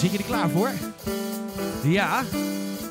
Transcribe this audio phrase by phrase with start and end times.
[0.00, 0.70] Zit je er klaar voor?
[1.82, 2.22] Ja,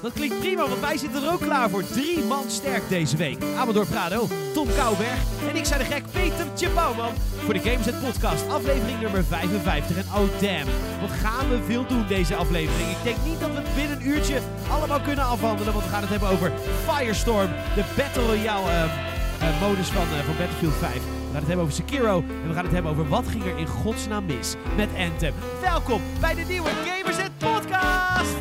[0.02, 1.84] dat klinkt prima, want wij zitten er ook klaar voor.
[1.88, 3.38] Drie man sterk deze week.
[3.58, 5.20] Amador Prado, Tom Kouwberg
[5.50, 7.14] en ik zijn de gek Peter Bouwman
[7.46, 9.98] voor de Gameset Podcast, aflevering nummer 55.
[9.98, 12.90] En oh damn, wat gaan we veel doen deze aflevering.
[12.90, 14.40] Ik denk niet dat we het binnen een uurtje
[14.72, 16.52] allemaal kunnen afhandelen, want we gaan het hebben over
[16.88, 21.19] Firestorm, de Battle Royale uh, uh, modus van, uh, van Battlefield 5.
[21.30, 23.58] We gaan het hebben over Sekiro en we gaan het hebben over wat ging er
[23.58, 25.34] in godsnaam mis met Anthem.
[25.62, 28.36] Welkom bij de nieuwe Gamerset Podcast!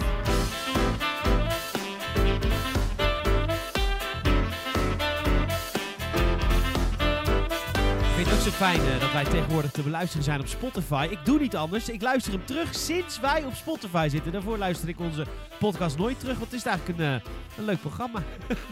[7.99, 11.09] Ik vind het ook zo fijn uh, dat wij tegenwoordig te beluisteren zijn op Spotify.
[11.11, 11.89] Ik doe niet anders.
[11.89, 14.33] Ik luister hem terug sinds wij op Spotify zitten.
[14.33, 15.27] Daarvoor luister ik onze
[15.59, 17.21] podcast nooit terug, want het is eigenlijk een, uh,
[17.59, 18.23] een leuk programma.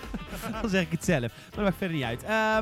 [0.60, 1.20] Dan zeg ik het zelf.
[1.20, 2.22] Maar dat maakt verder niet uit.
[2.22, 2.58] Uh,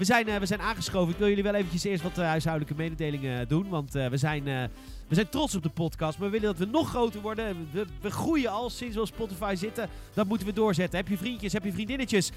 [0.00, 1.12] we zijn, uh, we zijn aangeschoven.
[1.12, 3.68] Ik wil jullie wel eventjes eerst wat uh, huishoudelijke mededelingen doen.
[3.68, 4.70] Want we, zijn,
[5.10, 6.18] we zijn trots op de podcast.
[6.18, 7.68] Maar we willen dat we nog groter worden.
[7.72, 9.88] We, we groeien al sinds we op Spotify zitten.
[10.14, 10.98] Dat moeten we doorzetten.
[10.98, 12.30] Heb je vriendjes, heb je vriendinnetjes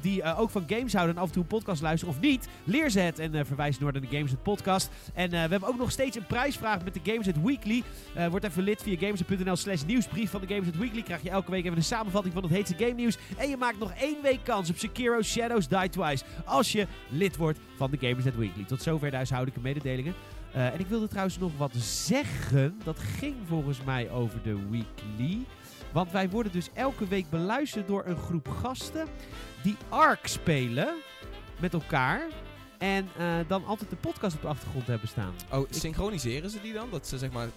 [0.00, 2.48] die ook van games houden en af en toe een podcast luisteren of niet?
[2.64, 4.90] Leer ze het en verwijs door naar de Gameset podcast.
[5.14, 7.82] En we hebben ook nog steeds een prijsvraag met de Gameset Weekly.
[8.30, 11.02] word even lid via gameset.nl slash nieuwsbrief van de Gameset Weekly.
[11.02, 13.18] Krijg je elke week even een samenvatting van het heetste game nieuws.
[13.36, 16.24] En je maakt nog één week kans op Sekiro Shadows Die Twice.
[16.44, 18.64] Als je lid wordt van de Gamersnet Weekly.
[18.64, 20.14] Tot zover de huishoudelijke mededelingen.
[20.56, 22.80] Uh, en ik wilde trouwens nog wat zeggen.
[22.84, 25.44] Dat ging volgens mij over de Weekly.
[25.92, 29.08] Want wij worden dus elke week beluisterd door een groep gasten
[29.62, 30.94] die Ark spelen
[31.60, 32.22] met elkaar.
[32.78, 35.34] En uh, dan altijd de podcast op de achtergrond hebben staan.
[35.52, 36.90] Oh, synchroniseren ze die dan?
[36.90, 37.48] Dat ze zeg maar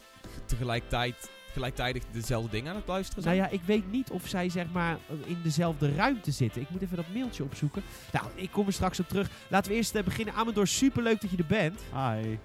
[0.45, 3.37] tegelijkertijd gelijktijdig dezelfde dingen aan het luisteren zijn?
[3.37, 6.61] Nou ja, ik weet niet of zij zeg maar in dezelfde ruimte zitten.
[6.61, 7.83] Ik moet even dat mailtje opzoeken.
[8.11, 9.29] Nou, ik kom er straks op terug.
[9.47, 10.33] Laten we eerst uh, beginnen.
[10.33, 11.81] Amador, superleuk dat je er bent.
[11.93, 12.37] Hi.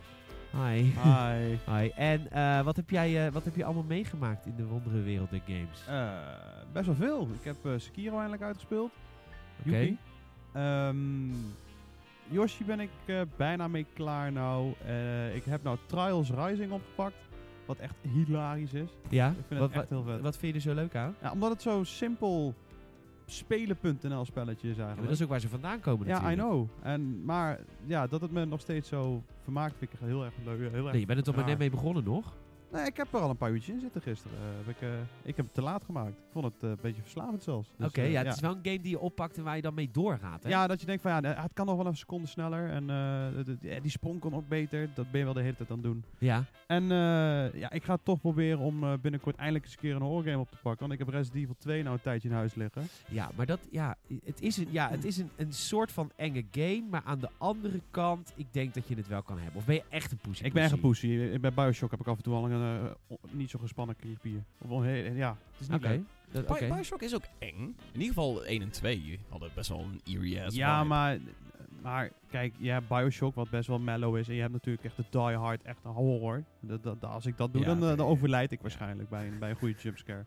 [0.53, 0.83] Hi.
[0.83, 1.59] Hi.
[1.73, 1.89] Hi.
[1.89, 5.31] En uh, wat, heb jij, uh, wat heb je allemaal meegemaakt in de wondere wereld
[5.31, 5.85] der games?
[6.73, 7.29] best wel veel.
[7.41, 8.91] Ik heb Sekiro eindelijk uitgespeeld.
[9.67, 9.97] Oké.
[10.49, 10.89] Okay.
[10.89, 11.35] Um,
[12.29, 12.91] Yoshi ben ik
[13.37, 14.75] bijna mee klaar nou.
[15.35, 17.17] ik heb nou Trials Rising opgepakt.
[17.67, 18.91] Wat echt hilarisch is.
[19.09, 19.29] Ja?
[19.29, 20.21] Ik vind wat, het echt heel vet.
[20.21, 21.15] Wat vind je er zo leuk aan?
[21.23, 22.55] Ja, omdat het zo simpel
[23.27, 25.01] spelen.nl spelletje is eigenlijk.
[25.01, 26.41] Ja, dat is ook waar ze vandaan komen Ja, natuurlijk.
[26.41, 26.69] I know.
[26.83, 30.59] En, maar ja, dat het me nog steeds zo vermaakt vind ik heel erg leuk.
[30.59, 32.33] Heel erg nee, je bent er toch maar net mee begonnen nog?
[32.73, 34.39] Nee, ik heb er al een paar uurtjes in zitten gisteren.
[34.39, 34.89] Uh, heb ik, uh,
[35.23, 36.19] ik heb het te laat gemaakt.
[36.19, 37.69] Ik vond het uh, een beetje verslavend zelfs.
[37.77, 39.63] Dus, Oké, okay, ja, het is wel een game die je oppakt en waar je
[39.63, 40.43] dan mee doorgaat.
[40.43, 40.49] Hè?
[40.49, 42.71] Ja, dat je denkt van ja, het kan nog wel een seconde sneller.
[42.71, 44.89] En die sprong kon ook beter.
[44.95, 46.05] Dat ben je wel de hele tijd aan het doen.
[46.19, 46.45] Ja.
[46.67, 46.85] En
[47.55, 50.57] ja, ik ga toch proberen om binnenkort eindelijk eens een keer een horrorgame op te
[50.63, 50.81] pakken.
[50.81, 52.83] Want ik heb Resident Evil 2 nou een tijdje in huis liggen.
[53.09, 56.45] Ja, maar dat, ja, het is, een, ja, het is een, een soort van enge
[56.51, 56.85] game.
[56.91, 59.57] Maar aan de andere kant, ik denk dat je het wel kan hebben.
[59.57, 60.45] Of ben je echt een pussy?
[60.45, 61.39] Ik ben echt een pussy.
[61.39, 62.62] Bij Bioshock heb ik af en toe al een
[63.31, 64.45] niet zo gespannen kriepier.
[64.59, 65.97] Of ja, het is niet okay.
[65.97, 66.05] leuk.
[66.31, 66.69] Dat, okay.
[66.69, 67.77] Bioshock is ook eng.
[67.93, 71.19] In ieder geval 1 en 2 hadden best wel een eerie ass Ja, maar,
[71.83, 74.29] maar kijk, je hebt Bioshock wat best wel mellow is.
[74.29, 76.45] En je hebt natuurlijk echt de Die Hard, echt een horror.
[76.61, 77.97] Dat, dat, als ik dat doe, ja, dan, okay.
[77.97, 80.25] dan overlijd ik waarschijnlijk bij, een, bij een goede jumpscare.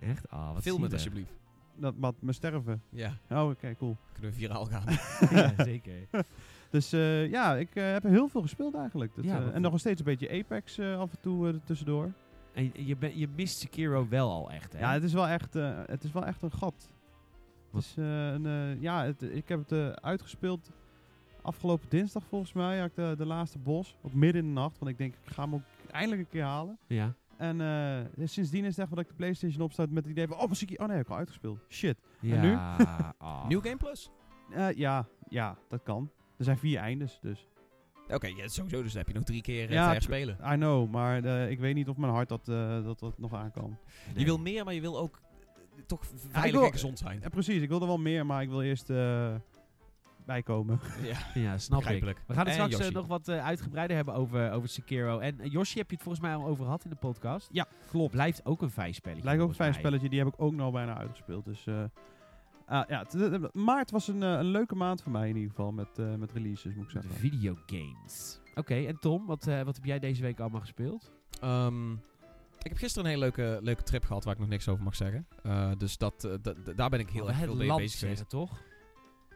[0.00, 0.26] Echt?
[0.32, 1.32] Oh, wat Film het alsjeblieft.
[1.76, 2.82] Dat, wat, me sterven?
[2.90, 3.18] Ja.
[3.30, 3.96] Oh, oké, okay, cool.
[4.12, 4.84] Kunnen we viraal gaan.
[5.38, 6.06] ja, zeker.
[6.74, 9.14] Dus uh, ja, ik uh, heb heel veel gespeeld eigenlijk.
[9.14, 12.12] Dat, ja, uh, en nog steeds een beetje Apex af en toe tussendoor.
[12.52, 14.78] En je, ben, je mist Sekiro wel al echt, hè?
[14.78, 16.92] Ja, het is wel echt, uh, het is wel echt een gat.
[17.72, 20.70] Het is, uh, een, uh, ja, het, ik heb het uitgespeeld
[21.42, 22.78] afgelopen dinsdag volgens mij.
[22.78, 24.78] Had ik de, de laatste bos, ook midden in de nacht.
[24.78, 26.78] Want ik denk, ik ga hem ook eindelijk een keer halen.
[26.86, 27.14] Ja.
[27.36, 30.38] En sindsdien is het echt dat ik de Playstation opstaat met het idee van...
[30.38, 31.58] Oh, muziek, oh nee, ik heb al uitgespeeld.
[31.68, 31.96] Shit.
[32.20, 32.34] Ja.
[32.34, 32.52] En nu?
[33.28, 33.48] oh.
[33.48, 34.10] New Game Plus?
[34.74, 36.10] ja, ja, dat kan.
[36.44, 37.46] Er zijn vier eindes, dus...
[38.04, 38.82] Oké, okay, ja, sowieso.
[38.82, 40.38] Dus dan heb je nog drie keer uh, ja, te spelen.
[40.52, 43.34] I know, maar uh, ik weet niet of mijn hart dat, uh, dat, dat nog
[43.34, 43.76] aan kan.
[44.06, 44.18] Nee.
[44.18, 45.20] Je wil meer, maar je wil ook
[45.86, 46.00] toch
[46.30, 47.20] veilig ja, wil, en gezond zijn.
[47.20, 47.62] Ja, precies.
[47.62, 48.92] Ik wil er wel meer, maar ik wil eerst
[50.26, 50.80] bijkomen.
[51.02, 52.04] Ja, ja snap ik.
[52.04, 55.18] We gaan het en straks nog wat uitgebreider hebben over, over Sekiro.
[55.18, 57.48] En Yoshi heb je het volgens mij al over gehad in de podcast.
[57.52, 58.12] Ja, klopt.
[58.12, 59.22] Blijft ook een vijfspelletje.
[59.22, 60.08] Blijft ook een vijfspelletje.
[60.08, 61.44] Die heb ik ook nou bijna uitgespeeld.
[61.44, 61.66] Dus...
[62.70, 63.06] Uh, ja,
[63.52, 66.32] maart was een, uh, een leuke maand voor mij in ieder geval met, uh, met
[66.32, 67.10] releases, moet ik zeggen.
[67.10, 68.40] Videogames.
[68.50, 71.12] Oké, okay, en Tom, wat, wat heb jij deze week allemaal gespeeld?
[71.44, 71.92] Um,
[72.62, 74.96] ik heb gisteren een hele leuke, leuke trip gehad waar ik nog niks over mag
[74.96, 75.26] zeggen.
[75.78, 76.28] dus dat,
[76.76, 78.28] daar ben ik heel erg veel mee bezig geweest.
[78.28, 78.62] toch?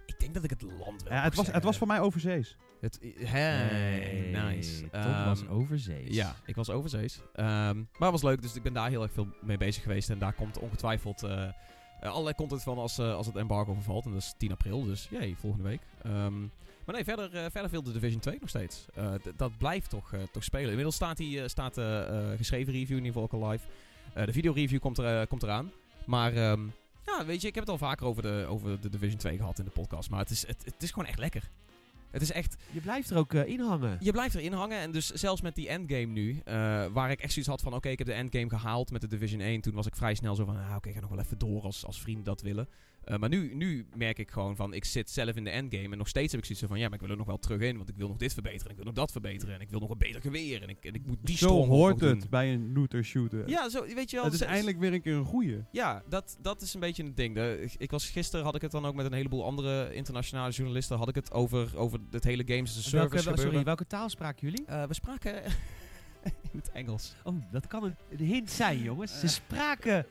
[0.06, 1.54] Ik denk dat ik het land wel ja, het, was, zeggen.
[1.54, 2.56] het was voor mij overzees.
[2.80, 4.90] Het, hey, nice.
[4.90, 6.14] Tom um, was overzees.
[6.14, 7.20] Ja, ik was overzees.
[7.20, 10.10] Um, maar het was leuk, dus ik ben daar heel erg veel mee bezig geweest.
[10.10, 11.22] En daar komt ongetwijfeld
[12.02, 14.04] allerlei content van als, als het embargo vervalt.
[14.04, 15.80] En dat is 10 april, dus jee, volgende week.
[16.02, 16.40] Ehm,
[16.84, 18.86] maar nee, verder, uh, verder veel de Division 2 nog steeds.
[19.36, 20.68] dat blijft toch, toch spelen.
[20.68, 23.64] Inmiddels staat, die, staat de geschreven review in ieder geval ook al live.
[24.26, 25.70] de video review komt, er, komt eraan.
[26.06, 26.60] Maar ehm,
[27.06, 29.58] ja, weet je, ik heb het al vaker over de, over de Division 2 gehad
[29.58, 30.10] in de podcast.
[30.10, 31.50] Maar het is, het, het is gewoon echt lekker.
[32.10, 32.56] Het is echt...
[32.70, 33.96] Je blijft er ook uh, in hangen.
[34.00, 34.78] Je blijft erin hangen.
[34.78, 37.74] En dus zelfs met die endgame nu, uh, waar ik echt zoiets had van...
[37.74, 39.60] Oké, ik heb de endgame gehaald met de Division 1.
[39.60, 40.56] Toen was ik vrij snel zo van...
[40.56, 42.68] Ah, oké, ik ga nog wel even door als, als vrienden dat willen.
[43.10, 45.98] Uh, maar nu, nu merk ik gewoon van, ik zit zelf in de endgame en
[45.98, 47.76] nog steeds heb ik zoiets van, ja, maar ik wil er nog wel terug in,
[47.76, 49.80] want ik wil nog dit verbeteren, en ik wil nog dat verbeteren, en ik wil
[49.80, 52.72] nog een beter geweer, en ik, en ik moet die Zo hoort het bij een
[52.72, 53.48] looter shooter.
[53.48, 54.24] Ja, zo, weet je wel.
[54.24, 55.64] Het is eindelijk weer een keer een goeie.
[55.72, 57.34] Ja, dat, dat is een beetje het ding.
[57.34, 60.96] De, ik was, gisteren had ik het dan ook met een heleboel andere internationale journalisten,
[60.96, 64.08] had ik het over, over het hele games as a service welke, Sorry, welke taal
[64.08, 64.64] spraken jullie?
[64.70, 65.42] Uh, we spraken
[66.52, 67.14] in het Engels.
[67.24, 69.20] Oh, dat kan een, een hint zijn, jongens.
[69.20, 70.06] Ze spraken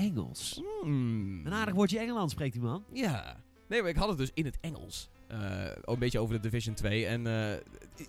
[0.00, 0.62] Engels.
[0.84, 1.46] Mm.
[1.46, 2.84] Een aardig woordje Engeland spreekt die man.
[2.92, 3.36] Ja.
[3.68, 5.08] Nee, maar ik had het dus in het Engels.
[5.32, 7.06] Uh, een beetje over de Division 2.
[7.06, 7.54] En uh,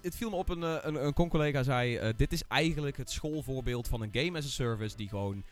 [0.02, 2.14] het viel me op, een, eh, een, een con-collega zei...
[2.16, 4.98] dit is eigenlijk het schoolvoorbeeld van een game as a service...
[4.98, 5.44] die gewoon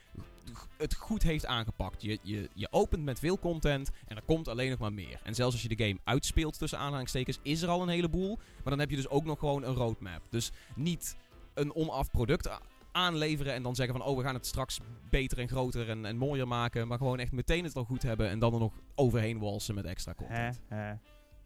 [0.77, 2.01] het goed heeft aangepakt.
[2.01, 5.19] Je, je, je opent met veel content en er komt alleen nog maar meer.
[5.23, 7.39] En zelfs als je de game uitspeelt tussen aanhalingstekens...
[7.41, 8.35] is er al een heleboel.
[8.35, 10.21] Maar dan heb je dus ook nog gewoon een roadmap.
[10.29, 11.15] Dus niet
[11.53, 12.49] een onaf product
[12.91, 14.05] aanleveren en dan zeggen van...
[14.05, 16.87] oh, we gaan het straks beter en groter en, en mooier maken.
[16.87, 19.85] Maar gewoon echt meteen het al goed hebben en dan er nog overheen walsen met
[19.85, 20.59] extra content.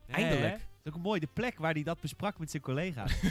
[0.08, 0.52] Eindelijk.
[0.84, 3.14] Dat is ook mooi, de plek waar hij dat besprak met zijn collega's.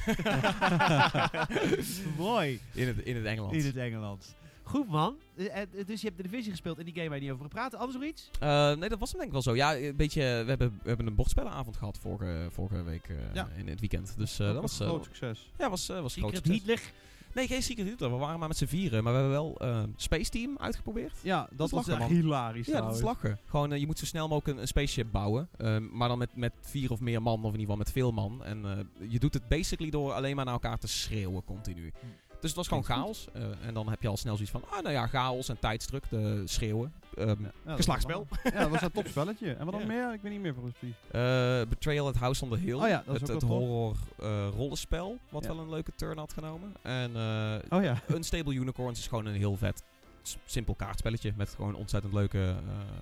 [2.16, 2.60] mooi.
[2.72, 3.52] In het, in het Engels.
[3.52, 4.34] In het Engels.
[4.62, 5.16] Goed man.
[5.36, 7.48] Eh, eh, dus je hebt de divisie gespeeld in die game waar je niet over
[7.48, 7.78] praten.
[7.78, 8.30] Anders nog iets?
[8.42, 9.54] Uh, nee, dat was hem denk ik wel zo.
[9.54, 13.48] Ja, een beetje, we, hebben, we hebben een bordspellenavond gehad vorige, vorige week uh, ja.
[13.56, 14.14] in het weekend.
[14.16, 15.50] Dus uh, dat, was een groot succes.
[15.58, 16.92] Ja, was, was groot succes.
[17.34, 18.10] Nee, geen Secret Hitler.
[18.10, 19.04] We waren maar met z'n vieren.
[19.04, 21.12] Maar we hebben wel uh, Space Team uitgeprobeerd.
[21.22, 22.66] Ja, dat, was echt hilarisch.
[22.66, 23.38] Ja, dat is lachen.
[23.46, 25.48] Gewoon, uh, je moet zo snel mogelijk een, een spaceship bouwen.
[25.58, 28.12] Uh, maar dan met, met vier of meer man, of in ieder geval met veel
[28.12, 28.44] man.
[28.44, 31.92] En eh, je doet het basically door alleen maar naar elkaar te schreeuwen continu.
[32.00, 32.06] Hm.
[32.42, 33.26] Dus het was gewoon chaos.
[33.36, 36.04] Uh, en dan heb je al snel zoiets van, ah nou ja, chaos en tijdsdruk,
[36.10, 36.92] de schreeuwen.
[37.18, 38.26] Um, ja, geslagsspel.
[38.44, 39.52] ja, dat was een topspelletje.
[39.52, 40.12] En wat dan meer?
[40.12, 40.96] Ik weet niet meer precies.
[41.12, 42.74] Uh, Betrayal at House on the Hill.
[42.74, 46.32] Oh ja, dat is het, het horror uh, rollenspel, wat wel een leuke turn had
[46.32, 46.74] genomen.
[46.82, 47.10] En
[47.70, 48.02] oh ja.
[48.14, 49.82] Unstable Unicorns is gewoon een heel vet
[50.44, 52.54] simpel kaartspelletje met gewoon ontzettend leuke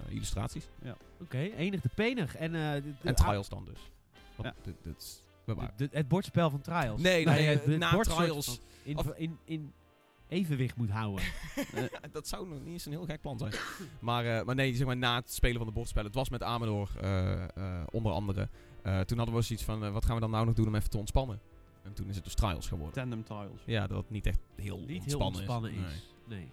[0.09, 0.69] illustraties.
[0.83, 0.91] Ja.
[0.91, 2.37] Oké, okay, enig de penig.
[2.37, 3.91] En, en Trials dan dus.
[4.43, 4.55] ja.
[4.83, 7.01] Dit, de, het bordspel van Trials.
[7.01, 8.61] Nee, nee, nee na Trials.
[8.83, 9.73] In, in, in
[10.29, 11.25] evenwicht moet houden.
[12.13, 13.53] dat zou nog niet eens een heel gek plan zijn.
[14.01, 16.07] maar, uh, maar nee, zeg maar na het spelen van de bordspellen.
[16.07, 18.49] Het was met Amador uh, uh, onder andere.
[18.83, 20.99] toen hadden we zoiets van, wat gaan we dan nou nog doen om even te
[20.99, 21.41] ontspannen?
[21.83, 22.95] En toen is het dus Trials geworden.
[22.95, 23.61] Tandem Trials.
[23.65, 25.93] Ja, dat niet echt heel niet ontspannen, heel ontspannen is.
[25.93, 26.15] is.
[26.27, 26.51] nee.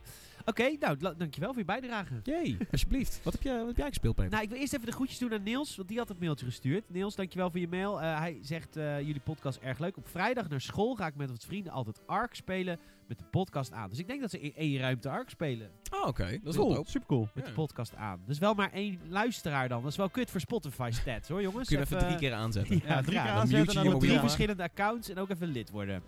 [0.50, 2.14] Oké, nou, dankjewel voor je bijdrage.
[2.24, 3.20] Jee, alsjeblieft.
[3.24, 4.32] wat, heb je, wat heb jij gespeeld, Peter?
[4.32, 6.46] Nou, ik wil eerst even de groetjes doen aan Niels, want die had het mailtje
[6.46, 6.90] gestuurd.
[6.90, 8.02] Niels, dankjewel voor je mail.
[8.02, 9.98] Uh, hij zegt, uh, jullie podcast erg leuk.
[9.98, 13.72] Op vrijdag naar school ga ik met wat vrienden altijd Ark spelen met de podcast
[13.72, 13.90] aan.
[13.90, 15.70] Dus ik denk dat ze in één ruimte Ark spelen.
[15.94, 16.40] Oh, oké.
[16.44, 16.74] Dat is cool.
[16.74, 17.28] wel Super cool.
[17.34, 18.20] Met de podcast aan.
[18.26, 19.82] Dus wel maar één luisteraar dan.
[19.82, 21.68] Dat is wel kut voor Spotify stats hoor, jongens.
[21.68, 22.82] Kun je even, drie keer aanzetten.
[22.88, 23.76] Ja, drie keer aanzetten.
[23.76, 26.04] Dan, dan drie verschillende accounts en ook even lid worden.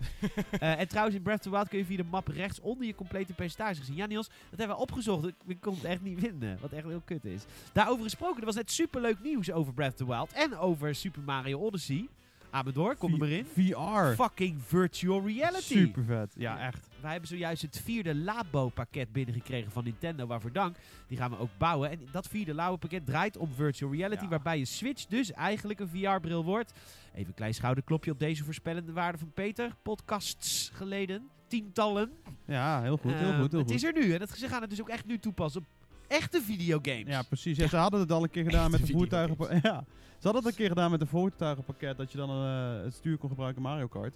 [0.62, 2.86] uh, en trouwens, in Breath of the Wild kun je via de map rechts onder
[2.86, 3.96] je complete percentage zien.
[3.96, 5.32] Ja, Niels, dat hebben we opgezocht.
[5.46, 6.58] Ik kon het echt niet vinden.
[6.60, 7.42] Wat echt heel kut is.
[7.72, 10.32] Daarover gesproken, er was net superleuk nieuws over Breath of the Wild.
[10.32, 12.08] En over Super Mario Odyssey.
[12.50, 13.44] Amador, kom er maar in.
[13.44, 14.22] VR.
[14.22, 15.78] Fucking virtual reality.
[15.78, 16.34] Super vet.
[16.36, 16.88] Ja, echt.
[17.00, 20.26] Wij hebben zojuist het vierde Labo-pakket binnengekregen van Nintendo.
[20.26, 20.76] Waarvoor dank.
[21.06, 21.90] Die gaan we ook bouwen.
[21.90, 24.28] En dat vierde Labo-pakket draait om virtual reality.
[24.28, 26.72] Waarbij je Switch dus eigenlijk een VR-bril wordt.
[27.14, 29.74] Even een klein schouderklopje op deze voorspellende waarde van Peter.
[29.82, 31.28] Podcasts geleden.
[31.46, 32.10] Tientallen.
[32.46, 33.12] Ja, heel goed.
[33.12, 33.68] Heel goed, heel goed.
[33.68, 34.12] Het is er nu.
[34.12, 35.66] En dat, ze gaan het dus ook echt nu toepassen op
[36.08, 37.06] echte videogames.
[37.06, 37.56] Ja, precies.
[37.56, 39.36] Ja, Ze hadden het al een keer gedaan met de voertuigen.
[39.62, 39.84] Ja.
[40.18, 43.18] Ze hadden het een keer gedaan met een voertuigenpakket dat je dan uh, het stuur
[43.18, 44.14] kon gebruiken Mario Kart.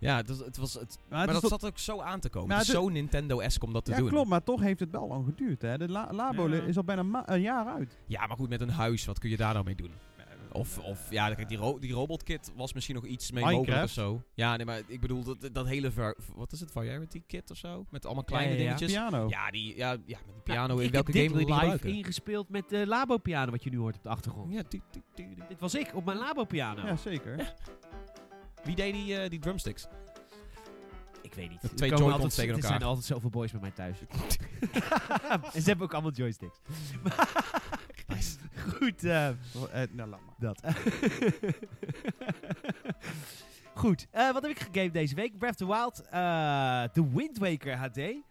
[0.00, 2.56] Ja, het, het was het, maar, dat zat ook zo aan te komen.
[2.56, 4.06] het is zo Nintendo-esque om dat te ja, doen.
[4.06, 5.62] Ja, klopt, maar toch heeft het wel lang geduurd.
[5.62, 5.78] Hè?
[5.78, 7.98] De Labo is al bijna een jaar uit.
[8.06, 9.90] Ja, maar goed, met een huis, wat kun je daar nou mee doen?
[10.52, 13.90] Of, of ja, kijk, die, ro die robotkit was misschien nog iets mee mogelijk of
[13.90, 14.22] zo.
[14.34, 17.86] Ja, nee, maar ik bedoel, dat, dat hele, wat is het, variety kit of zo?
[17.90, 18.92] Met allemaal kleine ja, ja, dingetjes.
[18.92, 19.28] piano.
[19.28, 22.48] Ja, die, ja, ja, met die piano, in welke game wil je die live ingespeeld
[22.48, 24.52] met de Labo piano, wat je nu hoort op de achtergrond.
[24.52, 24.62] Ja,
[25.48, 26.86] dit was ik op mijn Labo piano.
[26.86, 27.54] Ja, zeker.
[28.64, 29.86] Wie deed die, uh, die drumsticks?
[31.22, 31.62] Ik weet niet.
[31.62, 32.70] Met twee joy-cons tegen elkaar.
[32.70, 33.98] Er zijn altijd zoveel boys bij mij thuis.
[35.54, 36.60] en ze hebben ook allemaal joysticks.
[38.08, 38.36] nice.
[38.78, 39.04] Goed.
[39.04, 39.34] Uh, uh,
[39.90, 40.34] nou, laat maar.
[40.38, 40.60] Dat.
[43.74, 44.06] Goed.
[44.14, 45.38] Uh, wat heb ik gegamed deze week?
[45.38, 45.94] Breath of the Wild.
[46.92, 48.22] The Wind Waker HD.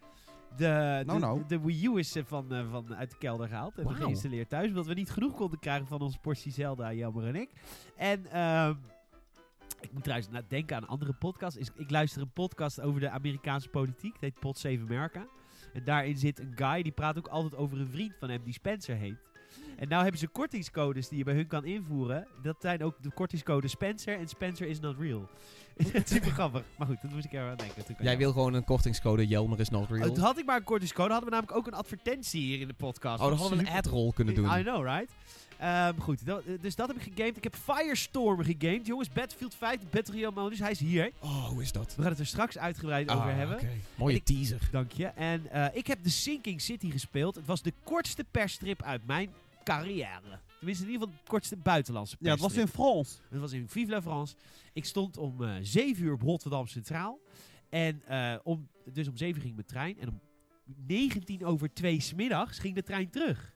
[0.56, 1.42] De, Nou, de, nou.
[1.46, 4.68] de Wii U is eh, van, eh, van uit de kelder gehaald en geïnstalleerd thuis.
[4.68, 7.50] Omdat we niet genoeg konden krijgen van onze portie Zelda, Jammer en ik.
[7.96, 8.74] En ehm,
[9.80, 11.56] ik moet trouwens denken aan een andere podcast.
[11.56, 14.12] Is, ik luister een podcast over de Amerikaanse politiek.
[14.12, 15.26] Het heet Pod 7 America.
[15.72, 18.52] En daarin zit een guy, die praat ook altijd over een vriend van hem die
[18.52, 19.16] Spencer heet.
[19.76, 22.26] En nou hebben ze kortingscodes die je bij hun kan invoeren.
[22.42, 25.28] Dat zijn ook de kortingscodes Spencer en Spencer is not real.
[26.04, 26.62] Super grappig.
[26.78, 27.84] Maar goed, dat moest ik er aan denken.
[27.86, 30.02] Jij jou- wil gewoon een kortingscode Jelmer is not real.
[30.08, 32.74] het had ik maar een kortingscode, hadden we namelijk ook een advertentie hier in de
[32.74, 33.22] podcast.
[33.22, 34.58] oh, dan hadden we een ad-roll kunnen doen.
[34.58, 35.12] I know, right?
[35.60, 37.36] Ehm, goed, dat- dus dat heb ik gegamed.
[37.36, 38.86] Ik heb Firestorm gegamed.
[38.86, 40.58] Jongens, Battlefield 5, de Battle Royale modus.
[40.58, 41.10] Hij is hier.
[41.20, 41.94] Oh, hoe is dat?
[41.96, 43.56] We gaan het er straks uitgebreid over Ah, hebben.
[43.56, 43.70] oké.
[43.94, 44.68] Mooie ik- teaser.
[44.72, 45.06] Dank je.
[45.06, 47.34] En eh, ik heb The Sinking City gespeeld.
[47.34, 49.30] Het was de kortste persstrip uit mijn
[49.64, 50.38] carrière.
[50.58, 53.16] Tenminste, in ieder geval de kortste buitenlandse Ja, het was in France.
[53.30, 54.34] Het was in Vive la France.
[54.72, 57.18] Ik stond om eh 7 uur op Rotterdam Centraal.
[57.68, 60.00] En eh, om, dus om 7 uur ging mijn trein.
[60.00, 60.20] En om
[60.86, 63.54] 19 over 2 smiddags ging de trein terug.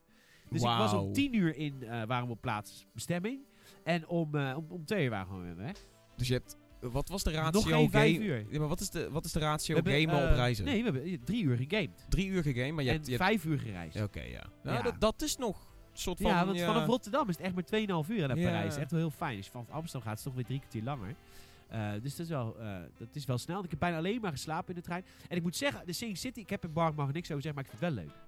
[0.61, 3.39] Dus ik was om 10 uur in, eh waren we op plaatsbestemming.
[3.83, 5.77] En om, eh om, om 2 uur waren we gewoon weer weg.
[6.15, 6.57] Dus je hebt...
[6.79, 8.25] Wat was de ratio Nog geen 5 game...
[8.25, 8.45] uur.
[8.49, 10.65] Ja, maar wat is de, wat is de ratio We hebben, gamen eh, op reizen?
[10.65, 12.05] Nee, we hebben 3 uur gegamed.
[12.09, 13.07] Drie uur gegamed, maar je en hebt...
[13.07, 14.01] je hebt- 5 uur gereisd.
[14.01, 14.43] Oké, ja.
[14.63, 14.83] Nou, Ja.
[14.83, 15.57] Dat, dat is nog
[15.91, 16.31] een soort van...
[16.31, 18.37] Ja, want vanaf Rotterdam is het echt maar 2,5 uur naar.
[18.37, 18.75] Parijs.
[18.75, 19.37] Echt wel heel fijn.
[19.37, 21.15] Als je vanaf Amsterdam gaat, is het toch weer drie kwartier langer.
[21.67, 23.63] Eh, dus dat is, wel, eh, dat is wel snel.
[23.63, 25.05] Ik heb bijna alleen maar geslapen in de trein.
[25.27, 27.43] En ik moet zeggen, de Sing City, ik heb er Bark mag er niks over
[27.43, 28.23] zeggen, maar ik vind het wel leuk.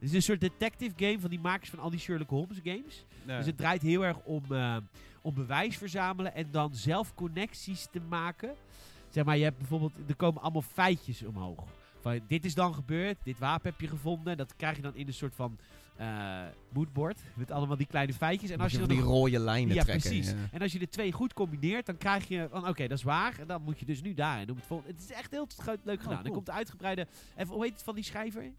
[0.00, 3.04] Het is een soort detective game van die makers van al die Sherlock Holmes games.
[3.26, 4.76] Dus het draait heel erg om, eh,
[5.22, 8.54] om bewijs verzamelen en dan zelf connecties te maken.
[9.08, 11.64] Zeg maar, je hebt bijvoorbeeld, er komen allemaal feitjes omhoog.
[12.00, 14.36] Van, dit is dan gebeurd, dit wapen heb je gevonden.
[14.36, 15.58] Dat krijg je dan in een soort van
[16.72, 17.20] moodboard.
[17.34, 18.50] Met allemaal die kleine feitjes.
[18.50, 20.10] En als je, dan die rode lijnen ja, trekken.
[20.10, 20.30] precies.
[20.30, 20.36] ja.
[20.52, 23.38] En als je de twee goed combineert, dan krijg je van, oké, dat is waar.
[23.38, 24.56] En dan moet je dus nu daarin doen.
[24.56, 25.46] Het, het is echt heel
[25.82, 26.14] leuk gedaan.
[26.14, 26.24] cool.
[26.24, 28.52] Er komt de uitgebreide, even, hoe heet het van die schrijver?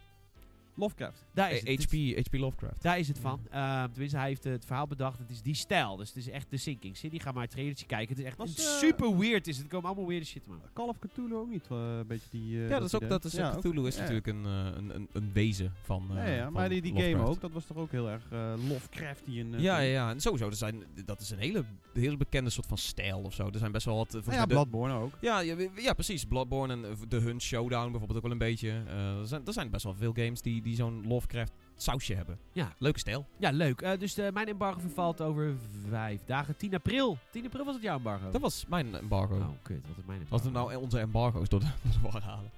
[0.76, 1.26] Lovecraft.
[1.34, 1.84] Daar is Eh, het.
[1.92, 2.82] HP, HP Lovecraft.
[2.82, 3.40] Daar is het van.
[3.50, 5.18] Ehm, tenminste, hij heeft eh, het verhaal bedacht.
[5.20, 5.96] Het is die stijl.
[5.96, 7.20] Dus het is echt de Sinking City.
[7.20, 8.10] Ga maar het trailertje kijken.
[8.10, 9.48] Het is echt Was, eh, super weird.
[9.48, 9.66] Is het.
[9.66, 10.62] Er komen allemaal weird shit man.
[10.74, 12.58] Call of Cthulhu ook niet, eh, een beetje die...
[12.64, 13.10] eh, Ja, dat is ook...
[13.10, 13.58] Dat is, Ja, ook.
[13.60, 16.54] Cthulhu is Ja, natuurlijk een, eh, een, een, een wezen van Ja, eh, ja, van
[16.54, 19.52] maar die, die game ook, dat was toch ook heel erg eh Lovecrafty en...
[19.52, 20.10] Ja, ja, ja.
[20.10, 21.64] En sowieso, er zijn, dat is een hele,
[21.94, 23.48] hele bekende soort van stijl of zo.
[23.48, 24.14] Er zijn best wel wat...
[24.14, 25.14] eh, ja, de- Bloodborne ook.
[25.22, 26.26] Ja, ja, ja, precies.
[26.26, 28.70] Bloodborne en eh, The Hunt Showdown bijvoorbeeld ook wel een beetje.
[28.88, 32.40] Eh, er, zijn, er zijn best wel veel games die, die zo'n Lovecraft sausje hebben.
[32.52, 32.74] Ja.
[32.78, 33.26] Leuke stijl.
[33.38, 33.82] Ja, leuk.
[33.82, 35.54] Eh, dus de, mijn embargo vervalt over
[35.90, 36.58] vijf dagen.
[36.58, 37.18] 10 april.
[37.32, 38.32] 10 april was het jouw embargo.
[38.32, 39.36] Dat was mijn embargo.
[39.36, 39.88] Oh, kut.
[39.88, 40.34] Wat is mijn embargo?
[40.36, 42.50] Als we nou onze embargo's door de, door de war halen.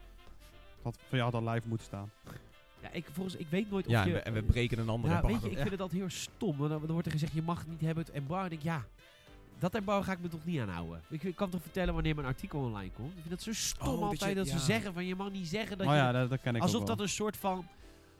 [0.84, 2.12] Dat van jou had al live moeten staan.
[2.82, 4.14] Ja, ik, volgens, ik weet nooit of Ja, en je...
[4.14, 5.40] we, en we breken een andere Ja, embargo.
[5.42, 6.58] weet je, ik vind het altijd heel stom.
[6.58, 8.46] Want dan, dan wordt er gezegd, je mag het niet hebben, het embargo.
[8.46, 8.86] En ik denk, ja,
[9.60, 11.02] dat embargo ga ik me toch niet aanhouden.
[11.10, 13.12] Ik, ik kan toch vertellen wanneer mijn artikel online komt.
[13.12, 14.60] Ik vind dat zo stom Oh, dat altijd je- dat ze ja.
[14.60, 16.00] zeggen van, je mag niet zeggen dat oh je...
[16.00, 17.06] ja, dat, dat ken ik alsof ook dat wel.
[17.06, 17.68] een soort van...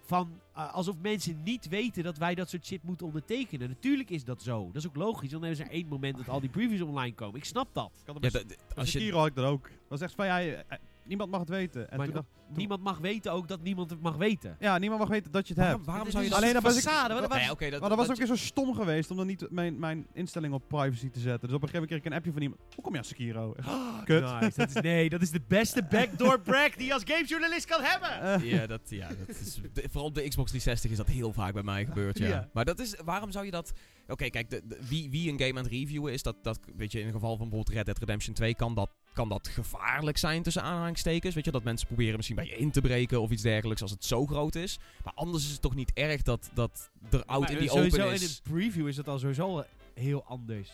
[0.06, 3.70] van uh, alsof mensen niet weten dat wij dat soort shit moeten ondertekenen.
[3.70, 4.66] Natuurlijk is dat zo.
[4.66, 5.30] Dat is ook logisch.
[5.30, 7.36] Dan is er één moment dat al die previews online komen.
[7.36, 7.92] Ik snap dat.
[8.02, 9.64] Ik had Ja, best- dat- dat- Als je, Sekiro had ik dat ook.
[9.64, 10.66] Dat was echt van, ja, eh, eh,
[11.06, 11.90] niemand mag het weten.
[11.92, 14.56] En Maar toen dacht, Niemand mag weten ook dat niemand het mag weten.
[14.60, 15.92] ja, niemand mag weten dat je het waarom, hebt.
[15.92, 16.36] waarom zou je.
[16.36, 17.08] Alleen een dat was ik- façade.
[17.14, 19.28] Wat- Nee, oké, dat, Maar dat was ook je- weer zo stom geweest om dan
[19.28, 21.48] niet mijn, mijn instelling op privacy te zetten.
[21.48, 22.62] Dus op een gegeven moment kreeg ik een appje van iemand.
[22.76, 23.54] Hoe kom je aan Sekiro?
[23.54, 23.68] Echt,
[24.04, 24.22] Kut.
[24.42, 24.52] Nice.
[24.60, 28.22] Dat is, nee, dat is de beste backdoor brag die je als gamejournalist kan hebben.
[28.22, 31.34] Eh, Ja, dat, ja dat is, de- vooral op de Xbox 360 is dat heel
[31.34, 32.28] vaak bij mij gebeurd, ja.
[32.28, 32.50] Ja.
[32.54, 33.74] Maar dat is, waarom zou je dat...
[34.08, 36.92] Oké, kijk, de, de- wie, wie een game aan het reviewen is, dat, dat, weet
[36.92, 40.18] je, in het geval van bijvoorbeeld Red Dead Redemption 2 kan dat, kan dat gevaarlijk
[40.18, 41.36] zijn tussen aanhalingstekens.
[41.36, 43.92] Weet je, dat mensen proberen misschien bij je in te breken of iets dergelijks als
[43.92, 44.80] het zo groot is.
[45.04, 48.08] Maar anders is het toch niet erg dat, dat er Maar in die sowieso open
[48.08, 48.42] in is.
[48.44, 50.70] een preview is het al sowieso heel anders.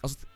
[0.00, 0.26] Als het,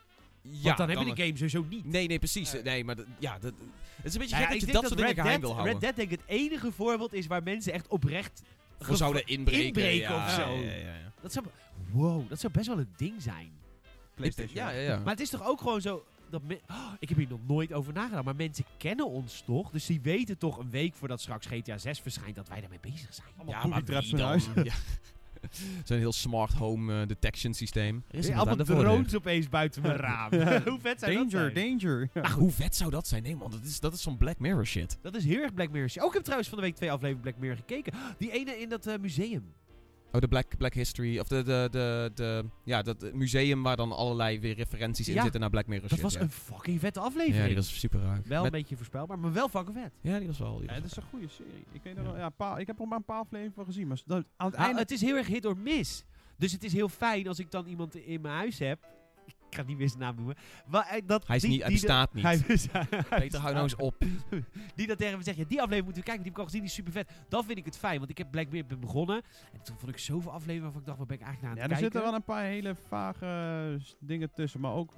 [0.43, 1.85] ja, Want dan, heb je de game sowieso niet.
[1.85, 2.53] Nee, nee, precies.
[2.53, 2.63] Nee.
[2.63, 3.53] Nee, maar dat- ja, dat,
[3.97, 5.73] het is een beetje Nou ja, gek dat je dat soort dingen geheim wil houden.
[5.73, 8.43] Red Dead denk ik het enige voorbeeld is waar mensen echt oprecht...
[8.79, 9.65] Gevo- zouden inbreken.
[9.67, 10.51] inbreken ja, of zo.
[10.51, 11.13] Ja, ja, ja, ja.
[11.21, 11.47] Dat zou,
[11.91, 13.51] wow, dat zou best wel een ding zijn.
[14.15, 14.55] PlayStation.
[14.57, 14.99] Ja, ja, ja.
[14.99, 16.05] Maar het is toch ook gewoon zo...
[16.31, 18.25] Dat me- Oh, ik heb hier nog nooit over nagedacht.
[18.25, 19.71] Maar mensen kennen ons toch?
[19.71, 22.37] Dus die weten toch een week voordat straks GTA 6 verschijnt...
[22.37, 23.29] dat wij daarmee bezig zijn.
[23.37, 24.41] Allemaal Ja, maar wie dan?
[24.65, 24.75] Ja.
[25.85, 28.05] Zo'n heel smart home eh, detection systeem.
[28.11, 30.33] Er is aan allemaal drones opeens buiten mijn raam.
[30.65, 31.79] Hoe vet zou Danger, dat zijn?
[31.79, 32.11] danger.
[32.15, 33.23] Maar hoe vet zou dat zijn?
[33.23, 34.99] Nee man, dat is, dat is zo'n Black Mirror shit.
[35.03, 35.91] Dat is heel erg Black Mirror.
[35.99, 37.93] Ook ik heb trouwens van de week twee afleveringen Black Mirror gekeken.
[38.19, 39.53] Die ene in dat eh, museum.
[40.17, 43.93] Oh, de Black, Black History, of de, de, de, de, ja, dat museum waar dan
[43.93, 46.03] allerlei weer referenties in Ja, zitten naar Black Mirror Dat shit.
[46.03, 46.21] was ja.
[46.21, 47.41] een fucking vette aflevering.
[47.41, 48.21] Ja, die was super raar.
[48.25, 49.93] Wel Met- een beetje voorspelbaar, maar wel fucking vet.
[50.01, 50.59] Ja, die was wel...
[50.59, 51.65] Die Ja, was het is een goede serie.
[51.73, 52.29] Ik, weet er Ja.
[52.31, 53.87] paar, ik heb er maar een paar afleveringen van gezien.
[53.87, 54.81] Maar aan het Nou, einde...
[54.81, 56.05] het is heel erg hit or miss.
[56.39, 58.79] Dus het is heel fijn als ik dan iemand in mijn huis heb.
[59.57, 60.35] Ga niet meer zijn naam noemen.
[60.67, 62.25] Wa- eh, dat, Hij is die- niet- hij die bestaat niet.
[62.25, 63.95] Hij bestaat- Peter, hou nou eens op.
[64.75, 66.45] die dat tegen me zegt, ja, die aflevering moeten we kijken, die heb ik al
[66.45, 67.11] gezien, die is super vet.
[67.29, 69.23] Dan vind ik het fijn, want ik heb Black Mirror begonnen.
[69.53, 71.71] En toen vond ik zoveel afleveringen waarvan ik dacht, wat ben ik eigenlijk naar Ja,
[71.73, 72.11] aan er het kijken?
[72.11, 73.27] zitten wel een paar hele vage
[73.81, 74.93] eh, dingen tussen, maar ook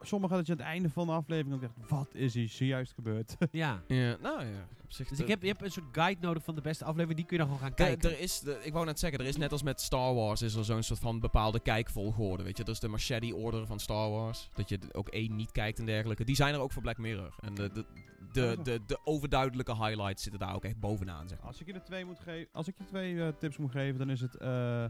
[0.00, 2.92] sommige dat je aan het einde van de aflevering ook echt, wat is hier zojuist
[2.92, 3.36] gebeurd?
[3.50, 3.82] Ja.
[3.86, 5.08] Ja, nou ja, op zich...
[5.08, 7.36] Dus ik heb, je hebt een soort guide nodig van de beste aflevering, die kun
[7.36, 8.10] je dan gewoon gaan kijken.
[8.10, 10.54] er is, de, ik wou net zeggen, er is net als met Star Wars, is
[10.54, 12.64] er zo'n soort van bepaalde kijkvolgorde, weet je.
[12.64, 15.86] Dat is de machete order van Star Wars, dat je ook één niet kijkt en
[15.86, 16.24] dergelijke.
[16.24, 17.34] Die zijn er ook voor Black Mirror.
[17.40, 17.84] En de, de,
[18.32, 21.46] de, de, de overduidelijke highlights zitten daar ook echt bovenaan, zeg maar.
[21.46, 23.98] Als ik je er twee moet geven, als ik je twee eh, tips moet geven,
[23.98, 24.84] dan is het eh,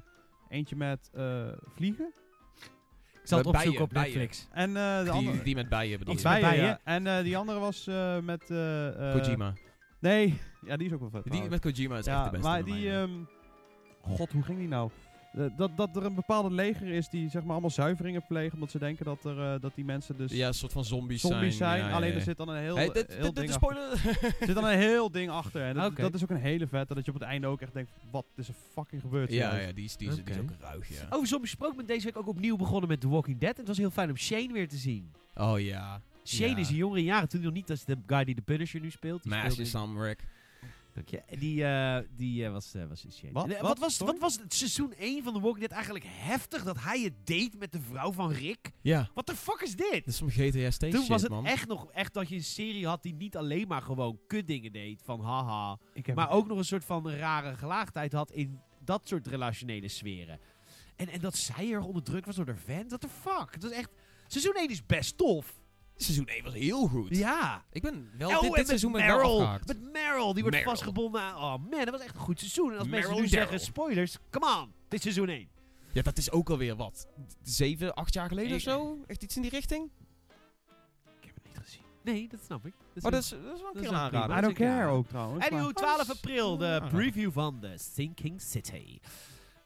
[0.48, 2.12] eentje met eh, vliegen
[3.28, 4.48] zal het opzoeken op bijen, Netflix.
[4.52, 6.64] en eh, de andere Die, die met bijen bedoel met bijen, bijen.
[6.64, 6.80] ja.
[6.84, 8.44] En eh, die andere was eh, met
[9.12, 9.52] Kojima.
[10.00, 11.22] Nee, ja, die is ook wel vet.
[11.22, 11.62] Die trouwens.
[11.64, 13.02] met Kojima is echt de beste maar die, mij.
[13.02, 13.10] ehm,
[14.00, 14.90] god, hoe ging die nou?
[15.38, 18.70] Eh, dat, dat er een bepaalde leger is die zeg maar allemaal zuiveringen plegen, omdat
[18.70, 21.56] ze denken dat, er, eh, dat die mensen dus ja, een soort van zombies, zombies
[21.56, 21.78] zijn.
[21.78, 22.14] Ja, alleen ja.
[22.14, 23.76] er zit dan een heel, Hey, dit, heel dit, dit ding is achter.
[23.98, 24.34] spoiler.
[24.40, 25.62] Er zit dan een heel ding achter.
[25.62, 26.02] En dat, Oké.
[26.02, 28.24] dat is ook een hele vette, dat je op het einde ook echt denkt, wat
[28.36, 29.32] is er fucking gebeurd?
[29.32, 30.40] ja, ja, die is, die is, die is Oké.
[30.40, 31.06] ook ruig, ja.
[31.10, 33.52] Over zombies gesproken, ben deze week ook opnieuw begonnen met The Walking Dead.
[33.52, 35.12] En het was heel fijn om Shane weer te zien.
[35.36, 36.00] Oh ja.
[36.24, 36.56] Shane Ja.
[36.56, 39.22] is in jongere jaren, toen nog niet als de guy die de Punisher nu speelt.
[39.22, 40.24] Die in- Sam Rick.
[41.04, 41.36] Dank je.
[41.38, 43.06] Die, eh, die eh, was, eh, was.
[43.32, 43.46] Wat?
[43.46, 43.60] Wat?
[43.60, 44.12] wat, was, Sorry?
[44.12, 47.58] wat was het seizoen 1 van The Walking Dead eigenlijk heftig dat hij het deed
[47.58, 48.70] met de vrouw van Rick?
[48.80, 49.10] Ja.
[49.12, 50.04] What the fuck is dit?
[50.04, 51.46] Dat is van GTA Station Toen shit, was het man.
[51.46, 55.02] echt nog echt dat je een serie had die niet alleen maar gewoon kutdingen deed
[55.04, 55.78] van haha.
[55.92, 59.88] Ik heb Maar ook nog een soort van rare gelaagdheid had in dat soort relationele
[59.88, 60.40] sferen.
[60.96, 62.88] En, en dat zij erg onder druk was door de vent.
[62.88, 63.48] What the fuck?
[63.50, 63.90] Het was echt...
[64.26, 65.57] Seizoen 1 is best tof.
[66.00, 67.16] Seizoen 1 was heel goed.
[67.16, 67.64] Ja.
[67.72, 69.58] Ik ben wel Oh, dit, en dit met seizoen wel Meryl.
[69.66, 70.32] Met Meryl.
[70.32, 70.70] Die wordt Meryl.
[70.70, 71.34] vastgebonden aan...
[71.36, 72.72] Oh man, dat was echt een goed seizoen.
[72.72, 73.28] En als mensen nu Daryl.
[73.30, 74.72] zeggen spoilers, come on.
[74.88, 75.48] Dit is seizoen 1.
[75.92, 77.06] Ja, dat is ook alweer wat.
[77.42, 78.98] Zeven, acht jaar geleden of zo?
[79.06, 79.90] Echt iets in die richting?
[81.20, 81.82] Ik heb het niet gezien.
[82.02, 82.74] Nee, dat snap ik.
[82.94, 84.38] Dat Oh, dat is, dat is wel een keer een wel aanrader.
[84.38, 85.44] I don't care ook trouwens.
[85.46, 86.88] Anywho, maar- 12 april, de Ah.
[86.88, 88.98] preview van The Sinking City.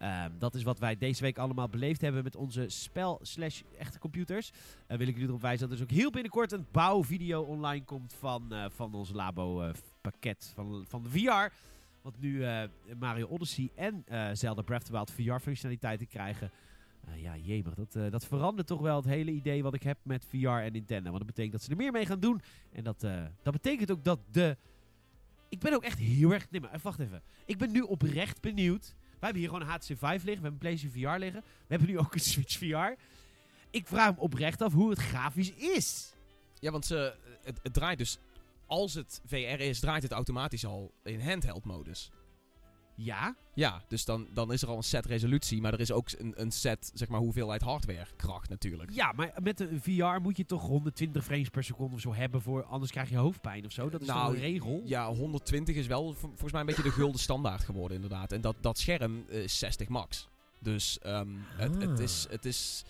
[0.02, 3.98] Ehm, dat is wat wij deze week allemaal beleefd hebben met onze spel slash echte
[3.98, 4.52] computers.
[4.86, 7.84] En wil ik jullie erop wijzen dat er dus ook heel binnenkort een bouwvideo online
[7.84, 11.52] komt van, eh, van ons labo eh, pakket van, van de VR.
[12.02, 12.62] Want nu eh,
[12.98, 16.50] Mario Odyssey en eh, Zelda Breath of the Wild VR-functionaliteiten krijgen.
[17.06, 17.74] Eh, ja, jemig.
[17.74, 20.72] Dat, eh, dat verandert toch wel het hele idee wat ik heb met VR en
[20.72, 21.04] Nintendo.
[21.04, 22.40] Want dat betekent dat ze er meer mee gaan doen.
[22.72, 24.56] En dat, eh, dat betekent ook dat de...
[25.48, 26.50] Ik ben ook echt heel erg...
[26.50, 27.22] Nee, maar wacht even.
[27.44, 28.94] Ik ben nu oprecht benieuwd.
[29.24, 30.24] Hebben hier gewoon een HTC Vive liggen.
[30.24, 31.40] We hebben een PlayStation VR liggen.
[31.40, 33.02] We hebben nu ook een Switch VR.
[33.70, 36.12] Ik vraag me oprecht af hoe het grafisch is.
[36.58, 38.18] Ja, want ze, het, het draait dus...
[38.66, 42.10] Als het VR is, draait het automatisch al in handheld modus.
[42.94, 43.36] Ja?
[43.54, 46.32] Ja, dus dan, dan is er al een set resolutie, maar er is ook een,
[46.36, 48.90] een set, zeg maar, hoeveelheid hardwarekracht natuurlijk.
[48.90, 52.42] Ja, maar met een VR moet je toch 120 frames per seconde of zo hebben.
[52.42, 53.88] Voor, anders krijg je hoofdpijn of zo.
[53.88, 54.82] Dat is Nou, toch een regel?
[54.84, 58.32] Ja, 120 is wel vol- volgens mij een beetje de gulden standaard geworden, inderdaad.
[58.32, 60.28] En dat, dat scherm eh, is 60 max.
[60.58, 62.84] Dus ehm, het, het, is, het is...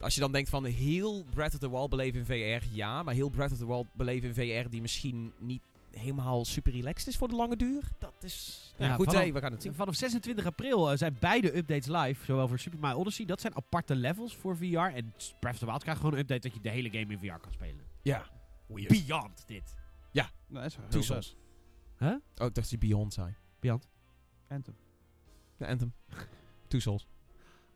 [0.00, 3.02] Als je dan denkt van heel Breath of the Wild beleven in VR, ja.
[3.02, 5.62] Maar heel Breath of the Wild beleven in VR die misschien niet
[5.98, 7.82] helemaal super relaxed is voor de lange duur.
[7.98, 8.72] Dat is...
[8.78, 9.74] Ja, Ja, goed, vanaf- hey, we gaan het zien.
[9.74, 12.24] Vanaf 26 april eh, zijn beide updates live.
[12.24, 13.24] Zowel voor Super Mario Odyssey.
[13.24, 14.64] Dat zijn aparte levels voor VR.
[14.78, 17.18] En Breath of the Wild krijgt gewoon een update dat je de hele game in
[17.18, 17.84] VR kan spelen.
[18.02, 18.26] Ja.
[18.66, 18.88] Weird.
[18.88, 19.74] Beyond dit.
[20.48, 21.22] Nou, is wel heel.
[21.98, 22.08] Huh?
[22.08, 23.34] Oh, ik dacht dat hij Beyond zei.
[23.60, 23.88] Beyond.
[24.48, 24.76] Anthem.
[25.58, 25.92] Ja, Anthem.
[26.68, 27.06] Two Souls.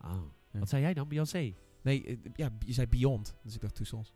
[0.05, 0.23] Oh.
[0.53, 0.59] Ja.
[0.59, 1.09] Wat zei jij dan?
[1.09, 1.55] Beyoncé?
[1.83, 3.35] Nee, eh, ja, je zei Beyond.
[3.43, 4.13] Dus ik dacht Two Souls.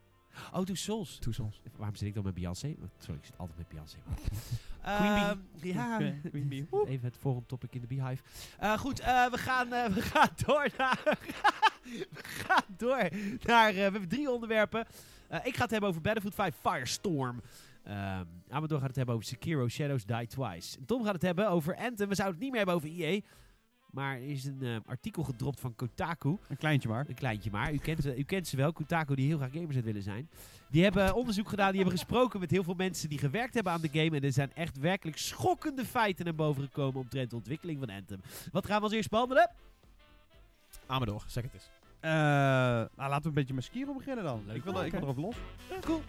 [0.52, 1.18] Oh, Two Souls.
[1.18, 1.60] Two Souls.
[1.76, 2.74] Waarom zit ik dan met Beyoncé?
[2.98, 3.96] Sorry, ik zit altijd met Beyoncé.
[4.04, 4.40] Queen
[5.12, 5.96] Ehm, ja,
[6.30, 6.66] Queen- Bee.
[6.92, 8.22] even het volgende topic in de Beehive.
[8.58, 11.00] Eh, goed, eh, we, gaan, eh, we gaan door naar...
[11.82, 13.08] we gaan door
[13.42, 13.68] naar...
[13.68, 14.86] eh, we hebben drie onderwerpen.
[15.28, 17.42] Eh, ik ga het hebben over Battlefield 5 Firestorm.
[17.84, 20.84] Ehm Amador gaat het hebben over Sekiro Shadows Die Twice.
[20.84, 22.08] Tom gaat het hebben over Anthem.
[22.08, 23.20] We zouden het niet meer hebben over EA.
[23.92, 26.36] Maar er is een eh, artikel gedropt van Kotaku.
[26.48, 27.04] Een kleintje maar.
[27.08, 27.72] Een kleintje maar.
[27.72, 30.28] U kent, ze- u kent ze wel, Kotaku, die heel graag gamers uit willen zijn.
[30.70, 33.80] Die hebben onderzoek gedaan, die hebben gesproken met heel veel mensen die gewerkt hebben aan
[33.80, 34.16] de game.
[34.16, 38.20] En er zijn echt werkelijk schokkende feiten naar boven gekomen omtrent de ontwikkeling van Anthem.
[38.52, 39.50] Wat gaan we als eerst behandelen?
[40.86, 41.70] Amador, zeg het eens.
[42.00, 44.42] Eh, nou, laten we een beetje met Skiro beginnen dan.
[44.46, 44.56] Leuk.
[44.56, 45.36] Ik wil, ik wil erop los.
[45.80, 46.00] cool.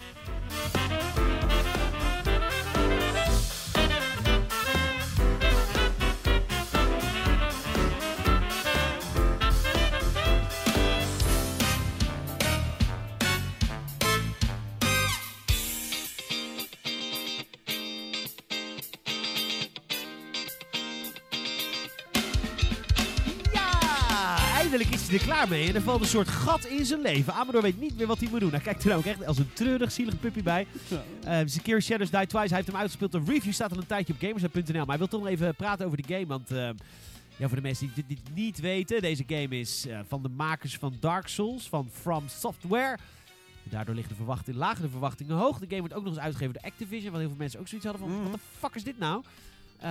[25.14, 27.34] Er klaar mee en er valt een soort gat in zijn leven.
[27.34, 28.50] Amador weet niet meer wat hij moet doen.
[28.50, 30.66] Hij kijkt er ook echt als een treurig, zielig puppy bij.
[31.24, 33.12] Uh, Sekiro Shadows Die Twice, hij heeft hem uitgespeeld.
[33.12, 34.78] De review staat al een tijdje op gamers.nl.
[34.78, 36.52] Maar hij wil toch nog even praten over de game, want...
[36.52, 36.68] Uh,
[37.36, 40.76] ja, voor de mensen die dit niet weten, deze game is uh, van de makers
[40.76, 42.98] van Dark Souls, van From Software.
[43.62, 45.58] Daardoor liggen de verwachtingen, lagen de verwachtingen hoog.
[45.58, 47.86] De game wordt ook nog eens uitgegeven door Activision, wat heel veel mensen ook zoiets
[47.86, 48.30] hadden van, Mhm.
[48.30, 49.22] wat de fuck is dit nou?
[49.76, 49.82] Uh,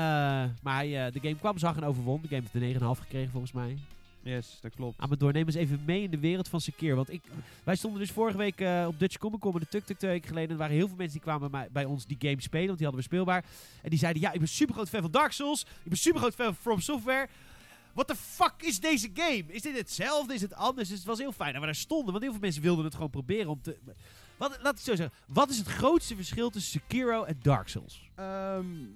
[0.61, 2.21] maar hij, uh, de game kwam, zag en overwon.
[2.21, 3.77] De game heeft de 9,5 gekregen volgens mij.
[4.23, 4.99] Yes, dat klopt.
[4.99, 6.95] Amador, neem eens even mee in de wereld van Sekiro.
[6.95, 7.21] Want ik,
[7.63, 10.11] wij stonden dus vorige week uh, op Dutch Comic Con met de Tuk Tuk twee
[10.11, 10.47] weken geleden.
[10.47, 12.77] En er waren heel veel mensen die kwamen bij, bij ons die game spelen, want
[12.77, 13.45] die hadden we speelbaar.
[13.81, 15.61] En die zeiden, ja, ik ben super groot fan van Dark Souls.
[15.61, 17.27] Ik ben super groot fan van From Software.
[17.93, 19.43] What the fuck is deze game?
[19.47, 20.33] Is dit hetzelfde?
[20.33, 20.89] Is het anders?
[20.89, 22.11] Dus het was heel fijn dat we daar stonden.
[22.11, 23.77] Want heel veel mensen wilden het gewoon proberen om te...
[24.37, 25.17] Wat, laat ik zo zeggen.
[25.27, 28.09] Wat is het grootste verschil tussen Sekiro en Dark Souls?
[28.19, 28.95] Um,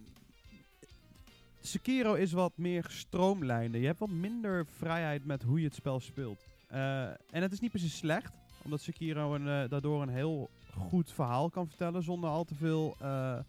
[1.68, 3.80] Sekiro is wat meer gestroomlijnder.
[3.80, 6.46] Je hebt wat minder vrijheid met hoe je het spel speelt.
[6.72, 11.12] Uh, en het is niet precies slecht, omdat Sekiro een, uh, daardoor een heel goed
[11.12, 13.40] verhaal kan vertellen zonder al te veel uh,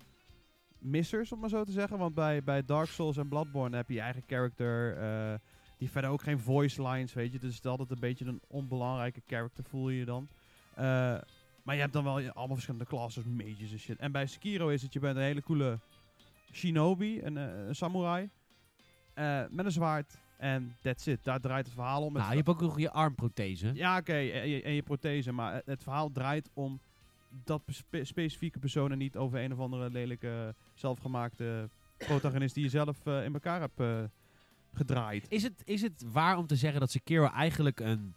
[0.78, 1.98] missers, om maar zo te zeggen.
[1.98, 5.40] Want bij, bij Dark Souls en Bloodborne heb je je eigen character,
[5.76, 7.38] die verder ook geen voice lines, weet je.
[7.38, 10.28] Dus het is altijd een beetje een onbelangrijke character, voel je je dan.
[11.62, 13.98] maar je hebt dan wel allemaal verschillende classes, mages en shit.
[13.98, 15.78] En bij Sekiro is het, je bent een hele coole
[16.52, 18.30] shinobi, een, uh, een samurai,
[19.14, 20.18] uh, met een zwaard.
[20.37, 21.24] En that's it.
[21.24, 22.12] Daar draait het verhaal om.
[22.12, 23.70] Nou, je hebt ook nog je armprothese.
[23.74, 24.11] Ja, oké.
[24.11, 25.32] Okay, en, je, en je prothese.
[25.32, 26.80] Maar het, verhaal draait om
[27.44, 32.70] dat spe specifieke persoon en niet over een of andere lelijke, zelfgemaakte protagonist die je
[32.70, 34.11] zelf uh, in elkaar hebt
[34.72, 35.26] gedraaid.
[35.28, 38.14] Is het, is het waar om te zeggen dat Sekiro eigenlijk een...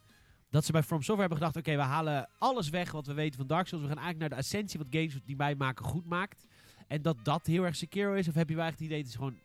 [0.50, 3.14] Dat ze bij From Software hebben gedacht, oké, okay, we halen alles weg wat we
[3.14, 3.84] weten van Dark Souls.
[3.84, 6.46] We gaan eigenlijk naar de essentie wat games die wij maken goed maakt.
[6.92, 8.28] En dat dat heel erg Sekiro is?
[8.28, 9.40] Of heb je echt het idee, het is gewoon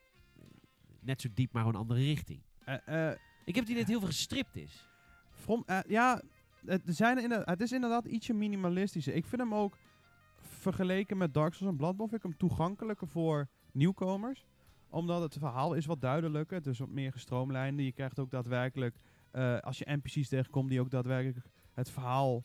[1.00, 2.40] net zo diep, maar gewoon een andere richting?
[2.68, 3.10] Uh, uh,
[3.44, 4.88] ik heb het idee dat het heel veel gestript is.
[5.30, 6.22] From, uh, ja,
[6.64, 9.14] het, zijn het is inderdaad ietsje minimalistischer.
[9.14, 9.76] Ik vind hem ook,
[10.40, 14.46] vergeleken met Dark Souls en Bloodborne, vind ik hem toegankelijker voor nieuwkomers.
[14.90, 17.80] Omdat het verhaal is wat duidelijker, het is wat meer gestroomlijnd.
[17.80, 18.96] Je krijgt ook daadwerkelijk,
[19.60, 22.44] als je NPC's tegenkomt, die ook daadwerkelijk het verhaal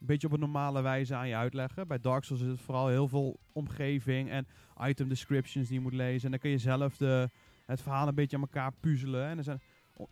[0.00, 1.88] een beetje op een normale wijze aan je uitleggen.
[1.88, 4.46] Bij Dark Souls is het vooral heel veel omgeving en
[4.80, 6.24] item descriptions die je moet lezen.
[6.24, 7.28] En dan kun je zelf de,
[7.66, 9.26] het verhaal een beetje aan elkaar puzzelen.
[9.26, 9.60] En er zijn,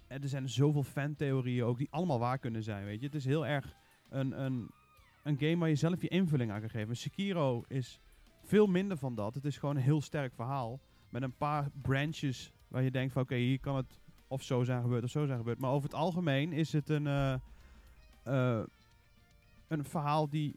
[0.06, 3.06] er zijn zoveel fantheorieën ook die allemaal waar kunnen zijn, weet je.
[3.06, 3.74] Het is heel erg
[4.08, 4.70] een, een,
[5.22, 6.96] een game waar je zelf je invulling aan kan geven.
[6.96, 8.00] Sekiro is
[8.42, 9.34] veel minder van dat.
[9.34, 10.80] Het is gewoon een heel sterk verhaal.
[11.08, 14.82] Met een paar branches waar je denkt van oké, hier kan het of zo zijn
[14.82, 15.58] gebeurd of zo zijn gebeurd.
[15.58, 17.06] Maar over het algemeen is het een...
[17.06, 17.34] Uh,
[18.26, 18.62] uh,
[19.68, 20.56] een verhaal die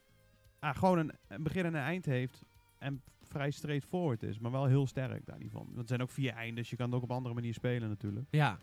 [0.59, 2.43] ah, gewoon een, een, begin en een eind heeft.
[2.79, 4.39] En vrij straightforward is.
[4.39, 5.65] Maar wel heel sterk daar niet van.
[5.65, 6.69] Want er zijn ook vier eindes.
[6.69, 8.27] Je kan het ook op andere manier spelen natuurlijk.
[8.29, 8.57] Ja.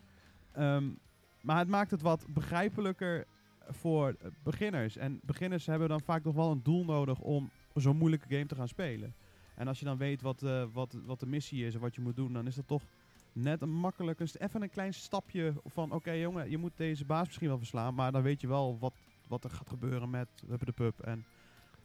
[0.57, 0.99] Um,
[1.41, 3.25] maar het maakt het wat begrijpelijker
[3.67, 4.97] voor beginners.
[4.97, 8.55] En beginners hebben dan vaak nog wel een doel nodig om zo'n moeilijke game te
[8.55, 9.13] gaan spelen.
[9.55, 12.01] En als je dan weet wat, uh, wat, wat de missie is en wat je
[12.01, 12.83] moet doen, dan is dat toch
[13.31, 17.25] net een makkelijk, even een klein stapje van oké okay, jongen, je moet deze baas
[17.25, 18.93] misschien wel verslaan, maar dan weet je wel wat,
[19.29, 20.27] wat er gaat gebeuren met
[20.63, 20.99] de Pup.
[20.99, 21.25] En,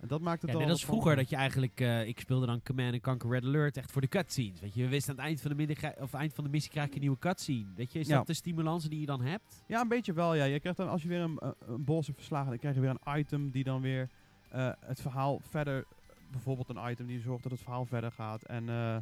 [0.01, 0.63] en dat maakt het ja, al.
[0.63, 3.93] Net als vroeger dat je eigenlijk, uh, ik speelde dan Command Conquer Red Alert echt
[3.93, 4.61] voor de cutscenes.
[4.61, 6.71] Weet je, we wisten aan het eind van de, middag, of eind van de missie
[6.71, 7.67] krijg je een nieuwe cutscene.
[7.75, 8.17] Weet je, is Ja.
[8.17, 9.63] dat de stimulans die je dan hebt?
[9.67, 10.35] Ja, een beetje wel.
[10.35, 10.45] Ja.
[10.45, 12.81] Je krijgt dan, als je weer een, een, een bos hebt verslagen, dan krijg je
[12.81, 14.11] weer een item die dan weer
[14.51, 15.85] eh, het verhaal verder.
[16.31, 18.43] Bijvoorbeeld een item die zorgt dat het verhaal verder gaat.
[18.43, 18.97] En eh,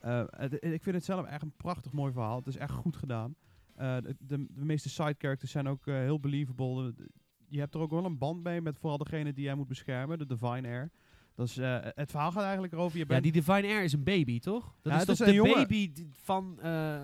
[0.00, 2.36] eh, het- ik vind het zelf echt een prachtig mooi verhaal.
[2.36, 3.34] Het is echt goed gedaan.
[3.76, 6.94] Eh, de, de, de meeste side characters zijn ook eh, heel believable.
[6.94, 7.08] De-
[7.48, 10.18] je hebt er ook wel een band mee met vooral degene die jij moet beschermen,
[10.18, 10.90] de Divine Air.
[11.34, 12.92] Dat is, eh, het verhaal gaat eigenlijk erover.
[12.98, 14.64] Je Ja, bent die Divine Air is een baby, toch?
[14.82, 15.54] Dat Ja, is het toch is de jongen.
[15.54, 17.00] baby van, eh,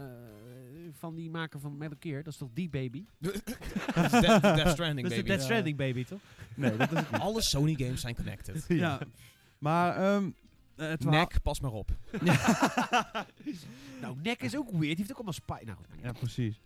[0.92, 2.22] van die maker van Metal Gear?
[2.22, 3.04] Dat is toch die baby?
[3.18, 3.40] Dat is
[4.10, 5.28] Death, Death Stranding, Dat is de baby.
[5.28, 5.44] Death Ja.
[5.44, 6.20] Stranding baby, toch?
[6.54, 7.20] Nee, dat is het.
[7.20, 8.64] Alle Sony games zijn connected.
[8.84, 8.98] ja.
[9.58, 10.30] Maar ehm,
[10.76, 11.20] het verhaal...
[11.20, 11.90] Nek, pas maar op.
[14.00, 14.80] nou, Nek is ook weird.
[14.86, 15.64] Die heeft ook allemaal spijt.
[15.66, 16.60] Nou, Ja, precies.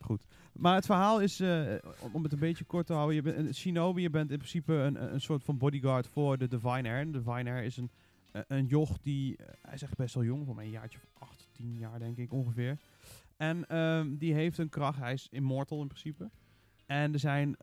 [0.00, 0.24] Goed.
[0.54, 1.74] Maar het verhaal is, eh,
[2.12, 4.72] om- het een beetje kort te houden, je bent een shinobi, je bent in principe
[4.72, 7.04] een, een soort van bodyguard voor de Divine Air.
[7.04, 7.90] De Divine Air is een,
[8.32, 11.22] een joch die, eh, hij is echt best wel jong, voor mij een jaartje of
[11.22, 12.78] 8, 10 jaar denk ik ongeveer.
[13.36, 16.30] En ehm, die heeft een kracht, hij is immortal in principe.
[16.86, 17.56] En er zijn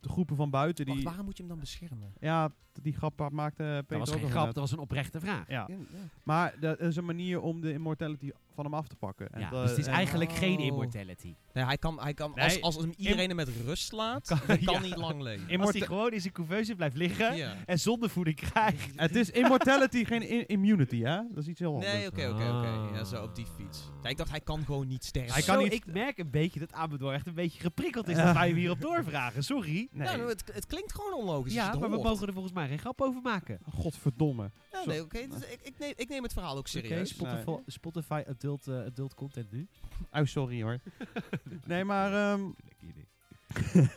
[0.00, 0.84] de groepen van buiten.
[0.84, 2.12] Die, Wacht, waarom moet je hem dan beschermen?
[2.20, 2.50] Ja,
[2.82, 5.48] die grap maakte Peter Dat was ook geen grap, dat was een oprechte vraag.
[5.48, 5.84] Ja, Ja, ja.
[6.22, 9.30] maar dat is een manier om de immortality van hem af te pakken.
[9.32, 10.64] En Ja, dat- dus het is en- eigenlijk geen Oh.
[10.64, 11.34] immortality.
[11.52, 14.38] Nee, hij kan, hij kan Nee, als, als hem iedereen hem met rust laat, Kan-
[14.46, 14.80] dan kan ja.
[14.88, 15.42] hij lang leven.
[15.42, 17.54] Als Immorta- hij gewoon in zijn couveuse blijft liggen Ja.
[17.66, 18.92] en zonder voeding krijgt.
[19.00, 21.16] Het is immortality, geen immunity, hè?
[21.28, 21.92] Dat is iets heel anders.
[21.92, 22.68] Nee, oké, oké, oké.
[22.68, 22.88] Ah.
[22.94, 23.90] Ja, zo op die fiets.
[24.02, 25.32] Ja, ik dacht, hij kan gewoon niet sterven.
[25.32, 28.16] Hij Zo, kan niet- Ik merk een beetje dat Amador echt een beetje geprikkeld is
[28.16, 28.24] Ja.
[28.24, 29.44] dat wij hem hierop doorvragen.
[29.44, 29.88] Sorry.
[29.92, 30.06] Nee.
[30.08, 31.52] Ja, nou, het, het klinkt gewoon onlogisch.
[31.52, 33.58] Ja, maar we mogen er volgens mij geen grap over maken.
[33.72, 34.50] Godverdomme.
[34.72, 35.26] Ja, nee, oké.
[35.28, 37.08] dus ik, ik, neem, ik neem het verhaal ook serieus.
[37.08, 39.68] Spotify, Spotify adult, eh, adult content nu.
[40.12, 40.78] Oh, sorry hoor.
[41.66, 42.12] nee, maar...
[42.32, 42.50] ehm,
[42.80, 43.08] idee.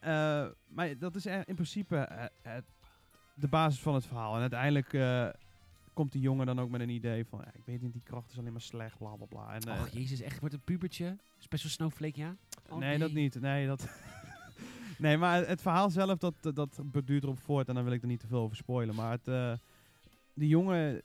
[0.00, 2.64] eh, maar dat is in principe eh, het-
[3.34, 4.34] de basis van het verhaal.
[4.34, 5.28] En uiteindelijk eh,
[5.92, 7.40] komt die jongen dan ook met een idee van...
[7.44, 9.54] Ja, ik weet niet, die kracht is alleen maar slecht, bla bla bla.
[9.54, 11.16] En, Och, jezus, echt wordt een pubertje.
[11.38, 12.36] Special Snowflake, ja?
[12.68, 13.40] Oh, nee, dat niet.
[13.40, 13.88] Nee, dat...
[14.98, 17.68] nee, maar het verhaal zelf, dat, dat duurt erop voort.
[17.68, 18.94] En dan wil ik er niet te veel over spoilen.
[18.94, 19.52] Maar het, eh,
[20.34, 21.02] die jongen...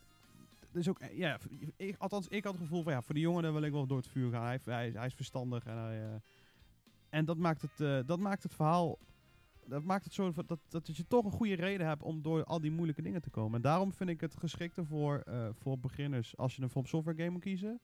[0.72, 1.38] Dus ook, eh, ja,
[1.76, 3.88] ik, althans, ik had het gevoel van ja, voor die jongen daar wil ik wel
[3.88, 4.46] door het vuur gaan.
[4.46, 6.16] Hij, hij, is verstandig en eh,
[7.10, 9.00] en dat maakt het, eh, dat maakt het verhaal,
[9.66, 12.62] dat maakt het zo dat, dat, je toch een goede reden hebt om door al
[12.62, 13.56] die moeilijke dingen te komen.
[13.56, 16.38] En daarom vind ik het geschikte voor, voor beginners.
[16.38, 17.80] Als je een From Software game moet kiezen,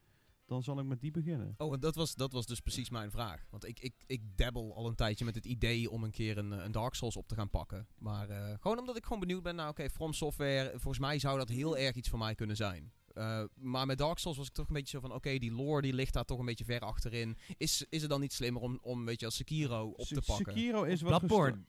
[0.49, 1.53] dan zal ik met die beginnen.
[1.57, 3.45] Oh, en dat was, dat was dus precies mijn vraag.
[3.49, 6.53] Want ik, ik, ik dabbel al een tijdje met het idee om een keer een,
[6.53, 7.88] eh, een Dark Souls op te gaan pakken.
[7.97, 9.55] Maar eh, gewoon omdat ik gewoon benieuwd ben.
[9.55, 12.91] Nou, oké, From Software, volgens mij zou dat heel erg iets voor mij kunnen zijn.
[13.13, 15.13] Eh, maar met Dark Souls was ik toch een beetje zo van...
[15.13, 17.38] Oké, die lore die ligt daar toch een beetje ver achterin.
[17.57, 20.53] Is, is het dan niet slimmer om, om weet je, als Sekiro op te pakken?
[20.53, 21.63] Sekiro is wat Bloodborne.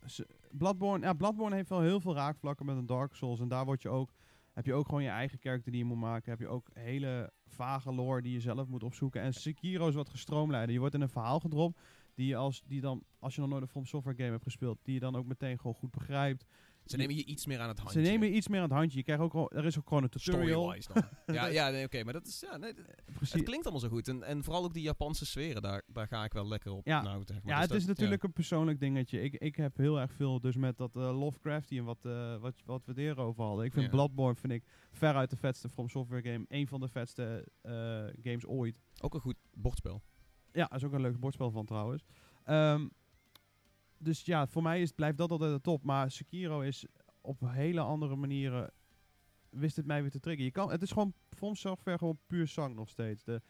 [0.50, 3.40] Bloodborne, ja, Bloodborne heeft wel heel veel raakvlakken met een Dark Souls.
[3.40, 4.10] En daar word je ook,
[4.52, 6.30] heb je ook gewoon je eigen karakter die je moet maken.
[6.30, 9.22] Heb je ook hele vage lore die je zelf moet opzoeken.
[9.22, 10.72] En Sekiro is wat gestroomlijnder.
[10.72, 11.80] Je wordt in een verhaal gedropt
[12.14, 14.78] die je als, die dan, als je nog nooit een From Software game hebt gespeeld,
[14.82, 16.46] die je dan ook meteen gewoon goed begrijpt.
[16.90, 18.04] Ze nemen je iets meer aan het handje.
[18.04, 18.98] Ze nemen je iets meer aan het handje.
[18.98, 20.74] Je krijgt ook, er is ook gewoon een tutorial.
[20.92, 21.02] Dan.
[21.36, 22.40] ja, ja nee, oké, maar dat is...
[22.40, 22.72] Ja, nee,
[23.18, 24.08] het klinkt allemaal zo goed.
[24.08, 26.86] En, en vooral ook die Japanse sferen, daar, daar ga ik wel lekker op.
[26.86, 27.02] Ja.
[27.02, 27.52] Nou, zeg maar.
[27.52, 29.22] Ja, Dus het is natuurlijk een persoonlijk dingetje.
[29.22, 32.54] Ik, ik heb heel erg veel dus met dat eh Lovecrafty en wat, eh, wat,
[32.64, 33.64] wat we het eerder over hadden.
[33.64, 33.90] Ik vind Ja.
[33.90, 36.44] Bloodborne vind ik veruit de vetste From Software game.
[36.48, 37.72] Een van de vetste eh,
[38.22, 38.78] games ooit.
[39.00, 40.02] Ook een goed bordspel.
[40.52, 42.04] Ja, er is ook een leuk bordspel van trouwens.
[42.44, 42.86] Ehm,
[44.02, 45.84] dus ja, voor mij is, blijft dat altijd de top.
[45.84, 46.86] Maar Sekiro is
[47.20, 48.72] op hele andere manieren...
[49.50, 50.46] Wist het mij weer te triggeren.
[50.46, 53.24] Je kan, het is gewoon From Software gewoon puur zang nog steeds.
[53.24, 53.42] De,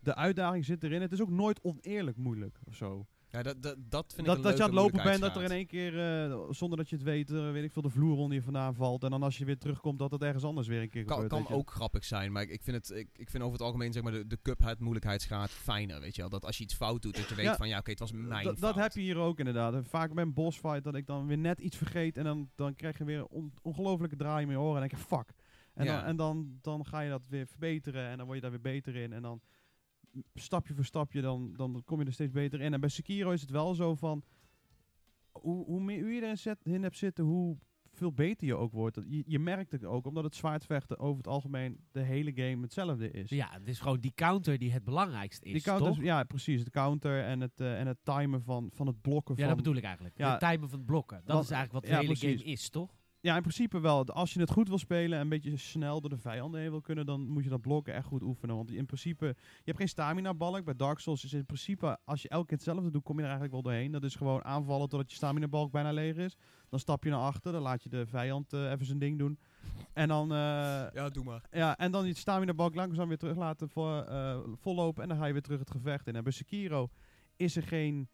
[0.00, 1.00] de uitdaging zit erin.
[1.00, 3.06] Het is ook nooit oneerlijk moeilijk of zo.
[3.34, 5.50] Ja, dat, dat, dat vind ik Dat, je aan het lopen bent, dat er in
[5.50, 5.98] één keer,
[6.30, 8.74] eh, zonder dat je het weet, eh, weet ik veel, de vloer onder je vandaan
[8.74, 9.02] valt.
[9.02, 11.44] En dan als je weer terugkomt, dat het ergens anders weer een keer kan, gebeurt.
[11.46, 13.92] kan ook grappig zijn, maar ik, ik, vind het, ik, ik vind over het algemeen
[13.92, 16.30] zeg maar, de, de Cuphead moeilijkheidsgraad fijner, weet je wel.
[16.30, 17.56] Dat als je iets fout doet, dat je weet Ja.
[17.56, 18.60] van ja, oké, het was mijn Dat- fout.
[18.60, 19.88] dat heb je hier ook inderdaad.
[19.88, 22.98] Vaak bij een bossfight dat ik dan weer net iets vergeet en dan, dan krijg
[22.98, 25.32] je weer een on- ongelofelijke draai in je oren en dan denk je fuck.
[25.74, 25.96] En, Ja.
[25.96, 28.72] dan, en dan, dan ga je dat weer verbeteren en dan word je daar weer
[28.72, 29.12] beter in.
[29.12, 29.40] En dan
[30.34, 32.72] stapje voor stapje, dan, dan kom je er steeds beter in.
[32.74, 34.22] En bij Sekiro is het wel zo van,
[35.32, 37.56] hoe, hoe meer uur je erin zet, in hebt zitten, hoe
[37.92, 38.94] veel beter je ook wordt.
[38.94, 42.62] Dat- Je, je merkt het ook, omdat het zwaardvechten over het algemeen de hele game
[42.62, 43.30] hetzelfde is.
[43.30, 46.02] Ja, het is gewoon die counter die het belangrijkste is, Die counter, toch?
[46.02, 46.64] ja, precies.
[46.64, 49.48] De counter en het, eh, en het timen van, van het blokken Ja, van...
[49.54, 50.18] dat bedoel ik eigenlijk.
[50.18, 50.32] Ja.
[50.38, 51.22] de timer van het blokken.
[51.24, 52.40] Dat is eigenlijk wat ja, de hele precies.
[52.40, 52.90] game is, toch?
[53.24, 54.06] Ja, in principe wel.
[54.06, 56.80] Als je het goed wil spelen en een beetje snel door de vijanden heen wil
[56.80, 58.56] kunnen, dan moet je dat blokken echt goed oefenen.
[58.56, 60.64] Want in principe, je hebt geen stamina balk.
[60.64, 63.28] Bij Dark Souls is in principe, als je elke keer hetzelfde doet, kom je er
[63.30, 63.92] eigenlijk wel doorheen.
[63.92, 66.36] Dat is gewoon aanvallen totdat je stamina balk bijna leeg is.
[66.68, 69.38] Dan stap je naar achter, dan laat je de vijand eh, even zijn ding doen.
[69.92, 70.36] En dan, eh,
[70.92, 71.42] Ja, doe maar.
[71.50, 75.18] ja, en dan je stamina balk langzaam weer terug laten voor, eh, vollopen en dan
[75.18, 76.16] ga je weer terug het gevecht in.
[76.16, 76.88] En bij Sekiro
[77.36, 78.08] is er geen,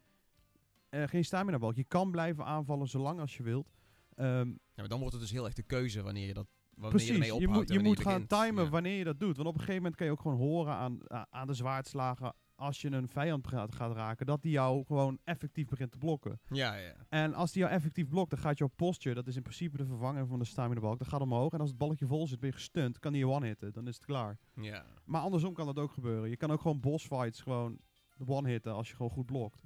[0.91, 1.75] geen stamina balk.
[1.75, 3.71] Je kan blijven aanvallen zolang als je wilt.
[4.17, 6.91] Ehm, Ja, maar dan wordt het dus heel erg de keuze wanneer je dat wanneer
[6.91, 8.71] Precies, je je ophoudt moet, en je moet gaan timen Ja.
[8.71, 9.37] wanneer je dat doet.
[9.37, 10.99] Want op een gegeven moment kan je ook gewoon horen aan,
[11.31, 15.69] aan de zwaardslagen als je een vijand gaat, gaat raken, dat die jou gewoon effectief
[15.69, 16.41] begint te blokken.
[16.49, 16.95] Ja, ja.
[17.09, 19.87] En als die jou effectief blokt, dan gaat jouw posture, dat is in principe de
[19.87, 21.53] vervanger van de stamina balk, dat gaat omhoog.
[21.53, 23.95] En als het balkje vol zit, ben je gestunt, kan die je one-hitten, dan is
[23.95, 24.39] het klaar.
[24.55, 24.85] ja.
[25.05, 26.31] Maar andersom kan dat ook gebeuren.
[26.31, 27.79] Je kan ook gewoon boss fights gewoon
[28.27, 29.63] one-hitten als je gewoon goed blokt.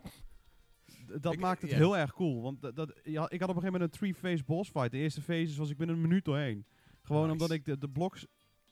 [1.21, 2.43] Dat Ik- maakt het heel erg cool.
[2.43, 4.91] Want dat, dat, ja, ik had op een gegeven moment een three-phase boss fight.
[4.91, 6.67] De eerste phase was ik binnen een minuut doorheen.
[7.03, 7.33] Gewoon Nice.
[7.33, 8.27] omdat ik de, de bloks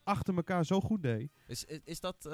[0.05, 1.31] achter elkaar zo goed deed.
[1.47, 2.33] Is, is, is dat eh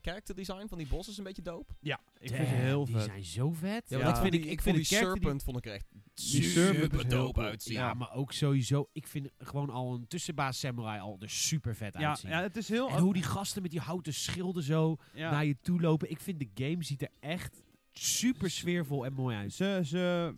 [0.00, 1.72] character design van die bosses een beetje dope?
[1.80, 3.04] Ja, ik vind ze heel Die vet.
[3.04, 3.88] zijn zo vet.
[3.88, 5.72] Ja, ik, vind vind die, ik, vind vond die de character Serpent vond ik er
[5.72, 7.46] echt Die super dope cool.
[7.46, 7.74] uitzien.
[7.74, 11.94] Ja, maar ook sowieso, ik vind gewoon al een tussenbaas samurai al er super vet
[11.98, 12.30] Ja, uitzien.
[12.30, 12.88] ja, het is heel...
[12.90, 16.10] en hoe die gasten met die houten schilden zo ja, naar je toe lopen.
[16.10, 17.62] Ik vind de game ziet er echt
[17.98, 19.52] super sfeervol en mooi uit.
[19.52, 20.34] ze, ze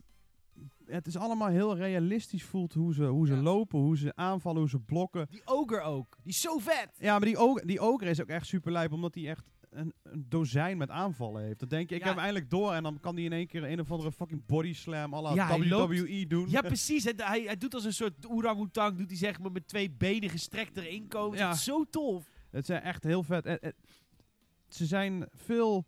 [0.87, 3.41] het is allemaal heel realistisch voelt hoe ze, hoe ze Ja.
[3.41, 5.27] lopen, hoe ze aanvallen, hoe ze blokken.
[5.31, 6.17] Die ogre ook.
[6.23, 6.89] Die is zo vet.
[6.99, 9.93] Ja, maar die, og die ogre is ook echt super lijp, omdat hij echt een,
[10.03, 11.59] een dozijn met aanvallen heeft.
[11.59, 12.07] Dan denk je, ik Ja.
[12.07, 14.47] heb hem eindelijk door en dan kan hij in één keer een of andere fucking
[14.47, 16.51] body slam à la Ja, hij WWE doen.
[16.51, 17.05] Ja, precies.
[17.17, 20.77] Hij, hij doet als een soort orang-oetang, doet hij zeg maar met twee benen gestrekt
[20.77, 21.39] erin komen.
[21.39, 21.47] Ja.
[21.49, 22.31] Dat is zo tof.
[22.51, 23.47] Het zijn echt heel vet.
[23.47, 23.75] En- en
[24.69, 25.87] ze zijn veel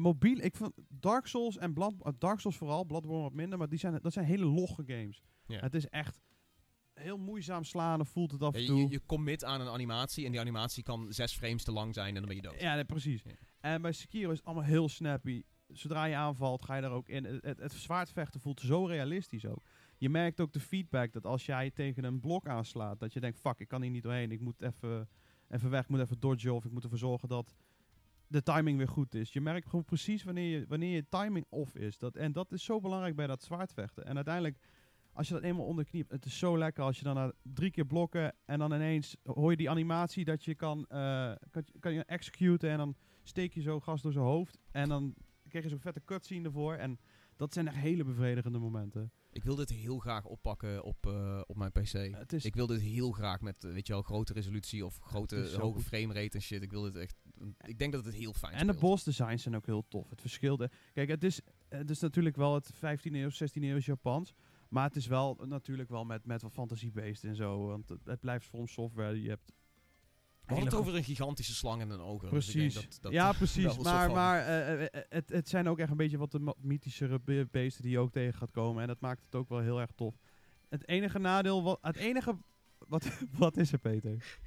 [0.00, 0.38] mobiel.
[0.38, 3.78] Ik vond Dark Souls en Blood, uh, Dark Souls vooral, Bloodborne wat minder, maar die
[3.78, 5.22] zijn, dat zijn hele logge games.
[5.46, 5.60] Ja.
[5.60, 6.20] Het is echt
[6.94, 8.78] heel moeizaam slaan, voelt het af en toe.
[8.80, 12.08] je, je commit aan een animatie en die animatie kan zes frames te lang zijn
[12.08, 12.60] en dan ben je dood.
[12.60, 13.22] Ja, nee, precies.
[13.22, 13.30] Ja.
[13.60, 15.42] En bij Sekiro is het allemaal heel snappy.
[15.68, 17.24] Zodra je aanvalt, ga je daar ook in.
[17.24, 19.62] Het, het, het zwaardvechten voelt zo realistisch ook.
[19.98, 23.38] Je merkt ook de feedback dat als jij tegen een blok aanslaat, dat je denkt,
[23.38, 24.30] fuck, ik kan hier niet doorheen.
[24.30, 25.08] Ik moet even,
[25.48, 27.54] even weg, ik moet even dodgen of ik moet ervoor zorgen dat
[28.30, 29.32] de timing weer goed is.
[29.32, 31.98] Je merkt gewoon precies wanneer je, wanneer je timing off is.
[31.98, 34.04] Dat, en dat is zo belangrijk bij dat zwaardvechten.
[34.06, 34.58] En uiteindelijk,
[35.12, 37.14] als je dat eenmaal onder de knie hebt, het is zo lekker als je dan
[37.14, 41.32] na drie keer blokken en dan ineens hoor je die animatie dat je kan, eh,
[41.50, 45.14] kan, kan je executen en dan steek je zo gas door zijn hoofd en dan
[45.48, 46.98] krijg je zo'n vette cutscene ervoor en
[47.36, 49.12] dat zijn echt hele bevredigende momenten.
[49.32, 51.94] Ik wil dit heel graag oppakken op, eh, op mijn PC.
[52.32, 55.56] Is Ik wil dit heel graag met, eh, weet je wel, grote resolutie of grote,
[55.58, 56.62] hoge framerate en shit.
[56.62, 57.16] Ik wil dit echt...
[57.64, 58.80] Ik denk dat het heel fijn En de speelt.
[58.90, 60.10] boss designs zijn ook heel tof.
[60.10, 60.70] Het verschilde.
[60.92, 64.34] Kijk, het is, het is natuurlijk wel het 15e eeuw, 16e eeuw Japans.
[64.68, 67.66] Maar het is wel natuurlijk wel met, met wat fantasy-based en zo.
[67.66, 69.22] Want het, het blijft From Software.
[69.22, 69.52] Je hebt We
[70.46, 72.74] hadden het over een gigantische slang en een dus ik Precies.
[72.74, 73.76] denk dat, dat ja, precies.
[73.76, 77.20] een Maar, maar eh, eh, het, het zijn ook echt een beetje wat de mythischere
[77.20, 78.82] be- beesten die je ook tegen gaat komen.
[78.82, 80.14] En dat maakt het ook wel heel erg tof.
[80.68, 82.36] Het enige nadeel, wat, het enige...
[82.88, 84.38] Wat, wat is er, Peter?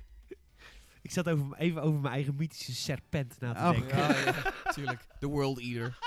[1.03, 3.71] Ik zat over, even over mijn eigen mythische serpent na te Oh.
[3.71, 3.97] denken.
[3.97, 5.05] Ja, ja, tuurlijk.
[5.19, 5.97] The World Eater.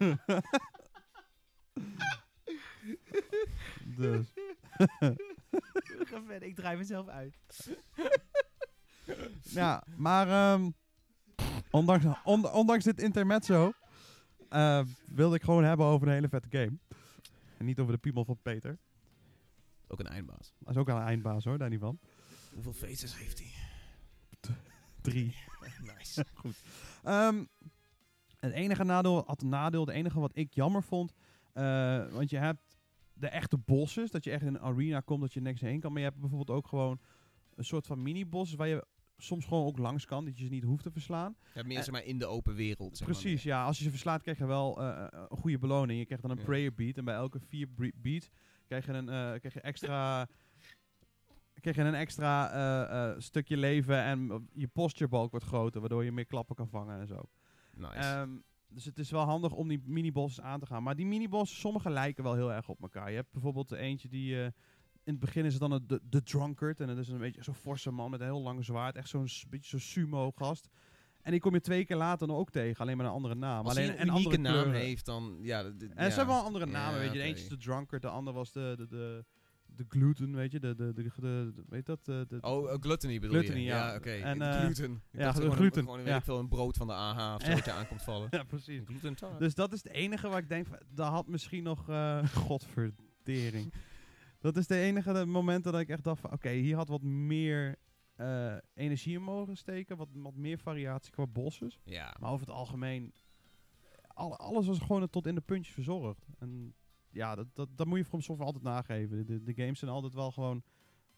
[3.96, 4.32] dus.
[6.10, 7.36] Ga verder, ik draai mezelf uit.
[9.42, 10.70] Ja, maar ehm,
[11.70, 13.72] ondanks, on- ondanks dit intermezzo
[14.48, 16.78] eh, wilde ik gewoon hebben over een hele vette game.
[17.58, 18.78] En niet over de piemel van Peter.
[19.88, 20.54] Ook een eindbaas.
[20.58, 21.98] Dat is ook al een eindbaas hoor, daar niet van.
[22.56, 23.50] Hoeveel faces heeft hij?
[25.00, 25.34] Drie.
[25.96, 26.24] nice.
[27.04, 27.44] Ehm,
[28.36, 31.12] het enige nadeel, had een nadeel, het enige wat ik jammer vond,
[31.52, 32.78] eh, want je hebt
[33.12, 35.90] de echte bosses, dat je echt in een arena komt, dat je niks heen kan.
[35.92, 37.00] Maar je hebt bijvoorbeeld ook gewoon
[37.54, 40.62] een soort van mini-bosses waar je soms gewoon ook langs kan, dat je ze niet
[40.64, 41.36] hoeft te verslaan.
[41.54, 42.96] Ja, meer Eh, zeg maar in de open wereld.
[42.96, 43.64] Zeg maar Precies, ja.
[43.64, 45.98] Als je ze verslaat, krijg je wel eh, een goede beloning.
[45.98, 46.44] Je krijgt dan een Ja.
[46.44, 46.96] prayer beat.
[46.96, 48.28] En bij elke vier beats
[48.66, 49.06] krijg je een
[49.40, 50.28] krijg je extra...
[51.60, 56.12] krijg je een extra eh, eh, stukje leven en je posturebalk wordt groter, waardoor je
[56.12, 57.28] meer klappen kan vangen en zo.
[57.74, 57.92] Nice.
[57.92, 58.30] Ehm,
[58.68, 60.82] dus het is wel handig om die minibosses aan te gaan.
[60.82, 63.10] Maar die minibosses, sommige lijken wel heel erg op elkaar.
[63.10, 64.40] Je hebt bijvoorbeeld eentje die...
[64.42, 64.44] eh,
[65.04, 66.80] in het begin is het dan de, de drunkard.
[66.80, 68.96] En dat is een beetje zo'n forse man met een heel lang zwaard.
[68.96, 70.68] Echt zo'n beetje zo'n sumo-gast.
[71.22, 72.80] En die kom je twee keer later dan ook tegen.
[72.80, 73.64] Alleen met een andere naam.
[73.64, 74.80] Als alleen een andere naam kleuren.
[74.80, 75.38] heeft, dan...
[75.40, 76.10] Ja, En ja.
[76.10, 77.18] ze hebben wel andere Ja, namen, weet je.
[77.18, 79.24] De eentje is de drunkard, de andere was de, de, de,
[79.76, 80.60] de gluten, weet je.
[80.60, 81.10] De, de, de, de,
[81.54, 82.04] de- weet dat?
[82.04, 83.64] De, de, Oh, uh, gluttony bedoel Gluttony, je?
[83.64, 83.94] ja.
[83.94, 84.10] oké.
[84.10, 85.02] En, En, eh, gluten.
[85.12, 86.16] Ik ja, gewoon gluten, Een, gewoon, weet ja.
[86.16, 88.28] ik veel, een brood van de AH of zo wat je aankomt vallen.
[88.30, 88.82] ja, precies.
[88.84, 89.38] Gluten.
[89.38, 93.72] Dus dat is het enige waar ik denk, daar had misschien nog, eh godverdering.
[94.40, 97.02] Dat is de enige de momenten dat ik echt dacht van, oké, hier had wat
[97.02, 97.76] meer
[98.74, 99.96] energie in mogen steken.
[99.96, 101.78] Wat, wat meer variatie qua bosses.
[101.84, 102.14] Ja.
[102.20, 103.12] Maar over het algemeen,
[104.06, 106.26] al, alles was gewoon tot in de puntjes verzorgd.
[106.38, 106.74] En
[107.16, 109.26] ja, dat, dat, dat moet je From Software altijd nageven.
[109.26, 110.62] De, de games zijn altijd wel gewoon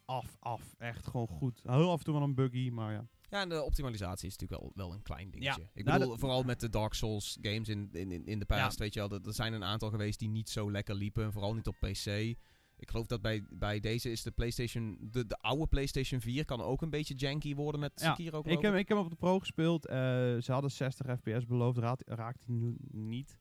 [0.05, 0.75] af, af.
[0.79, 1.61] Echt gewoon goed.
[1.63, 3.07] Heel af en toe wel een buggy, maar ja.
[3.31, 5.63] Ja, en de optimalisatie is natuurlijk wel, wel een klein dingetje.
[5.75, 8.79] Ik Nou, bedoel, dat- vooral met de Dark Souls games in, in, in- de past,
[8.79, 9.11] weet je wel.
[9.19, 11.33] Er er zijn een aantal geweest die niet zo lekker liepen.
[11.33, 12.07] Vooral niet op PC.
[12.77, 14.99] Ik geloof dat bij, bij deze is de PlayStation...
[15.01, 18.41] De, de oude PlayStation 4 kan ook een beetje janky worden met Ja, Sekiro.
[18.45, 19.87] Ik heb, ik heb op de Pro gespeeld.
[19.87, 19.97] Eh,
[20.39, 23.39] ze hadden 60 fps beloofd, raad, raakt hij nu niet.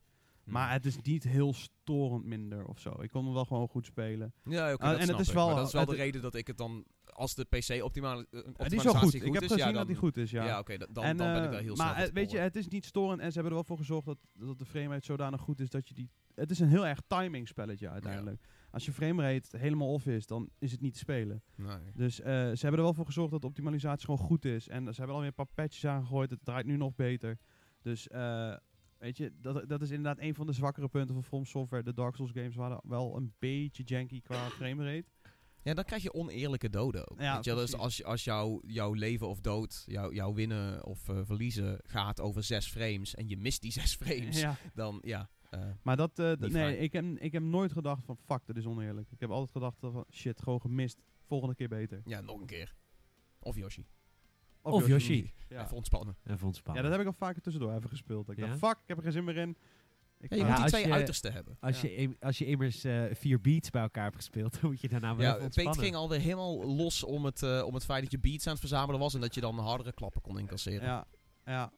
[0.48, 3.02] Maar het is niet heel storend minder of zo.
[3.02, 4.34] Ik kon hem wel gewoon goed spelen.
[4.44, 6.36] Ja, oké, Ah, dat en het is wel- Maar dat is wel de reden dat
[6.36, 6.86] ik het dan...
[7.06, 9.14] Als de PC optimale, uh, Het is wel goed.
[9.14, 10.46] is, Ik heb ja, gezien dan, dat hij goed is, ja.
[10.46, 12.32] Ja, oké, da- dan, En, dan ben ik eh, wel heel Maar snel eh, weet
[12.32, 14.66] je, het is niet storend en ze hebben er wel voor gezorgd dat, dat de
[14.66, 16.10] framerate zodanig goed is dat je die...
[16.36, 18.42] Het is een heel erg timing spelletje uiteindelijk.
[18.72, 21.44] Als je framerate helemaal off is, dan is het niet te spelen.
[21.56, 21.78] Nee.
[21.94, 24.68] Dus eh, ze hebben er wel voor gezorgd dat de optimalisatie gewoon goed is.
[24.68, 26.30] En ze hebben alweer een paar patches aangegooid.
[26.30, 27.38] Het draait nu nog beter.
[27.82, 28.56] Dus eh,
[29.00, 31.84] weet je, dat, dat is inderdaad een van de zwakkere punten van From Software.
[31.84, 35.06] De Dark Souls games waren wel een beetje janky qua framerate.
[35.64, 37.20] Ja, dan krijg je oneerlijke doden ook.
[37.22, 37.54] Ja, je?
[37.56, 42.20] Dus als, als jouw jouw leven of dood, jouw jouw winnen of eh, verliezen gaat
[42.22, 45.30] over zes frames en je mist die zes frames, Ja, dan ja.
[45.50, 48.66] Eh, Maar dat, eh, nee, ik heb, ik heb nooit gedacht van fuck, dit is
[48.66, 49.12] oneerlijk.
[49.12, 50.98] Ik heb altijd gedacht van shit, gewoon gemist.
[51.26, 52.02] Volgende keer beter.
[52.06, 52.76] ja, nog een keer.
[53.40, 53.86] Of Yoshi.
[54.62, 55.34] Of Yoshi.
[55.50, 55.64] Ja.
[55.64, 56.16] Even ontspannen.
[56.24, 58.26] En vond het ja, dat heb ik al vaker tussendoor even gespeeld.
[58.28, 58.48] Dat Ik Ja?
[58.50, 59.58] dacht fuck, ik heb er geen zin meer in.
[60.20, 61.58] Ik Ja, je moet die twee je- uitersten hebben.
[61.60, 61.90] Als, Ja.
[61.90, 65.16] je, als je immers eh, vier beats bij elkaar hebt gespeeld, dan moet je daarna
[65.16, 65.84] wel Ja, even Pete ontspannen.
[65.84, 68.60] ging alweer helemaal los om het, eh, om het feit dat je beats aan het
[68.60, 70.88] verzamelen was en dat je dan hardere klappen kon incasseren.
[70.88, 71.06] Ja,
[71.46, 71.72] ja.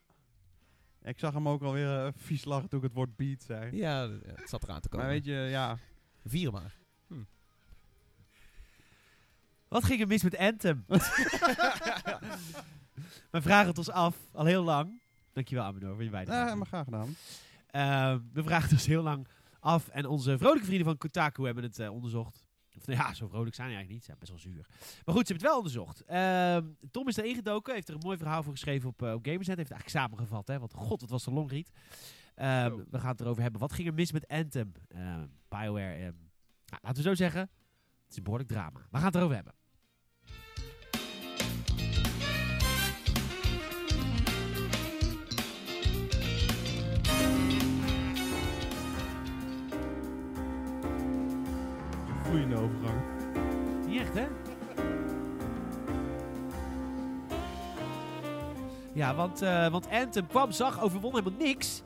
[1.01, 3.75] Ik zag hem ook alweer eh, vies lachen toen ik het woord beat zei.
[3.77, 5.05] Ja, het zat eraan te komen.
[5.05, 5.77] Maar weet je, ja.
[6.25, 6.77] Vier maar.
[9.69, 10.83] Wat ging er mis met Anthem?
[13.31, 15.01] we vragen het ons af, al heel lang.
[15.33, 16.49] Dankjewel Amador voor je bijdrage.
[16.49, 17.15] Ja, maar graag gedaan.
[17.67, 19.27] Eh, we vragen het dus heel lang
[19.59, 19.87] af.
[19.87, 22.47] En onze vrolijke vrienden van Kotaku hebben het eh, onderzocht.
[22.77, 23.99] Of nou ja, zo vrolijk zijn die eigenlijk niet.
[23.99, 24.65] Ze zijn best wel zuur.
[25.05, 26.03] Maar goed, ze hebben het wel onderzocht.
[26.05, 27.73] Ehm, Tom is erin gedoken.
[27.73, 29.57] Heeft er een mooi verhaal voor geschreven op, eh op Gamersnet.
[29.57, 30.47] Heeft het eigenlijk samengevat.
[30.47, 30.59] Hè?
[30.59, 31.69] Want god, wat was de longread.
[32.35, 33.61] Ehm, we gaan het erover hebben.
[33.61, 34.71] Wat ging er mis met Anthem?
[34.87, 35.93] Ehm, Bioware.
[35.93, 36.13] ehm,
[36.65, 37.41] nou, laten we zo zeggen.
[37.41, 38.79] Het is een behoorlijk drama.
[38.91, 39.53] We gaan het erover hebben.
[58.99, 61.81] Ja, want, eh, want Anthem kwam, zag, overwon helemaal niks.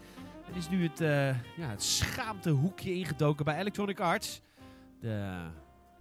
[0.47, 4.41] En is nu het, eh ja, het schaamtehoekje ingedoken bij Electronic Arts.
[4.99, 5.39] De,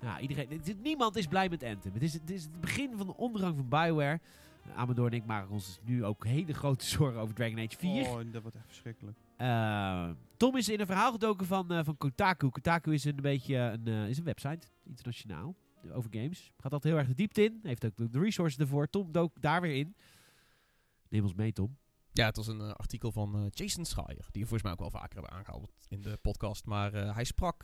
[0.00, 1.92] ja, iedereen, niemand is blij met Anthem.
[1.92, 4.20] Het is, het is het begin van de ondergang van Bioware.
[4.74, 8.06] Amador en ik maken ons nu ook hele grote zorgen over Dragon Age 4.
[8.06, 9.18] Oh, dat wordt echt verschrikkelijk.
[9.36, 12.48] Eh, Tom is in een verhaal gedoken van, eh, van Kotaku.
[12.48, 15.54] Kotaku is een beetje een, eh, is een website, internationaal,
[15.84, 16.52] eh, over games.
[16.56, 17.60] Gaat altijd heel erg de diepte in.
[17.62, 18.90] Heeft ook de resources ervoor.
[18.90, 19.94] Tom dook daar weer in.
[21.12, 21.78] Neem ons mee, Tom.
[22.12, 24.78] Ja, het was een eh, artikel van eh, Jason Schreier, die we volgens mij ook
[24.78, 26.66] wel vaker hebben aangehaald in de podcast.
[26.66, 27.62] Maar eh, hij sprak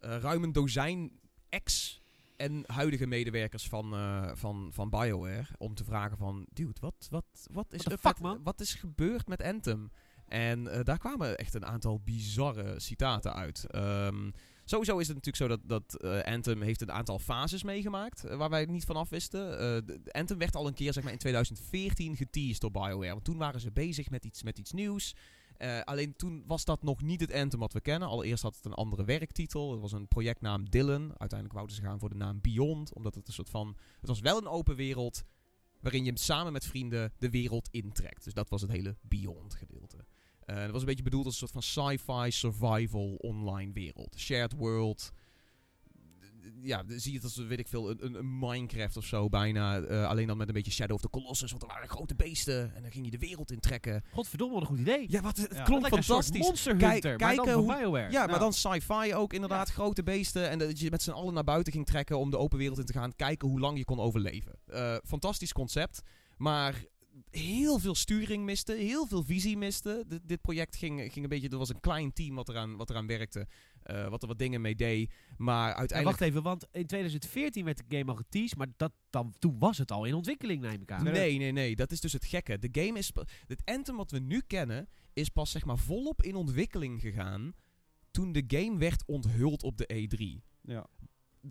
[0.00, 2.00] ruim een dozijn ex-
[2.36, 3.94] en huidige medewerkers van,
[4.36, 8.42] van, van BioWare om te vragen van, dude, wat, wat, wat is fuck, man?
[8.42, 9.90] Wat is gebeurd met Anthem?
[10.26, 13.66] En daar kwamen echt een aantal bizarre citaten uit.
[13.66, 14.30] Ehm,
[14.70, 18.36] sowieso is het natuurlijk zo dat, dat eh, Anthem heeft een aantal fases meegemaakt eh,
[18.36, 19.40] waar wij niet van af wisten.
[19.86, 23.12] De Anthem werd al een keer zeg maar, in 2014 geteased door BioWare.
[23.12, 25.14] Want toen waren ze bezig met iets, met iets nieuws.
[25.84, 28.08] Alleen toen was dat nog niet het Anthem wat we kennen.
[28.08, 29.70] Allereerst had het een andere werktitel.
[29.70, 31.08] Het was een projectnaam Dylan.
[31.08, 32.94] Uiteindelijk wouden ze gaan voor de naam Beyond.
[32.94, 33.76] Omdat het een soort van...
[34.00, 35.24] Het was wel een open wereld
[35.80, 38.24] waarin je samen met vrienden de wereld intrekt.
[38.24, 39.96] Dus dat was het hele Beyond gedeelte.
[40.56, 44.14] Eh dat was een beetje bedoeld als een soort van sci-fi survival online wereld.
[44.18, 45.12] Shared world.
[46.62, 49.80] Ja, zie je het als, weet ik veel, een, een, Minecraft of zo bijna.
[49.80, 51.50] Eh, alleen dan met een beetje Shadow of the Colossus.
[51.50, 52.74] Want er waren grote beesten.
[52.74, 54.04] En dan ging je de wereld intrekken.
[54.12, 55.04] Godverdomme, wat een goed idee.
[55.08, 55.62] Ja, wat, het Ja.
[55.62, 56.40] klonk fantastisch.
[56.46, 58.06] Monster Kijk- Hunter, maar dan kijken hoe-.
[58.10, 59.70] Ja, maar dan sci-fi ook inderdaad.
[59.70, 60.50] Grote beesten.
[60.50, 62.84] En dat je met z'n allen naar buiten ging trekken om de open wereld in
[62.86, 63.16] te gaan.
[63.16, 64.52] Kijken hoe lang je kon overleven.
[64.66, 66.02] Eh, fantastisch concept.
[66.36, 66.84] Maar
[67.30, 68.72] heel veel sturing miste.
[68.72, 70.04] Heel veel visie miste.
[70.08, 71.48] Dit, dit project ging, ging een beetje...
[71.48, 73.46] Er was een klein team wat eraan, wat eraan werkte.
[73.82, 75.12] eh, wat er wat dingen mee deed.
[75.36, 76.18] Maar uiteindelijk...
[76.18, 79.78] wacht even, want in 2014 werd de game al geteased, maar dat, dan, toen was
[79.78, 81.04] het al in ontwikkeling, neem ik aan.
[81.04, 81.76] Nee, nee, nee.
[81.76, 82.58] Dat is dus het gekke.
[82.58, 83.12] De game is...
[83.46, 84.88] Het Anthem wat we nu kennen...
[85.12, 87.52] is pas zeg maar volop in ontwikkeling gegaan...
[88.10, 90.48] toen de game werd onthuld op de E3.
[90.62, 90.86] Ja.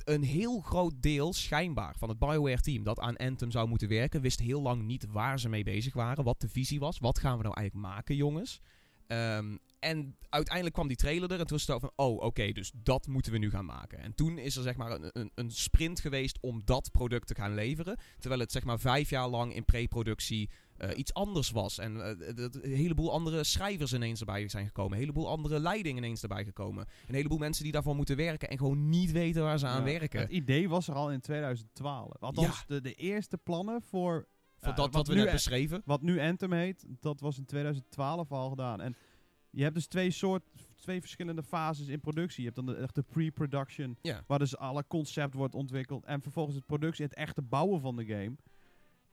[0.04, 4.40] Een heel groot deel, schijnbaar, van het BioWare-team dat aan Anthem zou moeten werken, wist
[4.40, 7.00] heel lang niet waar ze mee bezig waren, wat de visie was.
[7.00, 8.62] Wat gaan we nou eigenlijk maken, jongens?
[9.08, 12.72] Ehm, en uiteindelijk kwam die trailer er en toen was het van, oh, oké, dus
[12.76, 14.00] dat moeten we nu gaan maken.
[14.00, 17.36] En toen is er zeg maar een, een, een sprint geweest om dat product te
[17.36, 17.98] gaan leveren.
[18.20, 20.50] Terwijl het zeg maar vijf jaar lang in pre-productie
[20.80, 21.78] eh, iets anders was.
[21.78, 21.94] En
[22.36, 24.92] dat een heleboel andere schrijvers ineens erbij zijn gekomen.
[24.94, 26.86] Een heleboel andere leiding ineens erbij gekomen.
[27.08, 29.98] Een heleboel mensen die daarvoor moeten werken en gewoon niet weten waar ze aan Ja.
[30.00, 30.20] werken.
[30.20, 32.18] Het idee was er al in 2012.
[32.20, 34.28] Althans, de, de eerste plannen voor...
[34.60, 35.82] Voor eh, dat wat we net e- beschreven.
[35.86, 38.82] Wat nu Anthem heet, dat was in 2012 al gedaan.
[38.82, 38.96] En
[39.50, 40.44] je hebt dus twee soort,
[40.76, 42.44] twee verschillende fases in productie.
[42.44, 44.24] Je hebt dan de echte pre-production, Ja.
[44.28, 46.06] waar dus alle concept wordt ontwikkeld.
[46.06, 48.36] En vervolgens het productie, het echte bouwen van de game.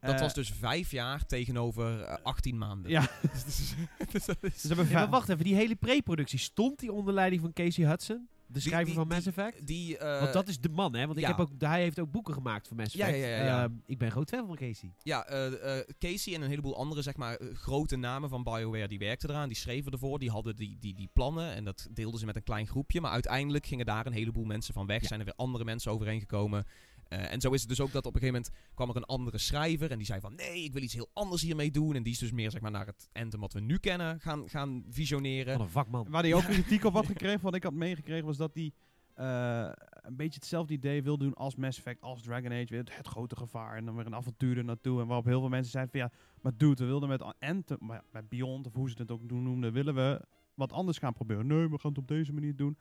[0.01, 2.91] Dat Eh, was dus vijf jaar tegenover eh, 18 maanden.
[2.91, 3.75] Ja, Dus, dus-
[4.13, 7.41] dus dat is- Ja, maar vijf- wacht even, die hele pre-productie, stond die onder leiding
[7.43, 8.29] van Casey Hudson?
[8.49, 9.67] De schrijver die- van Mass Effect?
[9.67, 11.05] die, eh, Want dat is de man, hè?
[11.07, 11.31] Want ik ja.
[11.31, 13.17] heb ook, hij heeft ook boeken gemaakt voor Mass Effect.
[13.19, 13.63] ja, ja, ja.
[13.65, 14.93] Ehm, ik ben groot fan van Casey.
[15.03, 18.89] Ja, eh, eh, Casey en een heleboel andere zeg maar, eh, grote namen van BioWare
[18.89, 19.49] die werkten eraan.
[19.49, 22.43] Die schreven ervoor, die hadden die, die, die plannen en dat deelden ze met een
[22.43, 23.01] klein groepje.
[23.01, 25.01] Maar uiteindelijk gingen daar een heleboel mensen van weg.
[25.01, 25.07] Ja.
[25.07, 26.65] Zijn er weer andere mensen overheen gekomen.
[27.09, 29.05] Eh, en zo is het dus ook dat op een gegeven moment kwam er een
[29.05, 31.95] andere schrijver en die zei van nee, ik wil iets heel anders hiermee doen.
[31.95, 34.49] En die is dus meer zeg maar naar het Anthem wat we nu kennen gaan,
[34.49, 35.59] gaan visioneren.
[35.59, 36.07] Wat een vakman.
[36.11, 38.73] Waar hij ook kritiek op had gekregen, wat ik had meegekregen, was dat hij
[39.15, 42.67] eh, een beetje hetzelfde idee wil doen als Mass Effect, als Dragon Age.
[42.69, 45.01] Weer het, het grote gevaar en dan weer een avontuur er naartoe.
[45.01, 47.97] En waarop heel veel mensen zeiden van ja, maar dude, we wilden met Anthem, maar
[47.97, 51.47] ja, met Beyond, of hoe ze het ook noemden, willen we wat anders gaan proberen.
[51.47, 52.79] Nee, we gaan het op deze manier doen.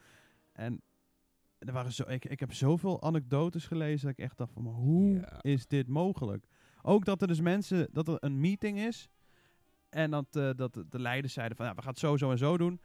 [0.51, 0.82] En
[1.59, 4.73] er waren zo, ik, ik heb zoveel anekdotes gelezen dat ik echt dacht van, maar
[4.73, 5.41] hoe Ja.
[5.41, 6.45] is dit mogelijk?
[6.81, 9.09] Ook dat er dus mensen, dat er een meeting is
[9.89, 12.31] en dat, eh, dat de, de leiders zeiden van, ja, we gaan het zo, zo
[12.31, 12.81] en zo doen.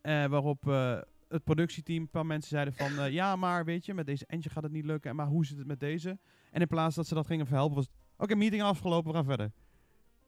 [0.00, 0.98] Eh, waarop eh,
[1.28, 4.52] het productieteam, een paar mensen zeiden van, eh, ja, maar weet je, met deze engine
[4.54, 5.10] gaat het niet lukken.
[5.10, 6.18] En maar hoe zit het met deze?
[6.50, 9.24] En in plaats dat ze dat gingen verhelpen, was het, oké, meeting afgelopen, we gaan
[9.26, 9.52] verder.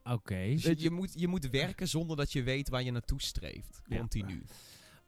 [0.05, 0.35] Oké.
[0.45, 3.81] Dus je, je moet, je moet werken zonder dat je weet waar je naartoe streeft.
[3.85, 3.97] Ja.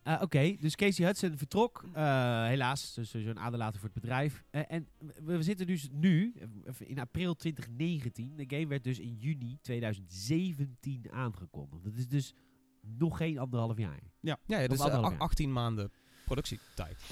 [0.04, 1.84] Eh, Oké, dus Casey Hudson vertrok.
[1.92, 4.44] eh, helaas, dus sowieso een aderlater voor het bedrijf.
[4.50, 6.34] Eh, en we, we zitten dus nu,
[6.78, 8.36] in april 2019.
[8.36, 11.84] De game werd dus in juni 2017 aangekondigd.
[11.84, 12.34] Dat is dus
[12.80, 14.00] nog geen anderhalf jaar.
[14.20, 15.18] Ja, ja dus ach- jaar.
[15.18, 15.90] 18 maanden
[16.24, 17.02] productietijd.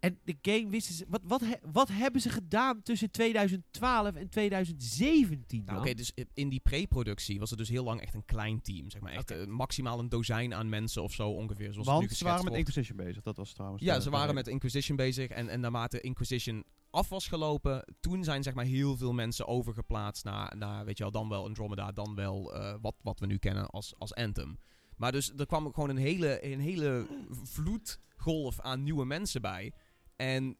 [0.00, 1.04] En de game wisten ze...
[1.08, 5.74] Wat, wat, he- wat hebben ze gedaan tussen 2012 en 2017 dan?
[5.74, 8.90] Nou, Oké, dus in die pre-productie was het dus heel lang echt een klein team.
[8.90, 11.72] Zeg maar echt eh, maximaal een dozijn aan mensen of zo ongeveer.
[11.72, 12.66] Zoals het nu Want ze waren met wordt.
[12.68, 13.82] Inquisition bezig, dat was trouwens.
[13.82, 15.28] Ja, ze waren met Inquisition bezig.
[15.30, 20.24] En, en naarmate Inquisition af was gelopen, toen zijn zeg maar heel veel mensen overgeplaatst
[20.24, 23.38] naar, naar weet je wel, dan wel Andromeda, dan wel eh, wat, wat we nu
[23.38, 24.58] kennen als, als Anthem.
[24.96, 29.72] Maar dus er kwam ook gewoon een hele, een hele vloedgolf aan nieuwe mensen bij.
[30.16, 30.56] En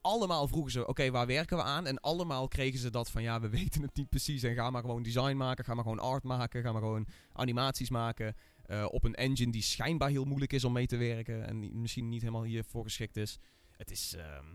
[0.00, 1.86] allemaal vroegen ze, oké, waar werken we aan?
[1.86, 4.42] En allemaal kregen ze dat van, ja, we weten het niet precies.
[4.42, 7.90] En ga maar gewoon design maken, ga maar gewoon art maken, ga maar gewoon animaties
[7.90, 8.36] maken.
[8.62, 11.46] eh, op een engine die schijnbaar heel moeilijk is om mee te werken.
[11.46, 13.38] En misschien niet helemaal hiervoor geschikt is.
[13.76, 14.46] Het is, ehm,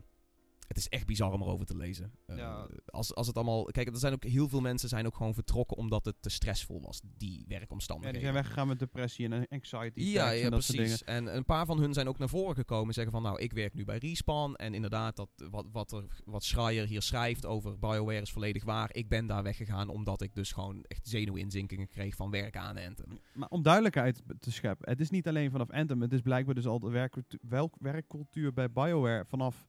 [0.68, 2.12] het is echt bizar om erover te lezen.
[2.26, 2.66] Eh, Ja.
[2.86, 3.64] als, als het allemaal...
[3.64, 6.80] Kijk, er zijn ook heel veel mensen zijn ook gewoon vertrokken omdat het te stressvol
[6.80, 8.20] was, die Ja, die werkomstandigheden.
[8.20, 10.00] zijn weggegaan met depressie en anxiety.
[10.00, 10.96] Ja, ja en dat soort dingen.
[10.98, 11.04] precies.
[11.06, 13.22] En een paar van hun zijn ook naar voren gekomen en zeggen van...
[13.22, 14.54] Nou, ik werk nu bij Respawn.
[14.54, 18.88] En inderdaad, dat, wat, wat, er, wat Schreier hier schrijft over BioWare is volledig waar.
[18.94, 23.18] Ik ben daar weggegaan omdat ik dus gewoon echt zenuwinzinkingen kreeg van werken aan Anthem.
[23.34, 26.66] Maar om duidelijkheid te scheppen, het is niet alleen vanaf Anthem, het is blijkbaar dus
[26.66, 29.66] al de werkcultu- welk werkcultuur bij BioWare vanaf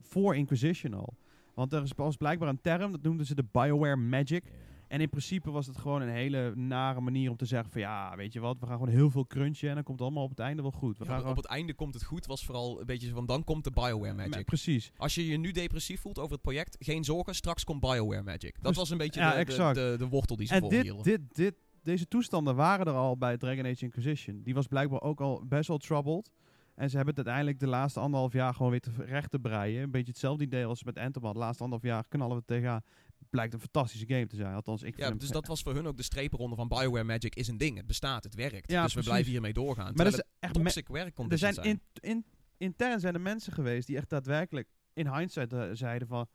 [0.00, 1.14] voor Inquisition al.
[1.54, 4.44] Want er is was blijkbaar een term, dat noemden ze de BioWare Magic.
[4.88, 8.16] En in principe was het gewoon een hele nare manier om te zeggen van ja,
[8.16, 10.30] weet je wat, we gaan gewoon heel veel crunchen en dan komt het allemaal op
[10.30, 10.98] het einde wel goed.
[10.98, 11.36] We Ja, gaan op gewoon...
[11.42, 13.26] het einde komt het goed, was vooral een beetje van...
[13.26, 14.44] Dan komt de BioWare Ma- Magic.
[14.44, 14.92] Precies.
[14.96, 18.56] Als je je nu depressief voelt over het project, geen zorgen, straks komt BioWare Magic.
[18.62, 19.74] Dat was een beetje Ja, de, de, exact.
[19.74, 23.36] de, de wortel die ze En dit, dit, dit, deze toestanden waren er al bij
[23.36, 24.42] Dragon Age Inquisition.
[24.42, 26.30] Die was blijkbaar ook al best wel troubled.
[26.78, 29.82] En ze hebben het uiteindelijk de laatste anderhalf jaar gewoon weer te recht te breien.
[29.82, 31.22] Een beetje hetzelfde idee als met Anthem.
[31.22, 32.82] De laatste anderhalf jaar knallen we het tegenaan.
[33.30, 34.54] Blijkt een fantastische game te zijn.
[34.54, 37.04] Althans, ik vind Ja, hem- dus dat was voor hun ook de streepronde van BioWare
[37.04, 37.76] Magic is een ding.
[37.76, 38.70] Het bestaat, het werkt.
[38.70, 39.92] Ja, dus we blijven hiermee doorgaan.
[39.94, 41.80] Maar er, is echt het toxic er werkconditions zijn zijn.
[42.00, 42.24] in, in,
[42.56, 46.26] intern zijn er mensen geweest die echt daadwerkelijk in hindsight eh, zeiden van...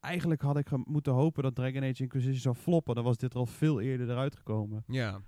[0.00, 2.94] Eigenlijk had ik moeten hopen dat Dragon Age Inquisition zou floppen.
[2.94, 4.84] Dan was dit er al veel eerder eruit gekomen.
[4.86, 5.20] Ja,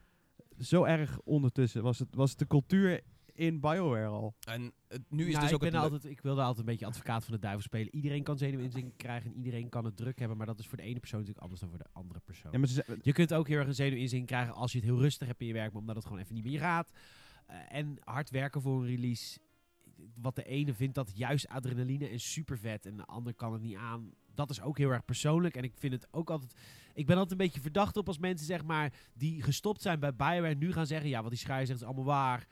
[0.58, 3.00] Zo erg ondertussen was het, was de cultuur
[3.34, 4.34] in BioWare al.
[4.48, 6.64] en het, nu is Nou, dus ik, ook het ben altijd, ik wilde altijd een
[6.64, 7.94] beetje advocaat van de duivel spelen.
[7.94, 10.36] Iedereen kan zenuwinzinking krijgen en iedereen kan het druk hebben.
[10.36, 12.52] Maar dat is voor de ene persoon natuurlijk anders dan voor de andere persoon.
[12.52, 14.98] Ja, maar ze, Je kunt ook heel erg een zenuwinzinking krijgen als je het heel
[14.98, 16.92] rustig hebt in je werk, maar omdat het gewoon even niet meer gaat.
[17.46, 19.38] Eh, en hard werken voor een release.
[20.14, 23.62] Wat de ene vindt dat juist adrenaline en super vet en de ander kan het
[23.62, 24.12] niet aan.
[24.34, 25.56] Dat is ook heel erg persoonlijk.
[25.56, 26.54] En ik vind het ook altijd.
[26.94, 30.14] Ik ben altijd een beetje verdacht op als mensen zeg maar die gestopt zijn bij
[30.14, 32.46] Bioware nu gaan zeggen ja, wat die schrijver zegt is allemaal waar.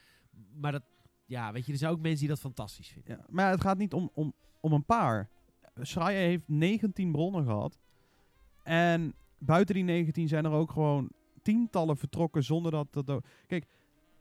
[0.54, 0.82] Maar dat,
[1.24, 3.16] ja, weet je, er zijn ook mensen die dat fantastisch vinden.
[3.16, 5.28] Ja, maar het gaat niet om, om, om een paar.
[5.80, 7.78] Schreier heeft 19 bronnen gehad.
[8.62, 11.10] En buiten die 19 zijn er ook gewoon
[11.42, 12.92] tientallen vertrokken zonder dat...
[12.92, 13.66] dat Kijk,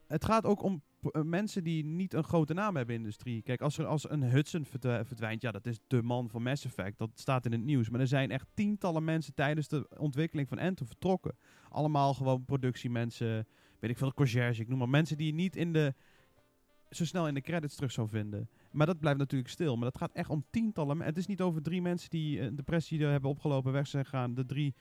[0.08, 3.42] het gaat ook om eh, mensen die niet een grote naam hebben in de industrie.
[3.42, 6.66] Kijk, als er als een Hudson verdw- verdwijnt, ja, dat is de man van Mass
[6.66, 6.98] Effect.
[6.98, 7.90] Dat staat in het nieuws.
[7.90, 11.38] Maar er zijn echt tientallen mensen tijdens de ontwikkeling van Anthem vertrokken.
[11.70, 13.48] Allemaal gewoon productiemensen,
[13.82, 14.90] weet ik veel, conciërge, ik noem maar.
[14.90, 15.94] Mensen die je niet in de,
[16.90, 18.50] zo snel in de credits terug zou vinden.
[18.72, 19.76] Maar dat blijft natuurlijk stil.
[19.76, 21.02] Maar dat gaat echt om tientallen.
[21.02, 24.34] Het is niet over drie mensen die eh, depressie hebben opgelopen, weg zijn gegaan.
[24.34, 24.76] De drie,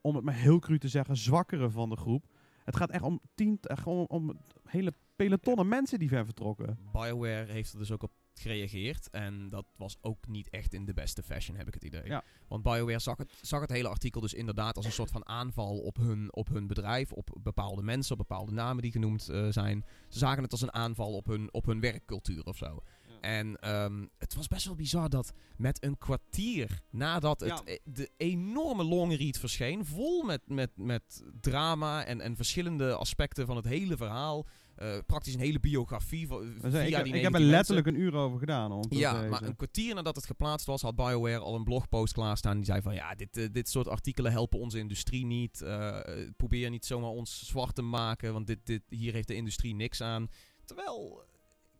[0.00, 2.26] om het maar heel cru te zeggen, zwakkere van de groep.
[2.64, 6.78] Het gaat echt om tien, echt gewoon om hele pelotonnen mensen die zijn vertrokken.
[6.92, 9.10] BioWare heeft er dus ook op gereageerd.
[9.10, 12.04] En dat was ook niet echt in de beste fashion, heb ik het idee.
[12.04, 12.24] Ja.
[12.48, 15.78] Want BioWare zag het, zag het hele artikel dus inderdaad als een soort van aanval
[15.78, 17.12] op hun, op hun bedrijf.
[17.12, 19.84] Op bepaalde mensen, op bepaalde namen die genoemd eh, zijn.
[20.08, 22.82] Ze zagen het als een aanval op hun, op hun werkcultuur of zo.
[23.20, 27.60] En ehm, het was best wel bizar dat met een kwartier nadat het, Ja.
[27.64, 33.56] e- de enorme longread verscheen, vol met, met, met drama en, en verschillende aspecten van
[33.56, 34.46] het hele verhaal,
[34.76, 36.36] eh, praktisch een hele biografie via
[36.82, 38.72] ik, heb- die ik heb er 19 letterlijk een uur over gedaan.
[38.72, 42.56] Om ja, maar een kwartier nadat het geplaatst was, had BioWare al een blogpost klaarstaan.
[42.56, 45.62] Die zei van ja, dit, eh, dit soort artikelen helpen onze industrie niet.
[45.62, 49.34] Eh, eh, probeer niet zomaar ons zwart te maken, want dit, dit, hier heeft de
[49.34, 50.28] industrie niks aan.
[50.64, 51.22] Terwijl,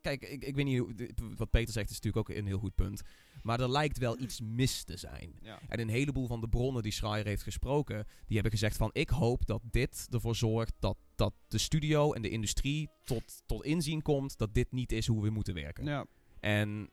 [0.01, 3.01] kijk, ik, ik weet niet, wat Peter zegt is natuurlijk ook een heel goed punt.
[3.41, 5.33] Maar er lijkt wel iets mis te zijn.
[5.41, 5.59] Ja.
[5.67, 9.09] En een heleboel van de bronnen die Schreier heeft gesproken, die hebben gezegd van ik
[9.09, 14.01] hoop dat dit ervoor zorgt dat, dat de studio en de industrie tot, tot inzien
[14.01, 15.85] komt dat dit niet is hoe we moeten werken.
[15.85, 16.05] Ja.
[16.39, 16.89] En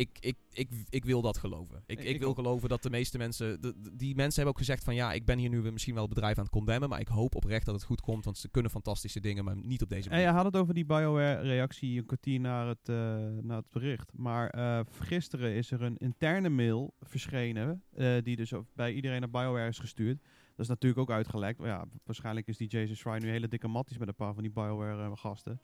[0.00, 1.82] ik, ik, ik, ik wil dat geloven.
[1.86, 3.60] Ik, Ik- wil geloven dat de meeste mensen...
[3.60, 4.94] de- die mensen hebben ook gezegd van...
[4.94, 6.88] Ja, ik ben hier nu misschien wel het bedrijf aan het condemnen...
[6.88, 8.24] maar ik hoop oprecht dat het goed komt...
[8.24, 9.44] want ze kunnen fantastische dingen...
[9.44, 10.26] maar niet op deze En manier.
[10.26, 12.94] je had het over die BioWare-reactie een kwartier naar het, eh,
[13.42, 14.12] naar het bericht.
[14.16, 17.82] Maar eh, gisteren is er een interne mail verschenen.
[17.94, 20.18] eh, die dus bij iedereen naar BioWare is gestuurd.
[20.56, 21.58] Dat is natuurlijk ook uitgelekt.
[21.58, 24.42] Maar Ja, waarschijnlijk is die Jason Schreier nu hele dikke matties met een paar van
[24.42, 25.60] die BioWare-gasten.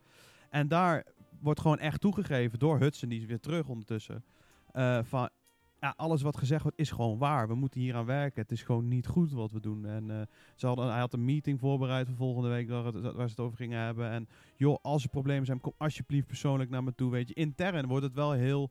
[0.49, 1.05] en daar
[1.41, 4.23] wordt gewoon echt toegegeven door Hudson, die is weer terug ondertussen.
[4.71, 5.29] eh, van
[5.79, 7.47] ja, alles wat gezegd wordt is gewoon waar.
[7.47, 8.41] We moeten hier aan werken.
[8.41, 9.85] Het is gewoon niet goed wat we doen.
[9.85, 10.21] En eh,
[10.55, 13.39] ze hadden, hij had een meeting voorbereid voor volgende week waar, het, waar ze het
[13.39, 14.09] over gingen hebben.
[14.09, 17.11] En joh, als er problemen zijn, kom alsjeblieft persoonlijk naar me toe.
[17.11, 18.69] Weet je, intern wordt het wel heel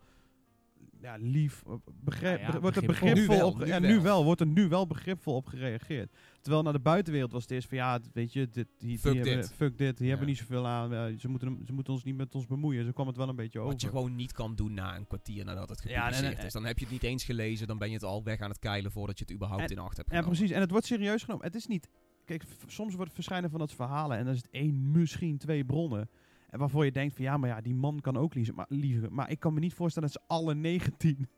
[1.00, 3.24] ja, lief, eh, begrip, Ja, ja, wordt er begripvol.
[3.24, 6.12] begripvol Nu wel, op, nu ja, nu wel, wordt er nu wel begripvol op gereageerd.
[6.40, 9.20] Terwijl naar de buitenwereld was het eerst van ja, weet je, dit, die, Fuck die
[9.22, 9.52] hebben, dit.
[9.54, 10.10] fuck dit, die Ja.
[10.10, 12.84] hebben niet zoveel aan, eh, ze, moeten, ze moeten ons niet met ons bemoeien.
[12.84, 13.72] Zo kwam het wel een beetje over.
[13.72, 16.46] Wat je gewoon niet kan doen na een kwartier nadat het Ja, gepubliceerd en- en-
[16.46, 16.52] is.
[16.52, 18.58] Dan heb je het niet eens gelezen, dan ben je het al weg aan het
[18.58, 20.36] keilen voordat je het überhaupt En- in acht hebt Ja, genomen.
[20.38, 20.54] precies.
[20.54, 21.44] En het wordt serieus genomen.
[21.46, 21.88] Het is niet...
[22.24, 25.64] Kijk, soms wordt het verschijnen van dat verhalen en dan is het één, misschien twee
[25.64, 26.08] bronnen.
[26.50, 28.34] En waarvoor je denkt van ja, maar ja, die man kan ook
[28.68, 29.12] liegen.
[29.14, 31.28] Maar, ik kan me niet voorstellen dat ze alle 19...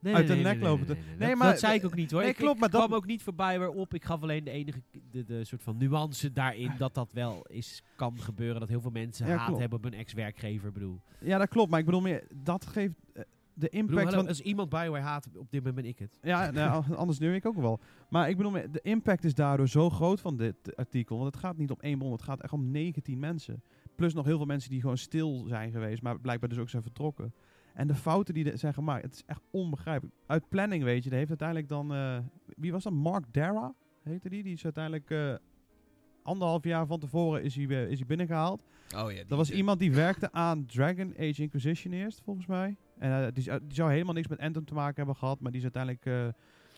[0.00, 2.20] Nee, Uit nee, de nee, nek lopen nee, maar- dat zei ik ook niet hoor.
[2.20, 3.94] Nee, ik, klopt, ik maar dat- kwam ook niet voorbij weer op.
[3.94, 7.82] Ik gaf alleen de enige de, de soort van nuance daarin dat dat wel is
[7.96, 8.60] kan gebeuren.
[8.60, 9.60] Dat heel veel mensen Ja, haat klopt.
[9.60, 10.72] hebben op hun ex-werkgever.
[10.72, 11.00] bedoel.
[11.20, 11.70] Ja, dat klopt.
[11.70, 13.22] Maar ik bedoel meer, dat geeft eh,
[13.54, 14.28] de Ik bedoel, impact hallo, van...
[14.28, 16.18] als iemand Bioware haat, op dit moment ben ik het.
[16.22, 17.80] Ja, nou, anders nu ik ook wel.
[18.08, 21.18] Maar ik bedoel, meer, de impact is daardoor zo groot van dit artikel.
[21.18, 23.62] Want het gaat niet om één bron, het gaat echt om 19 mensen.
[23.98, 26.82] Plus nog heel veel mensen die gewoon stil zijn geweest, maar blijkbaar dus ook zijn
[26.82, 27.32] vertrokken.
[27.74, 30.16] En de fouten die er zijn gemaakt, het is echt onbegrijpelijk.
[30.26, 31.94] Uit planning, weet je, daar heeft uiteindelijk dan...
[31.94, 32.18] eh,
[32.56, 32.92] wie was dat?
[32.92, 34.42] Mark Dara, heette die?
[34.42, 35.10] Die is uiteindelijk...
[35.10, 35.34] eh,
[36.22, 38.64] anderhalf jaar van tevoren is hij, is hij binnengehaald.
[38.96, 42.76] Oh ja, Dat was iemand die werkte aan Dragon Age Inquisition eerst, volgens mij.
[42.98, 45.52] En eh, die, zou- die zou helemaal niks met Anthem te maken hebben gehad, maar
[45.52, 46.34] die is uiteindelijk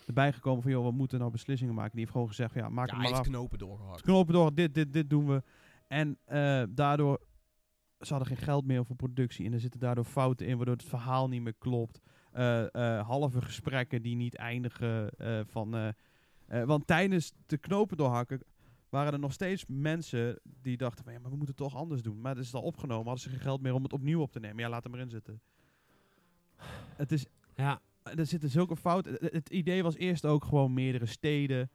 [0.07, 1.91] erbij gekomen van, joh, we moeten nou beslissingen maken.
[1.91, 3.27] Die heeft gewoon gezegd, ja, maak Ja, het hij maar af.
[3.27, 4.03] knopen doorgehakt.
[4.03, 5.43] Knopen door, dit, dit, dit doen we.
[5.91, 7.20] En eh, daardoor,
[8.01, 9.47] ze hadden geen geld meer voor productie.
[9.47, 12.01] En er zitten daardoor fouten in, waardoor het verhaal niet meer klopt.
[12.32, 15.11] Eh, eh, halve gesprekken die niet eindigen
[15.47, 15.95] van...
[16.47, 18.43] want tijdens de knopen doorhakken
[18.88, 21.12] waren er nog steeds mensen die dachten van...
[21.12, 22.20] Ja, maar we moeten het toch anders doen.
[22.20, 24.41] Maar het is al opgenomen, hadden ze geen geld meer om het opnieuw op te
[24.41, 24.59] nemen.
[24.59, 25.41] Ja, laat hem erin zitten.
[26.97, 27.26] Het is...
[27.55, 29.16] Ja, Er zitten zulke fouten.
[29.20, 31.70] Het idee was eerst ook gewoon meerdere steden.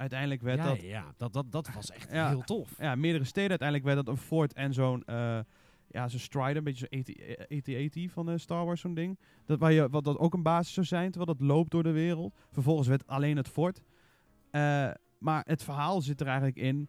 [0.00, 2.28] Uiteindelijk werd ja, dat ja dat, dat, dat was echt Ja.
[2.28, 2.74] heel tof.
[2.78, 3.50] ja, meerdere steden.
[3.50, 5.38] Uiteindelijk werd dat een fort en zo'n eh
[5.92, 9.18] ja, zo'n Strider, een beetje zo'n AT-AT van eh, Star Wars, zo'n ding.
[9.44, 11.90] Dat, waar je, wat dat ook een basis zou zijn, terwijl dat loopt door de
[11.90, 12.34] wereld.
[12.50, 13.82] Vervolgens werd alleen het fort.
[14.50, 16.88] Eh, maar het verhaal zit er eigenlijk in.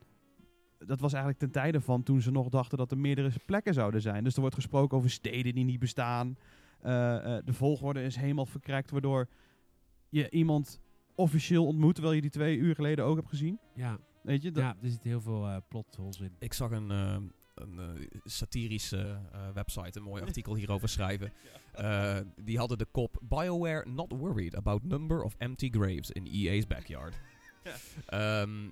[0.77, 4.01] Dat was eigenlijk ten tijde van toen ze nog dachten dat er meerdere plekken zouden
[4.01, 4.23] zijn.
[4.23, 6.37] Dus er wordt gesproken over steden die niet bestaan.
[6.81, 9.27] De volgorde is helemaal verkrekt, waardoor
[10.09, 10.79] je iemand
[11.15, 13.59] officieel ontmoet, terwijl je die twee uur geleden ook hebt gezien.
[13.75, 16.35] Ja, Weet je, dat, ja er zitten heel veel eh plot holes in.
[16.39, 17.17] Ik zag een, eh,
[17.55, 21.33] een eh, satirische eh, website een mooi artikel hierover schrijven.
[21.71, 26.67] Eh, die hadden de kop BioWare not worried about number of empty graves in EA's
[26.67, 27.15] backyard.
[27.63, 27.73] Ja.
[28.05, 28.69] Ehm,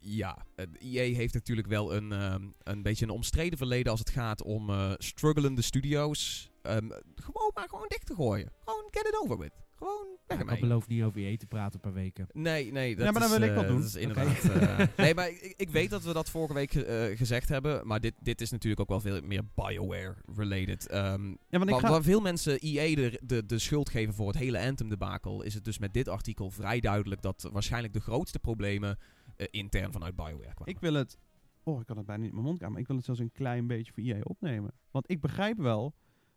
[0.00, 4.10] ja, eh, EA heeft natuurlijk wel een, ehm, een beetje een omstreden verleden als het
[4.10, 6.50] gaat om eh strugglende studio's.
[6.62, 8.52] Ehm, gewoon maar gewoon dicht te gooien.
[8.64, 9.52] Gewoon get it over with.
[9.76, 12.26] Gewoon weg ik beloofd niet over je te praten een paar weken.
[12.32, 12.96] Nee, nee.
[12.96, 13.80] Dat Ja, maar dan is, wil ik eh, wel doen.
[13.80, 14.44] Dat is inderdaad.
[14.44, 17.86] eh, nee, maar ik, ik weet dat we dat vorige week eh, gezegd hebben.
[17.86, 20.88] Maar dit, dit is natuurlijk ook wel veel meer BioWare-related.
[20.88, 24.14] Ehm, ja, want ik waar, ga, waar veel mensen EA de, de, de schuld geven
[24.14, 25.42] voor het hele Anthem-debakel...
[25.42, 27.22] is het dus met dit artikel vrij duidelijk...
[27.22, 28.98] dat waarschijnlijk de grootste problemen
[29.36, 30.74] eh, intern vanuit BioWare kwamen.
[30.74, 31.18] Ik wil het.
[31.62, 32.72] Oh, ik kan het bijna niet in mijn mond krijgen.
[32.72, 34.72] Maar ik wil het zelfs een klein beetje voor EA opnemen.
[34.90, 35.94] Want ik begrijp wel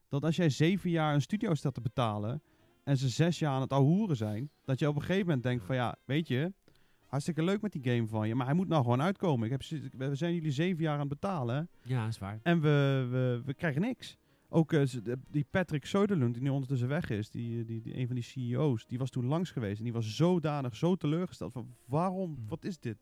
[0.08, 2.42] dat als jij zeven jaar een studio staat te betalen.
[2.84, 4.50] En ze zes jaar aan het ahoeren zijn.
[4.64, 6.54] dat je op een gegeven moment denkt: van ja, weet je.
[7.06, 8.36] Hartstikke leuk met die game van je.
[8.36, 9.46] Maar hij moet nou gewoon uitkomen.
[9.46, 11.70] Ik heb, we zijn jullie zeven jaar aan het betalen.
[11.84, 12.40] Ja, is waar.
[12.44, 14.18] En we, we, we krijgen niks.
[14.50, 14.82] ook eh,
[15.32, 18.86] die Patrick Soderlund, die nu ondertussen weg is, die, die, die, een van die CEO's,
[18.86, 19.78] die was toen langs geweest.
[19.78, 22.48] En die was zodanig, zo teleurgesteld van waarom, Hmm.
[22.48, 22.98] wat is dit?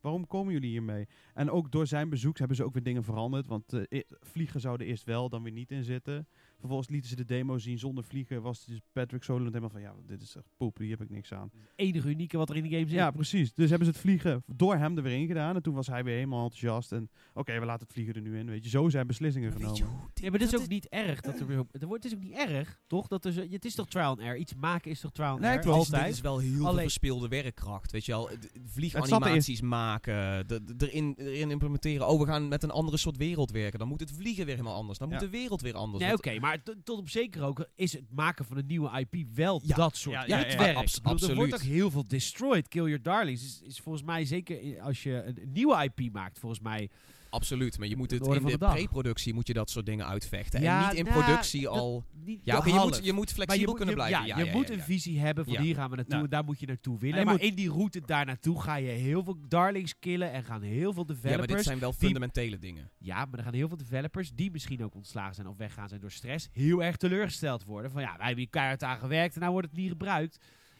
[0.00, 1.08] Waarom komen jullie hiermee?
[1.34, 3.46] En ook door zijn bezoek hebben ze ook weer dingen veranderd.
[3.46, 6.26] Want eh, e- vliegen zouden eerst wel, dan weer niet in zitten.
[6.58, 8.42] Vervolgens lieten ze de demo zien zonder vliegen.
[8.42, 11.32] Was dus Patrick Soderlund helemaal van, ja, dit is echt poep, hier heb ik niks
[11.32, 11.50] aan.
[11.52, 12.90] Het enige unieke wat er in de game zit.
[12.90, 13.54] Ja, precies.
[13.54, 15.54] Dus hebben ze het vliegen door hem er weer in gedaan.
[15.56, 16.92] En toen was hij weer helemaal enthousiast.
[16.92, 18.46] En oké, we laten het vliegen er nu in.
[18.46, 19.76] Weet je, zo zijn beslissingen genomen.
[19.76, 21.20] je hoe Ja, maar dit is ook niet erg.
[21.20, 23.06] Dat er weer op, er wordt, het is ook niet erg, toch?
[23.08, 24.36] Dat er zo, het is toch trial and error?
[24.36, 25.70] Iets maken is toch trial and Nee, error?
[25.72, 26.04] is- Altijd.
[26.04, 27.90] Dit is wel heel veel Alleen- verspeelde werkkracht.
[27.92, 28.30] Weet je wel,
[28.64, 32.08] vlieganimaties maken, de, de- erin, erin implementeren.
[32.08, 33.78] Oh, we gaan met een andere soort wereld werken.
[33.78, 34.98] Dan moet het vliegen weer helemaal anders.
[34.98, 35.14] Dan Ja.
[35.14, 36.04] moet de wereld weer anders.
[36.04, 39.60] Nee, oké, maar tot op zeker ook is het maken van een nieuwe IP wel
[39.64, 39.76] Ja.
[39.76, 40.76] dat soort Ja, ja, ja, het ja, werk.
[40.76, 41.76] abs- Ik bedoel, Er wordt ook absoluut.
[41.76, 42.68] heel veel destroyed.
[42.68, 46.12] Kill Your Darlings is, is volgens mij zeker i- als je een, een nieuwe IP
[46.12, 46.90] maakt, volgens mij.
[47.30, 50.60] Absoluut, maar je moet het in de pre-productie moet je dat soort dingen uitvechten.
[50.60, 52.04] Ja, en niet in nou, productie al...
[52.42, 54.18] Ja, je, moet, je moet flexibel je moet, kunnen blijven.
[54.20, 54.84] Ja, Ja, je ja, moet ja, een ja.
[54.84, 55.60] visie hebben van Ja.
[55.62, 56.22] hier gaan we naartoe Ja.
[56.24, 57.24] en daar moet je naartoe willen.
[57.24, 60.62] Maar moet- in die route daar naartoe ga je heel veel darlings killen en gaan
[60.62, 61.46] heel veel Ja, developers.
[61.46, 62.90] maar dit zijn wel die- fundamentele dingen.
[62.98, 66.00] Ja, maar er gaan heel veel developers die misschien ook ontslagen zijn of weggaan zijn
[66.00, 67.90] door stress, heel erg teleurgesteld worden.
[67.90, 70.38] Van ja, wij hebben hier keihard aan gewerkt en nou wordt het niet gebruikt.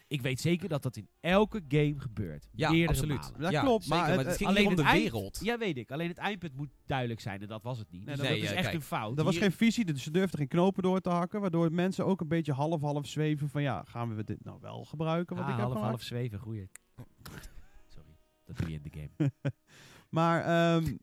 [0.09, 2.49] Ik weet zeker dat dat in elke game gebeurt.
[2.53, 3.21] Ja, Meerdere absoluut.
[3.21, 3.41] malen.
[3.41, 5.41] Dat ja, klopt, zeker, maar maar het- het, ging alleen om de eind- wereld.
[5.43, 5.91] Ja, weet ik.
[5.91, 8.05] Alleen het eindpunt moet duidelijk zijn en dat was het niet.
[8.05, 9.19] Nee, dus dat- dat is nee, echt kijk, een fout.
[9.19, 11.41] Er was Hier- geen visie, dus ze durfden geen knopen door te hakken.
[11.41, 15.37] Waardoor mensen ook een beetje half-half zweven van ja, gaan we dit nou wel gebruiken
[15.37, 16.69] wat Ah, ik heb half, zweven, goeie.
[17.95, 19.31] Sorry, dat doe je in de game.
[20.09, 20.97] Maar ehm,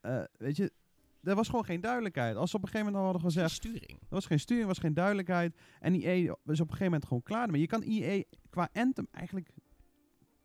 [0.00, 0.72] eh, weet je,
[1.22, 2.36] er was gewoon geen duidelijkheid.
[2.36, 3.90] Als ze op een gegeven moment hadden gezegd, sturing.
[3.90, 5.56] er was geen sturing, er was geen duidelijkheid.
[5.80, 7.60] En EA was op een gegeven moment gewoon klaar ermee.
[7.60, 9.48] Je kan EA qua Anthem eigenlijk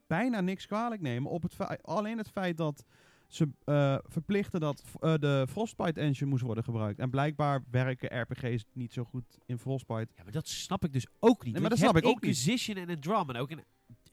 [0.07, 1.31] bijna niks kwalijk nemen.
[1.31, 2.83] Op het feit- alleen het feit dat
[3.27, 6.99] ze eh, verplichten dat eh, de Frostbite engine moest worden gebruikt.
[6.99, 10.07] En blijkbaar werken RPG's niet zo goed in Frostbite.
[10.15, 11.51] Ja, maar dat snap ik dus ook niet.
[11.53, 12.23] Nee, maar dat snap ik ook niet.
[12.37, 13.39] Inquisition en Andromeda.
[13.39, 13.63] Ook in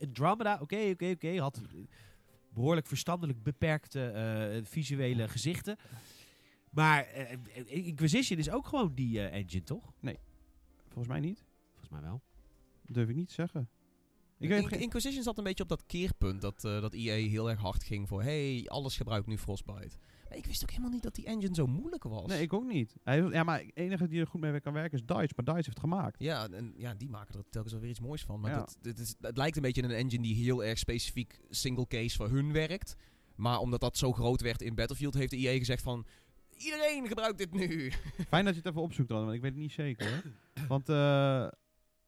[0.01, 1.39] Andromeda, oké, oké, oké.
[1.41, 1.79] Had eh,
[2.49, 5.77] behoorlijk verstandelijk beperkte eh, visuele gezichten.
[6.73, 9.93] Maar eh, eh, Inquisition is ook gewoon die eh, engine, toch?
[10.89, 11.45] Volgens mij niet.
[11.71, 12.23] Volgens mij wel.
[12.83, 13.69] Dat durf ik niet te zeggen.
[14.39, 14.81] Ik In- weet geen...
[14.81, 18.09] Inquisition zat een beetje op dat keerpunt dat, eh, dat EA heel erg hard ging
[18.09, 19.97] voor hey, alles gebruikt nu Frostbite.
[20.29, 22.27] Maar ik wist ook helemaal niet dat die engine zo moeilijk was.
[22.27, 22.97] Nee, ik ook niet.
[23.03, 25.15] Hij, ja, maar de enige die er goed mee kan werken is DICE.
[25.37, 26.23] Maar DICE heeft het gemaakt.
[26.23, 28.41] Ja, en ja, die maken er telkens wel weer iets moois van.
[28.41, 28.57] Maar Ja.
[28.57, 32.17] dat, dit is, het lijkt een beetje een engine die heel erg specifiek single case
[32.17, 32.97] voor hun werkt.
[33.37, 36.07] Maar omdat dat zo groot werd in Battlefield, heeft de EA gezegd van...
[36.57, 37.93] Iedereen gebruikt dit nu.
[38.29, 40.23] Fijn dat je het even opzoekt dan, want ik weet het niet zeker hoor.
[40.69, 41.47] Want eh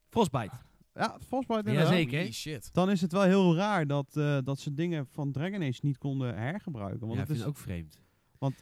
[0.08, 0.54] Frostbite.
[0.94, 1.92] ja, Frostbite Ja, inderdaad.
[1.92, 2.18] zeker.
[2.18, 2.68] Holy shit.
[2.72, 5.98] Dan is het wel heel raar dat, eh, dat ze dingen van Dragon Age niet
[5.98, 7.00] konden hergebruiken.
[7.06, 8.02] Want ja, ik het vind is het ook vreemd.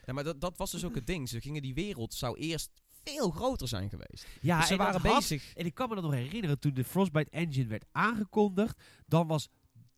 [0.04, 1.28] Ja, maar dat, dat was dus ook het ding.
[1.28, 2.70] Ze gingen die wereld zou eerst
[3.04, 4.26] veel groter zijn geweest.
[4.40, 5.54] Ja, dus ze en dat waren had- bezig.
[5.54, 9.48] En ik kan me dat nog herinneren, toen de Frostbite Engine werd aangekondigd, dan was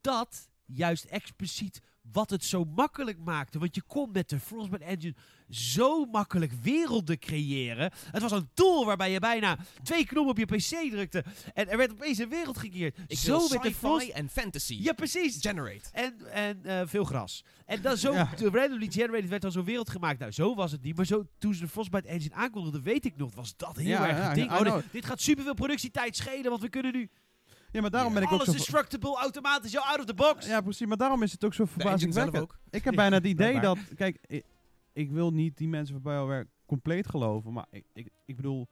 [0.00, 1.80] dat juist expliciet
[2.12, 3.58] wat het zo makkelijk maakte.
[3.58, 5.14] Want je kon met de Frostbite Engine
[5.50, 7.92] zo makkelijk werelden creëren.
[8.10, 11.24] Het was een tool waarbij je bijna twee knoppen op je pc drukte
[11.54, 12.98] en er werd opeens een wereld gecreëerd.
[13.06, 14.08] Ik zo werd de sci-fi Frost...
[14.08, 14.78] en fantasy.
[14.80, 15.36] Ja, precies.
[15.40, 15.88] Generate.
[15.92, 17.44] En, en eh, veel gras.
[17.66, 18.30] En dan zo, Ja.
[18.38, 20.18] randomly generated werd dan zo'n wereld gemaakt.
[20.18, 20.96] Nou, zo was het niet.
[20.96, 24.08] Maar zo, toen ze de Frostbite Engine aankondigden, weet ik nog, was dat heel Ja,
[24.08, 24.50] erg ja, het ding.
[24.50, 24.80] Oh, know.
[24.90, 27.10] dit gaat superveel productietijd schelen, want we kunnen nu
[27.74, 28.18] Ja, maar daarom Ja.
[28.18, 28.58] ben ik ook alles zo...
[28.58, 30.46] destructible, automatisch, jou out of the box.
[30.46, 30.86] Ja, precies.
[30.86, 32.42] Maar daarom is het ook zo verbazingwekkend.
[32.42, 32.58] ook.
[32.70, 33.78] Ik heb bijna het idee dat...
[33.96, 34.44] Kijk, ik,
[34.92, 37.52] ik wil niet die mensen van BioWare compleet geloven.
[37.52, 38.68] Maar ik, ik, ik bedoel...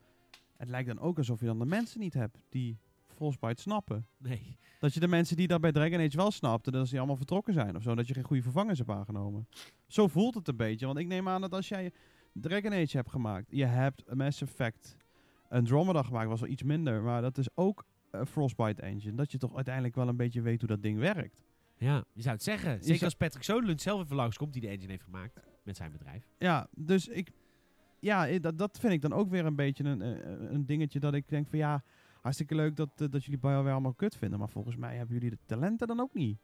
[0.56, 2.78] Het lijkt dan ook alsof je dan de mensen niet hebt die
[3.14, 4.06] Frostbite snappen.
[4.18, 4.58] Nee.
[4.78, 7.52] Dat je de mensen die dat bij Dragon Age wel snapten, dat ze allemaal vertrokken
[7.54, 7.94] zijn of zo.
[7.94, 9.48] Dat je geen goede vervangers hebt aangenomen.
[9.86, 10.86] Zo voelt het een beetje.
[10.86, 11.92] Want ik neem aan dat als jij
[12.32, 14.96] Dragon Age hebt gemaakt, je hebt Mass Effect
[15.48, 17.02] Andromeda gemaakt, was wel iets minder.
[17.02, 17.84] Maar dat is ook een
[18.26, 19.14] Frostbite engine.
[19.14, 21.40] Dat je toch uiteindelijk wel een beetje weet hoe dat ding werkt.
[21.76, 22.70] Ja, je zou het zeggen.
[22.70, 25.40] Je Zeker zou- als Patrick Soderlund zelf even langskomt, die de engine heeft gemaakt.
[25.62, 26.24] Met zijn bedrijf.
[26.38, 27.32] Ja, dus ik...
[28.00, 31.00] Ja, i- dat, dat vind ik dan ook weer een beetje een, eh, een dingetje
[31.00, 31.82] dat ik denk van ja...
[32.20, 34.38] Hartstikke leuk dat, eh, dat jullie BioWare allemaal kut vinden.
[34.38, 36.38] Maar volgens mij hebben jullie de talenten dan ook niet.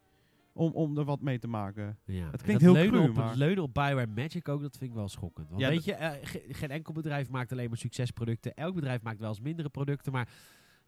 [0.53, 1.99] Om, om er wat mee te maken.
[2.05, 2.31] Ja.
[2.31, 4.91] Het klinkt heel leunen cru, op, maar- Het leunen op Bioware Magic ook, dat vind
[4.91, 5.49] ik wel schokkend.
[5.49, 8.55] Want Ja, weet je, eh, ge- geen enkel bedrijf maakt alleen maar succesproducten.
[8.55, 10.13] Elk bedrijf maakt wel eens mindere producten.
[10.13, 10.29] Maar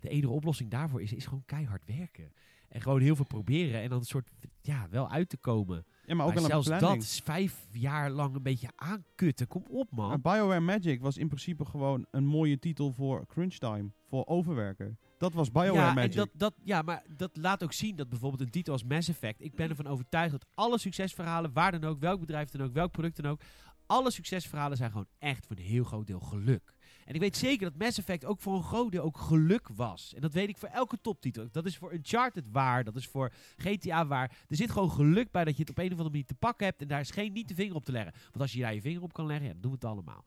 [0.01, 2.32] de enige oplossing daarvoor is, is gewoon keihard werken.
[2.68, 3.80] En gewoon heel veel proberen.
[3.80, 4.30] En dan een soort,
[4.61, 5.84] ja, wel uit te komen.
[6.07, 9.46] Ja, maar ook maar zelfs dat is vijf jaar lang een beetje aankutten.
[9.46, 10.09] Kom op, man.
[10.09, 13.90] Maar BioWare Magic was in principe gewoon een mooie titel voor crunch time.
[14.09, 14.98] Voor overwerken.
[15.18, 16.11] Dat was BioWare ja, Magic.
[16.11, 19.09] En dat, dat, ja, maar dat laat ook zien dat bijvoorbeeld een titel als Mass
[19.09, 19.40] Effect...
[19.40, 22.92] Ik ben ervan overtuigd dat alle succesverhalen, waar dan ook, welk bedrijf dan ook, welk
[22.92, 23.40] product dan ook...
[23.86, 26.74] Alle succesverhalen zijn gewoon echt voor een heel groot deel geluk.
[27.11, 30.14] En ik weet zeker dat Mass Effect ook voor een groot deel ook geluk was.
[30.14, 31.48] En dat weet ik voor elke toptitel.
[31.50, 34.36] Dat is voor Uncharted waar, dat is voor GTA waar.
[34.48, 36.66] Er zit gewoon geluk bij dat je het op een of andere manier te pakken
[36.66, 38.12] hebt en daar is geen niet de vinger op te leggen.
[38.22, 40.24] Want als je daar je vinger op kan leggen, ja, dan doen we het allemaal.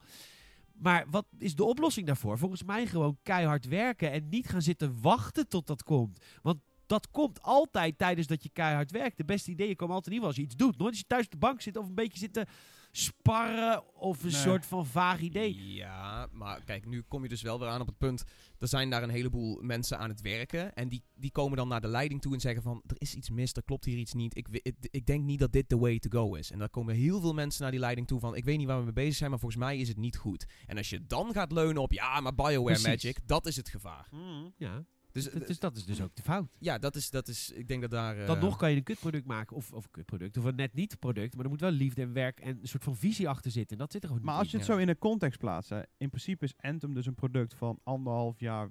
[0.72, 2.38] Maar wat is de oplossing daarvoor?
[2.38, 6.24] Volgens mij gewoon keihard werken en niet gaan zitten wachten tot dat komt.
[6.42, 9.16] Want dat komt altijd tijdens dat je keihard werkt.
[9.16, 10.78] De beste ideeën komen altijd in ieder geval als je iets doet.
[10.78, 12.46] Nooit als je thuis op de bank zit of een beetje zit te
[12.90, 14.40] sparren of een Nee.
[14.40, 15.72] soort van vaag idee.
[15.74, 18.24] Ja, maar kijk, nu kom je dus wel weer aan op het punt.
[18.58, 20.74] Er zijn daar een heleboel mensen aan het werken.
[20.74, 22.82] En die, die komen dan naar de leiding toe en zeggen van...
[22.86, 24.36] Er is iets mis, er klopt hier iets niet.
[24.36, 26.50] Ik, ik, ik denk niet dat dit de way to go is.
[26.50, 28.36] En dan komen heel veel mensen naar die leiding toe van...
[28.36, 30.46] Ik weet niet waar we mee bezig zijn, maar volgens mij is het niet goed.
[30.66, 31.92] En als je dan gaat leunen op...
[31.92, 32.86] Ja, maar Bioware Precies.
[32.86, 34.08] Magic, dat is het gevaar.
[34.56, 34.84] Ja,
[35.14, 36.56] Dus, dat is, dat is dus ook de fout.
[36.60, 37.50] ja, dat is, dat is...
[37.50, 38.18] Ik denk dat daar...
[38.18, 40.74] eh, Dan nog kan je een kutproduct maken, of, of een kutproduct, of een net
[40.74, 41.34] niet product.
[41.34, 43.76] Maar er moet wel liefde en werk en een soort van visie achter zitten.
[43.76, 44.62] En dat zit er gewoon Maar niet als je in.
[44.64, 47.80] het zo in een context plaatst, hè, in principe is Anthem dus een product van
[47.82, 48.70] anderhalf jaar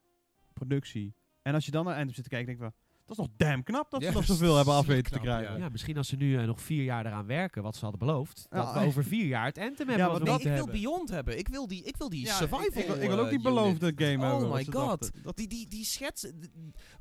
[0.54, 1.16] productie.
[1.42, 2.74] En als je dan naar Anthem zit te kijken, denk je van,
[3.14, 5.58] is nog damn knap dat Ja, ze nog dat zoveel hebben af weten te krijgen.
[5.60, 8.48] Ja, misschien als ze nu eh, nog vier jaar eraan werken, wat ze hadden beloofd.
[8.50, 10.54] Ja, dat we eh, over vier jaar het Anthem hebben Ja, maar Nee, ik wil
[10.54, 10.72] hebben.
[10.82, 11.38] Beyond hebben.
[11.38, 13.30] Ik wil die, ik wil die Ja, survival ik, ik, wil- ik wil ook eh,
[13.30, 13.42] die unit.
[13.54, 14.50] beloofde game Oh hebben.
[14.50, 15.12] wat my god.
[15.24, 16.32] Dat, Die, die, die schets...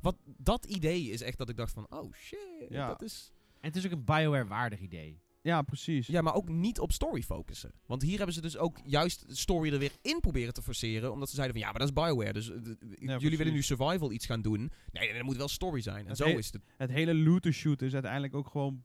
[0.01, 1.85] Wat, dat idee is echt dat ik dacht van...
[1.89, 2.39] Oh shit,
[2.69, 2.87] Ja.
[2.87, 3.31] dat is...
[3.59, 5.21] En het is ook een Bioware-waardig idee.
[5.43, 6.07] Ja, precies.
[6.07, 7.71] Ja, maar ook niet op story focussen.
[7.85, 11.11] Want hier hebben ze dus ook juist de story er weer in proberen te forceren.
[11.11, 12.33] Omdat ze zeiden van ja, maar dat is Bioware.
[12.33, 13.37] Dus eh, jullie precies.
[13.37, 14.59] willen nu survival iets gaan doen.
[14.91, 16.03] Nee, nee, er moet wel story zijn.
[16.03, 16.61] En Het zo is het.
[16.77, 18.83] Het hele looter shoot is uiteindelijk ook gewoon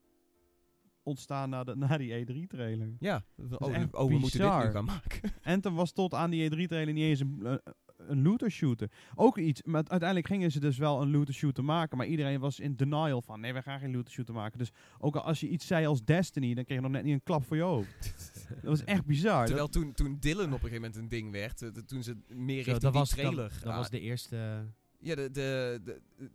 [1.02, 2.96] ontstaan na, de, na die E3-trailer.
[2.98, 3.24] Ja.
[3.36, 5.32] Oh, oh, we moeten dit nu gaan maken.
[5.42, 7.60] Anthem was tot aan die E3-trailer niet eens een,
[7.98, 8.90] een, looter shooter.
[9.14, 12.60] Ook iets, maar uiteindelijk gingen ze dus wel een looter shooter maken, maar iedereen was
[12.60, 14.58] in denial van, nee, we gaan geen looter shooter maken.
[14.58, 17.12] Dus ook al als je iets zei als Destiny, dan kreeg je nog net niet
[17.14, 18.12] een klap voor je hoofd.
[18.48, 19.46] Dat was echt bizar.
[19.46, 21.62] Terwijl toen, toen Dylan op een gegeven moment een ding werd.
[21.62, 23.52] eh, toen ze meer Zo, richting dat, die was, dat, trailer...
[23.62, 24.66] dat ah, was de eerste...
[24.98, 26.30] Ja, de, de, de, de-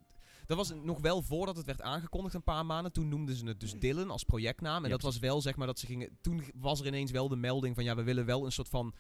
[0.46, 2.92] dat was nog wel voordat het werd aangekondigd een paar maanden.
[2.92, 4.78] Toen noemden ze het dus Dylan als projectnaam.
[4.78, 6.18] En Ja, dat was wel zeg maar dat ze gingen...
[6.22, 8.94] Toen was er ineens wel de melding van ja, we willen wel een soort van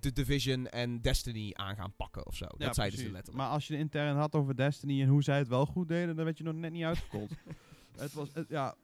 [0.00, 2.44] The Division en Destiny aan gaan pakken of zo.
[2.44, 3.12] Ja, dat zeiden ze precies.
[3.12, 3.44] letterlijk.
[3.44, 6.16] Maar als je de intern had over Destiny en hoe zij het wel goed deden,
[6.16, 7.30] dan werd je nog net niet uitgekold.
[7.96, 8.74] het was, het- ja,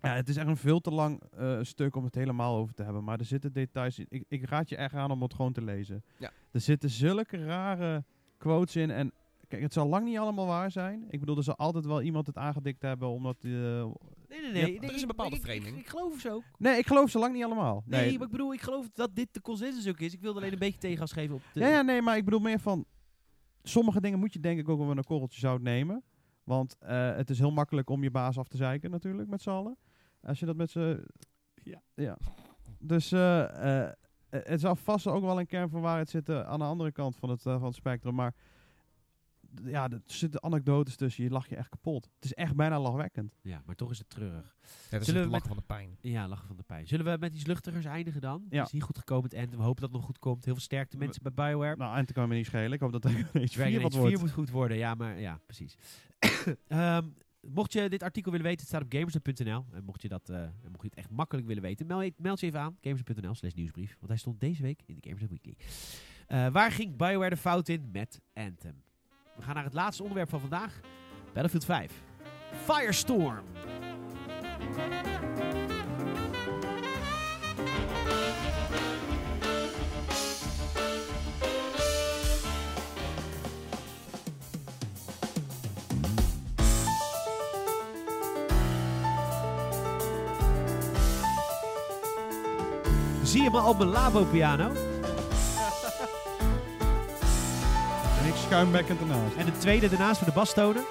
[0.00, 2.82] ja, het is echt een veel te lang eh, stuk om het helemaal over te
[2.82, 3.04] hebben.
[3.04, 4.06] Maar er zitten details in.
[4.08, 6.04] Ik, ik raad je echt aan om het gewoon te lezen.
[6.18, 6.30] Ja.
[6.50, 8.04] Er zitten zulke rare
[8.38, 8.90] quotes in.
[8.90, 9.12] En
[9.48, 11.04] kijk, het zal lang niet allemaal waar zijn.
[11.10, 13.36] Ik bedoel, er zal altijd wel iemand het aangedikt hebben, omdat...
[13.44, 13.84] eh,
[14.42, 14.78] Nee, nee, Ja, nee.
[14.78, 15.76] er is een ik- bepaalde ik, ik, framing.
[15.76, 16.42] Ik, ik geloof ze ook.
[16.58, 17.82] nee, ik geloof ze lang niet allemaal.
[17.86, 20.12] Nee, Nee, maar ik bedoel, ik geloof dat dit de consensus ook is.
[20.12, 21.60] Ik wilde alleen een beetje tegengas geven op de...
[21.60, 22.84] Ja, ja, nee, maar ik bedoel meer van...
[23.62, 26.02] Sommige dingen moet je denk ik ook wel een korreltje zout nemen.
[26.44, 29.50] Want eh, het is heel makkelijk om je baas af te zeiken natuurlijk, met z'n
[29.50, 29.76] allen.
[30.22, 31.04] Als je dat met z'n...
[31.54, 31.82] Ja.
[31.94, 32.18] ja.
[32.78, 33.92] Dus eh, eh,
[34.30, 37.30] het zal vast ook wel een kern van waarheid zitten aan de andere kant van
[37.30, 38.14] het, van het spectrum.
[38.14, 38.34] Maar
[39.64, 41.24] ja, er zitten anekdotes tussen.
[41.24, 42.04] Je lacht je echt kapot.
[42.14, 43.34] Het is echt bijna lachwekkend.
[43.42, 44.56] Ja, maar toch is het treurig.
[44.62, 45.96] Ja, dat is het we lachen van de pijn.
[46.00, 46.86] Ja, lachen van de pijn.
[46.86, 48.46] Zullen we met iets luchtigers eindigen dan?
[48.50, 48.56] Ja.
[48.58, 49.50] Het is niet goed gekomen het end.
[49.54, 50.44] We hopen dat het nog goed komt.
[50.44, 51.76] Heel veel sterkte We- mensen bij Bioware.
[51.76, 52.72] Nou, en te kan me niet schelen.
[52.72, 53.10] Ik hoop dat er
[53.42, 54.20] iets Dragon vier Age wat 4 wordt.
[54.20, 54.76] moet goed worden.
[54.76, 55.76] Ja, maar ja, precies.
[56.68, 57.08] Ehm,
[57.40, 59.64] mocht je dit artikel willen weten, het staat op gamers.nl.
[59.72, 62.12] En mocht je, dat, eh, en mocht je het echt makkelijk willen weten, meld je,
[62.16, 62.76] meld je even aan.
[62.80, 63.96] Gamers.nl slash nieuwsbrief.
[63.98, 65.56] Want hij stond deze week in de Gamers Weekly.
[66.26, 68.82] Eh, waar ging Bioware de fout in met Anthem?
[69.36, 70.80] We gaan naar het laatste onderwerp van vandaag.
[71.32, 71.92] Battlefield 5.
[72.64, 73.42] Firestorm.
[93.22, 94.93] Zie je me op mijn labo-piano?
[98.44, 99.36] Schuimbekkend ernaast.
[99.36, 100.82] En een tweede daarnaast voor de bastonen.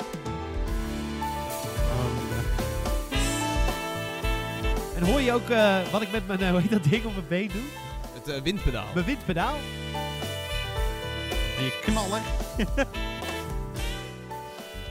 [4.95, 7.13] En hoor je ook eh, wat ik met mijn, eh, hoe heet dat ding op
[7.13, 7.61] mijn been doe?
[8.13, 8.85] Het eh, windpedaal.
[8.93, 9.55] Mijn windpedaal.
[11.57, 12.21] En je knaller.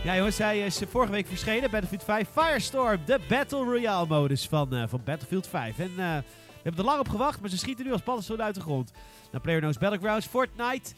[0.05, 1.71] Ja jongens, hij is vorige week verschenen.
[1.71, 5.79] Battlefield 5 Firestorm, de Battle Royale modus van, eh, van Battlefield 5.
[5.79, 6.25] En eh, we
[6.63, 8.93] hebben er lang op gewacht, maar ze schieten nu als paddenstoelen uit de grond.
[9.31, 10.91] Nou, PlayerUnknown's Battlegrounds, Fortnite.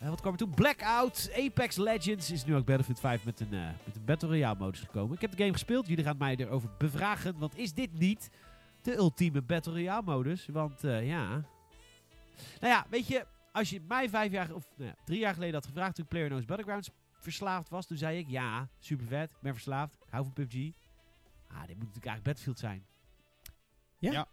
[0.00, 0.54] Eh, wat kwam er toen?
[0.54, 4.58] Blackout, Apex Legends is nu ook Battlefield 5 met een, eh, met een Battle Royale
[4.58, 5.14] modus gekomen.
[5.14, 7.38] Ik heb de game gespeeld, jullie gaan mij erover bevragen.
[7.38, 8.30] Want is dit niet
[8.82, 10.46] de ultieme Battle Royale modus?
[10.46, 11.28] Want eh, ja...
[12.60, 15.54] Nou ja, weet je, als je mij vijf jaar, of nou ja, drie jaar geleden
[15.54, 19.40] had gevraagd toen ik PlayerUnknown's Battlegrounds verslaafd was, toen zei ik ja, super vet, ik
[19.40, 20.54] ben verslaafd, ik hou van PUBG.
[20.54, 22.84] Ah, dit moet natuurlijk eigenlijk Battlefield zijn.
[23.98, 24.12] Ja?
[24.12, 24.26] Ja.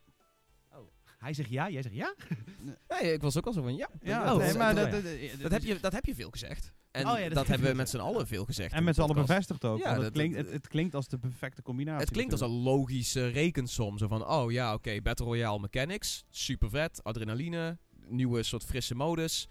[1.18, 2.16] Hij zegt ja, jij zegt ja?
[3.02, 3.90] Nee, ik was ook al zo van, ja.
[4.02, 6.72] Ja, Oh, nee, dat- maar dat- heb, je, dat heb je veel gezegd.
[6.92, 8.74] En Oh ja, dat hebben we met z'n allen veel gezegd.
[8.74, 9.78] En met z'n allen bevestigd ook.
[9.78, 12.02] Ja, want het, dat- klinkt, het, het klinkt als de perfecte combinatie.
[12.02, 13.98] Het klinkt als een logische rekensom.
[13.98, 19.48] Zo van, oh ja, oké, Battle Royale mechanics, super vet, adrenaline, nieuwe soort frisse modus.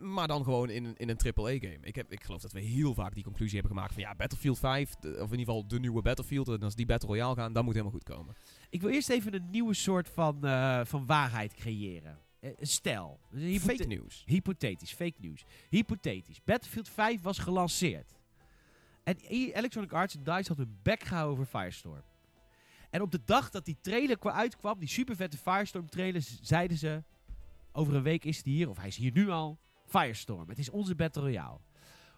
[0.00, 1.78] Maar dan gewoon in, een- in een AAA-game.
[1.82, 4.58] Ik, heb, ik geloof dat we heel vaak die conclusie hebben gemaakt van ja, Battlefield
[4.58, 6.48] 5, de- of in ieder geval de nieuwe Battlefield.
[6.48, 8.34] En als die Battle Royale gaan, dan moet het helemaal goed komen.
[8.70, 12.18] Ik wil eerst even een nieuwe soort van, eh, van waarheid creëren.
[12.40, 13.20] Eh, stel.
[13.32, 14.22] een Fake news.
[14.26, 15.44] Hypothetisch, fake news.
[15.68, 16.40] Hypothetisch.
[16.44, 18.18] Battlefield 5 was gelanceerd.
[19.04, 22.02] En Electronic Arts en DICE hadden hun bek gehouden over Firestorm.
[22.90, 26.76] En op de dag dat die trailer kwa- uitkwam, die super vette Firestorm trailer, zeiden
[26.78, 27.02] ze...
[27.72, 29.58] Over een week is hij hier, of hij is hier nu al.
[29.90, 30.48] Firestorm.
[30.48, 31.58] Het is onze Battle Royale.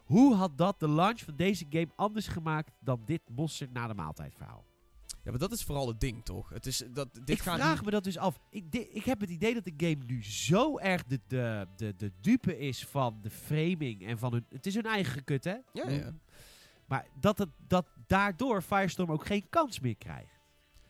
[0.04, 3.94] Hoe had dat de launch van deze game anders gemaakt dan dit mosterd na de
[3.94, 4.64] maaltijd verhaal?
[5.24, 6.48] Ja, maar dat is vooral het ding, toch?
[6.48, 8.40] Het is, dat, dit ik gaat vraag niet- me dat dus af.
[8.50, 12.12] Ik, ik heb het idee dat de game nu zo erg de, de, de, de
[12.20, 14.46] dupe is van de framing en van hun...
[14.48, 15.56] Het is hun eigen gekut, hè?
[15.72, 16.12] Ja, ja.
[16.86, 20.40] Maar dat, het, dat daardoor Firestorm ook geen kans meer krijgt.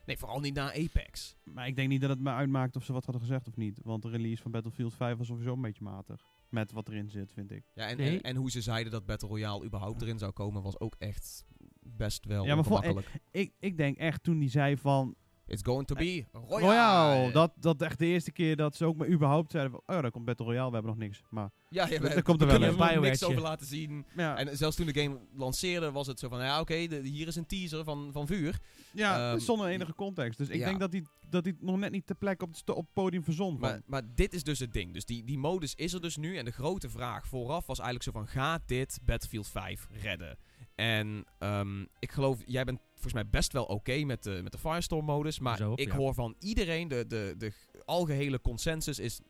[0.07, 1.37] Nee, vooral niet na Apex.
[1.45, 3.79] Maar ik denk niet dat het me uitmaakt of ze wat hadden gezegd of niet.
[3.83, 6.32] Want de release van Battlefield 5 was sowieso een beetje matig.
[6.53, 7.65] Met wat erin zit, vind ik.
[7.75, 8.17] Ja, en, Nee.
[8.17, 11.45] en, en hoe ze zeiden dat Battle Royale überhaupt erin zou komen, was ook echt
[11.81, 13.21] best wel Ja, maar voor- ongemakkelijk.
[13.31, 15.15] Ik, ik denk echt toen die zei van...
[15.53, 16.61] It's going to be Royale.
[16.61, 17.33] Royale!
[17.33, 19.97] Dat, dat echt de eerste keer dat ze ook maar überhaupt zeiden van...
[19.97, 21.23] Oh, daar komt Battle Royale, we hebben nog niks.
[21.31, 24.07] Maar Ja, ja, Dat komt er wel er nog niks over laten zien.
[24.17, 27.37] ja, En zelfs toen de game lanceerde, was het zo van, ja oké, hier is
[27.37, 28.59] een teaser van, van vuur.
[28.93, 30.39] ja ehm, zonder enige context.
[30.39, 30.67] Dus ik ja.
[30.67, 33.59] denk dat hij dat hij nog net niet ter plekke op op het podium verzon.
[33.59, 34.93] Maar, maar dit is dus het ding.
[34.93, 36.37] Dus die, die modus is er dus nu.
[36.37, 40.39] En de grote vraag vooraf was eigenlijk zo van, gaat dit Battlefield 5 redden?
[40.75, 44.59] En ehm, ik geloof, jij bent volgens mij best wel oké met, de, met de
[44.59, 45.39] Firestorm modus.
[45.39, 45.97] Maar Zo ik ja.
[45.97, 47.53] hoor van iedereen, de, de, de
[47.85, 49.21] algehele consensus is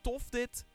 [0.00, 0.66] tof dit.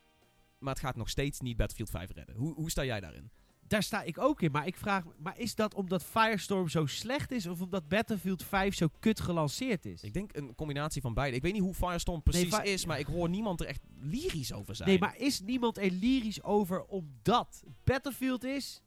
[0.60, 2.36] Maar het gaat nog steeds niet Battlefield 5 redden.
[2.36, 3.32] Hoe, hoe sta jij daarin?
[3.68, 4.52] Daar sta ik ook in.
[4.52, 8.76] Maar ik vraag maar is dat omdat Firestorm zo slecht is of omdat Battlefield 5
[8.76, 10.04] zo kut gelanceerd is?
[10.04, 11.36] Ik denk een combinatie van beide.
[11.36, 14.76] Ik weet niet hoe Firestorm precies is, maar ik hoor niemand er echt lyrisch over
[14.76, 14.90] zijn.
[14.90, 18.82] Nee, maar is niemand er lyrisch over omdat Battlefield is?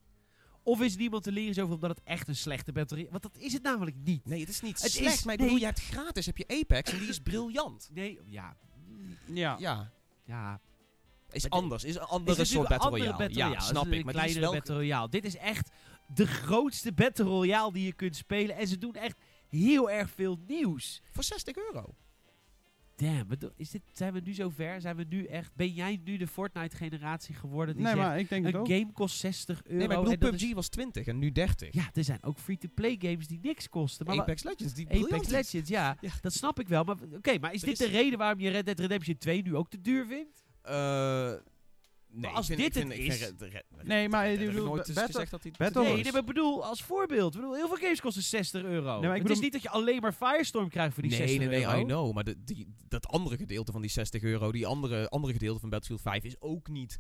[0.64, 3.52] Of is niemand er lyrisch over omdat het echt een slechte Battle Want dat is
[3.52, 4.26] het namelijk niet.
[4.26, 5.48] Nee, het is niet Het slecht, is- maar ik nee.
[5.48, 7.88] bedoel, je hebt gratis, heb je Apex en die is briljant.
[7.92, 8.56] Nee, ja.
[9.32, 9.56] ja.
[9.58, 9.92] Ja,
[10.24, 10.60] Ja.
[11.30, 13.26] is Maar anders, is een andere is soort Battle een andere Royale.
[13.34, 14.52] Battle Ja, snap is ik, een maar is kleinere wel...
[14.52, 15.08] Battle Royale.
[15.08, 15.70] Dit is echt
[16.14, 18.56] de grootste Battle Royale die je kunt spelen.
[18.56, 21.00] En ze doen echt heel erg veel nieuws.
[21.10, 21.94] Voor 60 euro.
[22.96, 23.26] Damn,
[23.56, 24.80] is dit, zijn we nu zover?
[24.80, 25.54] Zijn we nu echt...
[25.54, 28.06] Ben jij nu de Fortnite-generatie geworden die Nee, zegt...
[28.06, 28.68] maar ik denk het Een ook.
[28.68, 29.78] game kost 60 euro.
[29.78, 31.74] Nee, maar ik bedoel, PUBG is- was 20 en nu 30.
[31.74, 34.06] ja, er zijn ook free-to-play games die niks kosten.
[34.06, 35.28] Maar Apex Legends, die Apex.
[35.28, 36.10] Legends, ja, Ja.
[36.20, 36.84] Dat snap ik wel.
[36.84, 39.42] Maar oké, maar is Er dit is- de reden waarom je Red Dead Redemption 2
[39.42, 40.42] nu ook te duur vindt?
[40.62, 41.32] Eh,
[42.14, 43.32] nee, als vind, dit het vind is-
[43.82, 45.52] Nee, maar ik bedoel, nooit eens Battle- gezegd dat hij...
[45.58, 47.34] Battle- Nee, nee, maar bedoel, als voorbeeld.
[47.34, 49.00] Ik bedoel, heel veel games kosten 60 euro.
[49.00, 51.38] maar ik het is niet dat je alleen maar Firestorm krijgt voor die nee, 60
[51.38, 51.78] nee, nee, euro.
[51.80, 52.14] I know.
[52.14, 55.68] Maar de, die, dat andere gedeelte van die 60 euro, die andere, andere gedeelte van
[55.68, 56.96] Battlefield 5 is ook niet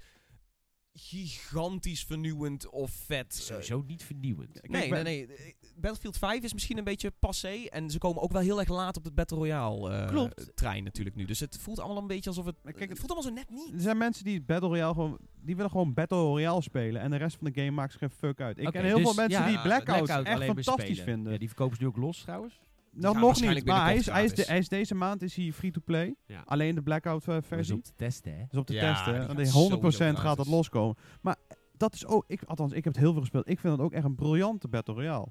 [0.94, 3.34] gigantisch vernieuwend of vet.
[3.34, 4.60] Sowieso niet vernieuwend.
[4.60, 5.26] Kijk, Nee, nee, nee.
[5.26, 7.66] Eh, Battlefield 5 is misschien een beetje passé.
[7.68, 10.24] En ze komen ook wel heel erg laat op het Battle Royale eh,
[10.54, 11.24] trein natuurlijk nu.
[11.24, 12.56] Dus het voelt allemaal een beetje alsof het...
[12.62, 13.72] Kijk, het voelt allemaal zo net niet.
[13.74, 15.18] Er zijn mensen die Battle Royale gewoon...
[15.40, 17.02] Die willen gewoon Battle Royale spelen.
[17.02, 18.58] En de rest van de game maakt zich geen fuck uit.
[18.58, 21.32] Ik Oké, ken heel dus veel mensen ja, die Blackout, Blackout echt fantastisch vinden.
[21.32, 22.60] Ja, die verkopen ze nu ook los trouwens.
[22.94, 23.74] Nou, nog waarschijnlijk niet.
[23.74, 24.48] Maar hij is, hij, is de, gratis.
[24.50, 26.14] hij is deze maand is hij free-to-play.
[26.26, 26.42] Ja.
[26.44, 27.74] Alleen de Blackout eh, Dat is versie.
[27.74, 28.44] om te testen, hè.
[28.48, 29.12] Dus op de Ja, testen.
[29.12, 30.96] die En gaat die sowieso 100% gaat dat loskomen.
[31.20, 31.36] Maar
[31.76, 32.24] dat is ook...
[32.26, 33.48] Ik, althans, ik heb het heel veel gespeeld.
[33.48, 35.28] Ik vind dat ook echt een briljante Battle Royale.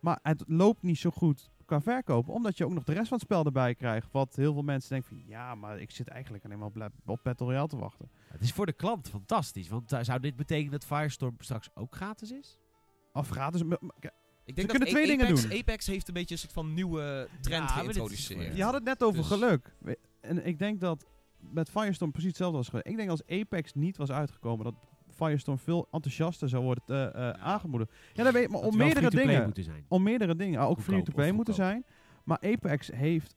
[0.00, 2.34] Maar het loopt niet zo goed qua verkopen.
[2.34, 4.08] Omdat je ook nog de rest van het spel erbij krijgt.
[4.12, 5.22] Wat heel veel mensen denken van...
[5.26, 8.10] Ja, maar ik zit eigenlijk alleen maar op, op Battle Royale te wachten.
[8.28, 9.68] Het is voor de klant fantastisch.
[9.68, 12.58] Want eh, zou dit betekenen dat Firestorm straks ook gratis is?
[13.12, 13.62] Of gratis...
[14.52, 15.58] Ik denk Ze kunnen dat twee dingen Apex, doen.
[15.58, 18.56] Apex heeft een beetje een soort van nieuwe trend Ja, geïntroduceerd.
[18.56, 19.74] Je had het net over Dus- geluk.
[20.20, 21.06] En ik denk dat
[21.38, 22.86] met Firestorm precies hetzelfde was geweest.
[22.86, 24.64] Ik denk als Apex niet was uitgekomen...
[24.64, 24.74] dat
[25.10, 27.92] Firestorm veel enthousiaster zou worden eh, eh, aangemoedigd.
[28.12, 28.48] Ja, dat weet.
[28.48, 29.44] Maar Dat om meerdere dingen.
[29.44, 29.84] moeten zijn.
[29.88, 30.60] Om meerdere dingen.
[30.60, 31.84] Ah, ook free-to-play moeten zijn.
[32.24, 33.36] Maar Apex heeft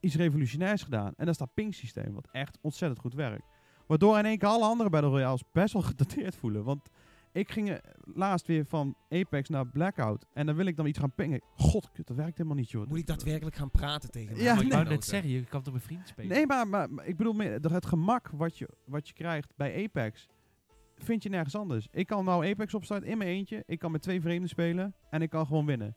[0.00, 1.06] iets revolutionairs gedaan.
[1.06, 2.14] En dat is dat ping-systeem.
[2.14, 3.44] Wat echt ontzettend goed werkt.
[3.86, 6.64] Waardoor in één keer alle andere Battle Royales best wel gedateerd voelen.
[6.64, 6.88] Want
[7.32, 7.76] ik ging eh,
[8.14, 10.24] laatst weer van Apex naar Blackout.
[10.32, 11.40] En dan wil ik dan iets gaan pingen.
[11.54, 12.86] God, dat werkt helemaal niet, joh.
[12.88, 15.58] Moet ik daadwerkelijk gaan praten tegen Ja, mijn Maar ik wou net zeggen, je kan
[15.58, 16.30] het op een vriend spelen.
[16.36, 19.52] Nee, maar, maar, maar ik bedoel meer, dat het gemak wat je, wat je krijgt
[19.56, 20.26] bij Apex,
[20.96, 21.88] vind je nergens anders.
[21.90, 23.62] Ik kan nou Apex opstarten in mijn eentje.
[23.66, 25.96] Ik kan met twee vreemden spelen en ik kan gewoon winnen.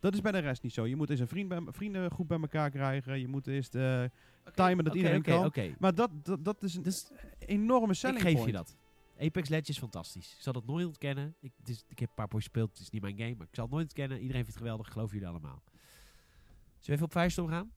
[0.00, 0.86] Dat is bij de rest niet zo.
[0.86, 3.20] Je moet eens een vriend bij, vriendengroep bij elkaar krijgen.
[3.20, 4.02] Je moet eerst eh,
[4.46, 5.44] Oké, timen dat iedereen kan.
[5.44, 8.46] Oké, Maar dat, dat, dat is een Dus enorme ik selling geef point.
[8.46, 8.76] je dat.
[9.20, 10.34] Apex Legends is fantastisch.
[10.36, 11.34] Ik zal dat nooit ontkennen.
[11.40, 12.70] Ik, het is, ik heb een paar potjes gespeeld.
[12.70, 14.16] Het is niet mijn game, maar ik zal het nooit ontkennen.
[14.20, 14.92] Iedereen vindt het geweldig.
[14.92, 15.62] Geloof jullie allemaal.
[15.64, 17.70] Zullen we even op Firestorm gaan?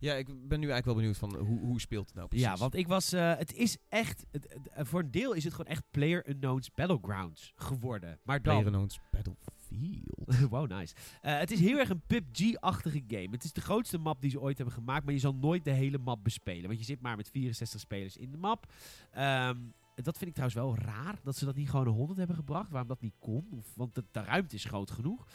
[0.00, 2.46] Ja, ik ben nu eigenlijk wel benieuwd van hoe, hoe speelt het nou precies?
[2.46, 3.12] Ja, want ik was...
[3.12, 4.26] eh, het is echt...
[4.30, 8.18] Het, het- eh, voor een deel is het gewoon echt Player Unknown's Battlegrounds geworden.
[8.22, 8.52] Maar dan...
[8.52, 10.48] PlayerUnknown's Battlefield.
[10.50, 10.94] wow, nice.
[11.20, 13.28] Eh, het is heel erg een PUBG-achtige game.
[13.30, 15.70] Het is de grootste map die ze ooit hebben gemaakt, maar je zal nooit de
[15.70, 16.66] hele map bespelen.
[16.66, 18.72] Want je zit maar met 64 spelers in de map.
[19.10, 19.56] Ehm,
[20.04, 22.70] dat vind ik trouwens wel raar, dat ze dat niet gewoon naar 100 hebben gebracht.
[22.70, 23.46] Waarom dat niet kon.
[23.50, 25.26] Of, want de, de ruimte is groot genoeg.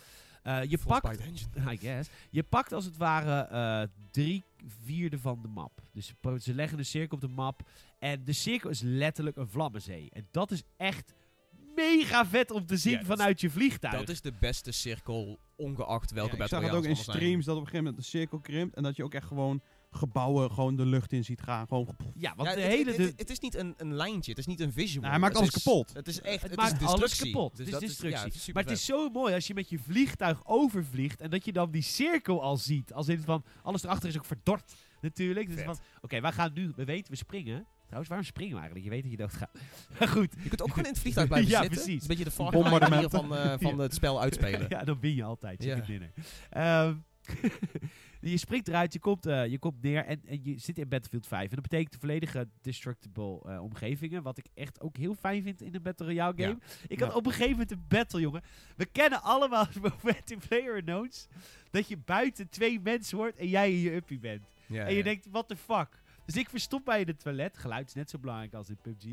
[0.43, 1.19] Eh, je pakt...
[1.71, 2.09] I guess.
[2.29, 4.43] Je pakt als het ware eh, drie
[4.83, 5.81] vierde van de map.
[5.91, 7.69] Dus ze leggen een cirkel op de map.
[7.99, 10.09] En de cirkel is letterlijk een vlammenzee.
[10.13, 11.13] En dat is echt
[11.75, 13.93] mega vet om te zien Ja, vanuit je vliegtuig.
[13.97, 17.17] Dat is de beste cirkel, ongeacht welke Ja, ik battle zag het ook in zijn.
[17.17, 18.75] streams dat op een gegeven moment de cirkel krimpt.
[18.75, 19.61] En dat je ook echt gewoon
[19.95, 21.67] gebouwen gewoon de lucht in ziet gaan.
[21.67, 22.87] Gewoon, Ja, want Ja, de het- hele...
[22.89, 25.09] het, de, het, het is niet een, een lijntje, het is niet een visual.
[25.09, 25.93] hij maakt Het alles is- kapot.
[25.93, 27.31] Het is echt het het maakt is alles destructie.
[27.33, 27.49] kapot.
[27.57, 28.19] Dus het is dat destructie.
[28.19, 31.29] ja, het is maar het is zo mooi als je met je vliegtuig overvliegt en
[31.29, 32.93] dat je dan die cirkel al ziet.
[32.93, 35.49] Als in van, alles erachter is ook verdord natuurlijk.
[35.55, 37.65] Dus van, oké, wij gaan nu, we weten, we springen.
[37.85, 38.85] Trouwens, waarom springen we eigenlijk?
[38.89, 39.59] Je weet dat je doodgaat.
[39.99, 40.33] Maar goed.
[40.43, 41.77] Je kunt ook gewoon in het vliegtuig blijven Ja, zitten.
[41.81, 41.95] precies.
[41.95, 43.09] Is een beetje de Bombardementen.
[43.09, 44.65] van, eh, van het spel uitspelen.
[44.75, 45.63] ja, dan win je altijd.
[45.63, 45.75] Ja.
[45.75, 46.11] chicken dinner.
[46.49, 46.95] Ehm,
[48.21, 51.27] je springt eruit, je komt, eh, je komt neer en, en je zit in Battlefield
[51.27, 51.43] 5.
[51.49, 54.23] En dat betekent volledige destructible eh, omgevingen.
[54.23, 56.57] Wat ik echt ook heel fijn vind in een Battle Royale game.
[56.87, 57.15] Ik had Ja.
[57.15, 58.41] op een gegeven moment een battle, jongen.
[58.75, 61.27] We kennen allemaal het moment in Player Unknowns
[61.71, 64.45] dat je buiten twee mensen hoort en jij in je uppie bent.
[64.67, 65.99] Ja, En je denkt, what the fuck?
[66.25, 67.57] Dus ik verstop mij in het toilet.
[67.57, 69.05] Geluid is net zo belangrijk als in PUBG.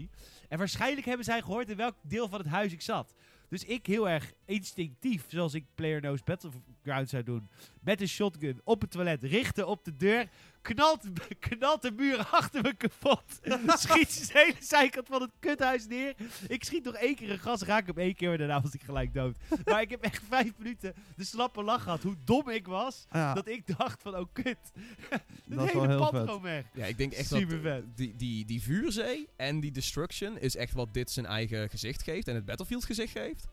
[0.49, 3.15] En waarschijnlijk hebben zij gehoord in welk deel van het huis ik zat.
[3.49, 7.49] Dus ik heel erg instinctief, zoals ik Player Knows Battleground zou doen,
[7.81, 10.29] met een shotgun op het toilet richten op de deur,
[10.75, 11.05] knalt,
[11.39, 13.23] knalt de muur achter me kapot.
[13.81, 16.15] schiet ze de hele zijkant van het kuthuis neer.
[16.49, 18.83] Ik schiet nog één keer een gas, raak hem één keer, maar daarna was ik
[18.83, 19.37] gelijk dood.
[19.65, 23.35] maar ik heb echt vijf minuten de slappe lach gehad, hoe dom ik was, Ja,
[23.35, 24.45] dat ik dacht van, oh kut.
[25.11, 26.21] dat Het wel hele heel pad vet.
[26.25, 26.65] gewoon weg.
[26.73, 27.83] Ja, ik denk echt Super vet.
[27.87, 32.03] dat die, die, die vuurzee en die destruction is echt wat dit zijn eigen gezicht
[32.03, 33.47] geeft en het Battlefield gezicht geeft.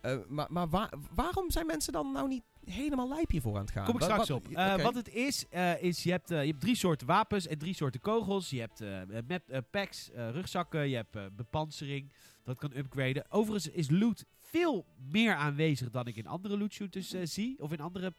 [0.00, 3.70] Eh, maar maar waar- waarom zijn mensen dan nou niet helemaal lijp hiervoor aan het
[3.70, 3.84] gaan?
[3.84, 4.48] Kom ik straks wat- op.
[4.48, 4.82] Eh.
[4.82, 7.74] Wat het is, eh, is je hebt, eh, je hebt drie soorten wapens en drie
[7.74, 8.50] soorten kogels.
[8.50, 12.12] Je hebt eh map, eh, packs, eh, rugzakken, je hebt eh, bepansering.
[12.44, 13.30] Dat kan upgraden.
[13.30, 17.56] Overigens is loot veel meer aanwezig dan ik in andere loot shooters eh, zie.
[17.62, 18.12] Of in andere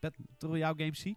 [0.00, 1.16] Battle Royale games zie.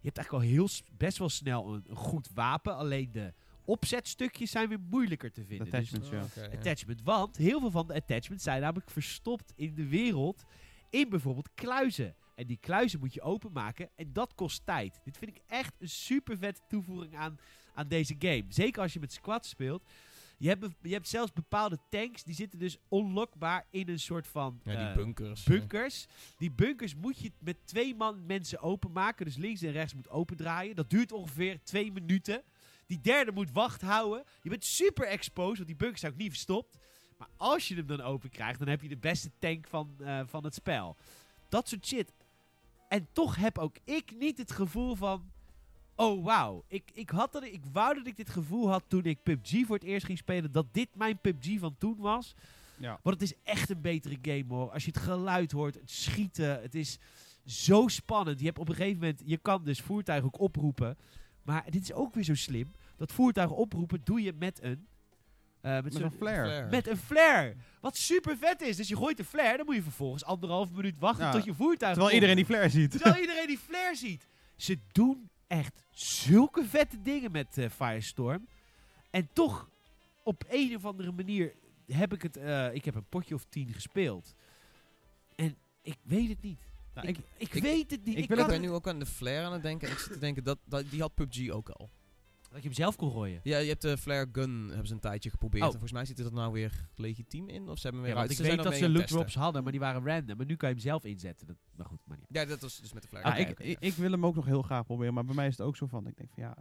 [0.00, 2.76] Je hebt eigenlijk al heel best wel snel een, een goed wapen.
[2.76, 3.32] Alleen de
[3.64, 5.66] opzetstukjes zijn weer moeilijker te De vinden.
[5.70, 6.36] Dus attachments.
[6.38, 6.56] Oh, ja.
[6.58, 7.02] attachment.
[7.02, 10.44] Want heel veel van de attachments zijn namelijk verstopt in de wereld
[10.92, 12.14] in bijvoorbeeld kluizen.
[12.34, 15.00] En die kluizen moet je openmaken en dat kost tijd.
[15.04, 17.38] Dit vind ik echt een super vette toevoeging aan,
[17.74, 18.44] aan deze game.
[18.48, 19.84] Zeker als je met squads speelt.
[20.38, 24.60] Je hebt, je hebt zelfs bepaalde tanks die zitten dus onlockbaar in een soort van
[24.64, 25.42] Ja, die eh, bunkers.
[25.44, 26.06] bunkers.
[26.36, 29.24] Die bunkers moet je met twee man mensen openmaken.
[29.24, 30.76] Dus links en rechts moet opendraaien.
[30.76, 32.42] Dat duurt ongeveer twee minuten.
[32.86, 34.24] Die derde moet wacht houden.
[34.42, 36.78] Je bent super exposed, want die bunkers zijn ook niet verstopt.
[37.22, 40.20] Maar als je hem dan open krijgt, dan heb je de beste tank van, eh,
[40.26, 40.96] van het spel.
[41.48, 42.12] Dat soort shit.
[42.88, 45.30] En toch heb ook ik niet het gevoel van...
[45.94, 46.64] Oh, wauw.
[46.68, 49.76] Ik, ik, had dat, ik wou dat ik dit gevoel had toen ik PUBG voor
[49.76, 50.52] het eerst ging spelen.
[50.52, 52.34] Dat dit mijn PUBG van toen was.
[52.76, 53.00] Ja.
[53.02, 54.70] Want het is echt een betere game hoor.
[54.70, 56.98] Als je het geluid hoort, het schieten, het is
[57.44, 58.38] zo spannend.
[58.38, 60.96] Je hebt op een gegeven moment, je kan dus voertuigen ook oproepen.
[61.42, 62.72] Maar dit is ook weer zo slim.
[62.96, 64.86] Dat voertuigen oproepen doe je met een...
[65.62, 66.68] eh, met, een flare.
[66.70, 67.54] met een flare.
[67.80, 68.76] Wat super vet is.
[68.76, 71.32] Dus je gooit een flare, dan moet je vervolgens anderhalf minuut wachten Ja.
[71.32, 72.12] tot je voertuig Terwijl komt.
[72.12, 72.90] iedereen die flare ziet.
[72.90, 74.26] Terwijl iedereen die flare ziet.
[74.56, 78.46] Ze doen echt zulke vette dingen met eh, Firestorm.
[79.10, 79.70] En toch,
[80.22, 81.52] op een of andere manier,
[81.86, 82.36] heb ik het...
[82.36, 84.34] eh, ik heb een potje of tien gespeeld.
[85.34, 86.60] En ik weet het niet.
[86.94, 88.18] Nou, ik, ik- weet het niet.
[88.18, 89.88] ik het- ben nu ook aan de flare aan het denken.
[89.88, 91.90] En ik zit te denken, dat, dat, die had PUBG ook al.
[92.52, 93.40] Dat je hem zelf kon gooien.
[93.42, 95.60] Ja, je hebt de flare gun, hebben ze een tijdje geprobeerd.
[95.62, 95.66] Oh.
[95.66, 97.68] En volgens mij zit er nou weer legitiem in.
[97.68, 98.30] Of ze hebben hem Ja, weer want uit.
[98.30, 99.16] ik Ze weet zijn dat ze testen.
[99.16, 100.36] drops hadden, maar die waren random.
[100.36, 101.46] Maar nu kan je hem zelf inzetten.
[101.46, 102.26] Dat, maar goed, maar niet.
[102.28, 103.54] Ja, dat was dus met de flare Ja, gun.
[103.70, 105.76] ik, ik wil hem ook nog heel graag proberen, maar bij mij is het ook
[105.76, 106.56] zo van, ik denk van ja,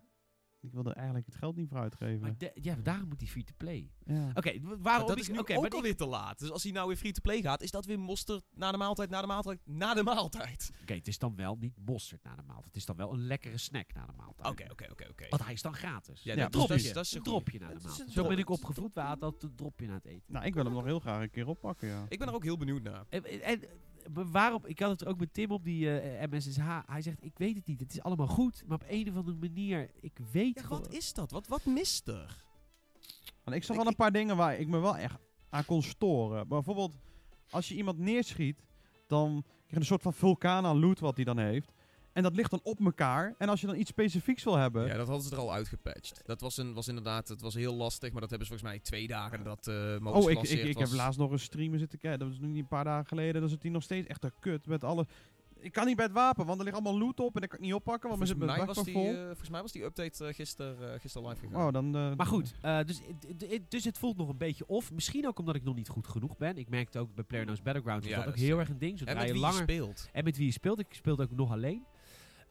[0.61, 2.19] ik wil er eigenlijk het geld niet voor uitgeven.
[2.19, 3.89] Maar de- ja, daarom moet hij free-to-play.
[4.05, 4.31] ja.
[4.33, 6.39] Oké, waarom dat is nu oké, ook maar ik- alweer te laat.
[6.39, 9.21] Dus als hij nou weer free-to-play gaat, is dat weer mosterd na de maaltijd, na
[9.21, 10.71] de maaltijd, na de maaltijd.
[10.81, 12.65] Oké, het is dan wel niet mosterd na de maaltijd.
[12.67, 14.47] Het is dan wel een lekkere snack na de maaltijd.
[14.49, 15.25] Oké, oké, oké, oké.
[15.29, 16.23] Want hij is dan gratis.
[16.23, 18.11] Ja, Ja, dat, dat, is, dat is een dropje na de maaltijd.
[18.11, 18.93] Zo ben ik opgevoed.
[18.93, 20.33] We hadden altijd een dropje na het eten.
[20.33, 22.05] Nou, ik wil hem nog heel graag een keer oppakken, ja.
[22.09, 23.05] Ik ben er ook heel benieuwd naar.
[23.09, 23.61] En, en
[24.13, 26.79] maar waarom, ik had het er ook met Tim op, die eh, MSSH.
[26.85, 27.79] Hij zegt, ik weet het niet.
[27.79, 28.63] Het is allemaal goed.
[28.67, 30.81] Maar op een of andere manier, ik weet Ja, gewoon...
[30.81, 31.31] wat is dat?
[31.31, 32.43] Wat, wat mist er?
[33.43, 35.19] Want ik zag wel een paar dingen waar ik me wel echt
[35.49, 36.47] aan kon storen.
[36.47, 36.95] Bijvoorbeeld,
[37.49, 38.63] als je iemand neerschiet,
[39.07, 41.71] dan krijg je een soort van vulkaan aan loot wat hij dan heeft.
[42.13, 43.35] En dat ligt dan op elkaar.
[43.37, 44.87] En als je dan iets specifieks wil hebben...
[44.87, 46.21] Ja, dat hadden ze er al uitgepatcht.
[46.25, 48.81] Dat was, een, was inderdaad, het was heel lastig, maar dat hebben ze volgens mij
[48.83, 51.99] twee dagen dat eh modus Oh, ik, ik, ik heb laatst nog een streamer zitten
[51.99, 52.19] kijken.
[52.19, 53.41] Dat was nu niet een paar dagen geleden.
[53.41, 55.05] Dan zit hij nog steeds echt een kut met alle...
[55.59, 57.59] Ik kan niet bij het wapen, want er ligt allemaal loot op en dat kan
[57.59, 59.07] ik niet oppakken, want we Volgens mij, was die, vol.
[59.13, 61.65] eh, volgens mij was die update uh, gisteren gister live gegaan.
[61.67, 61.95] oh, dan...
[61.95, 63.01] eh, Maar goed, eh, dus,
[63.69, 64.91] dus het voelt nog een beetje off.
[64.91, 66.57] Misschien ook omdat ik nog niet goed genoeg ben.
[66.57, 68.97] Ik merkte ook bij PlayerUnknown's Battlegrounds Ja, dat dat ook is- heel erg een ding.
[68.97, 69.57] Zodra en met je wie langer...
[69.57, 70.09] je speelt.
[70.13, 70.79] En met wie je speelt.
[70.79, 71.83] Ik speel ook nog alleen.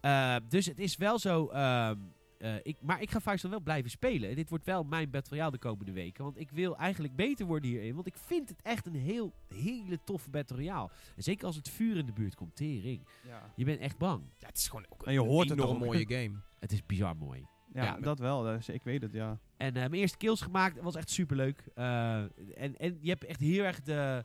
[0.01, 1.47] Eh, dus het is wel zo.
[1.49, 1.97] ehm,
[2.39, 4.29] eh, ik, maar ik ga vaak dan wel blijven spelen.
[4.31, 6.25] En dit wordt wel mijn Battle Royale de komende weken.
[6.25, 7.95] Want ik wil eigenlijk beter worden hierin.
[7.95, 10.91] Want ik vind het echt een heel, hele toffe Battle Royale.
[11.17, 12.57] En zeker als het vuur in de buurt komt.
[12.57, 13.07] Tering.
[13.27, 13.53] ja.
[13.57, 14.23] Je bent echt bang.
[14.39, 15.85] Ja, het is gewoon ook En je een hoort het enorm ook.
[15.85, 16.33] mooie game.
[16.61, 17.47] Het is bizar mooi.
[17.73, 17.97] Ja, Ja.
[18.01, 18.55] dat wel.
[18.55, 19.39] ik weet het, ja.
[19.57, 20.75] En eh, mijn eerste kills gemaakt.
[20.75, 21.65] Dat was echt superleuk.
[21.75, 22.19] Eh
[22.55, 24.25] en, en je hebt echt heel erg de...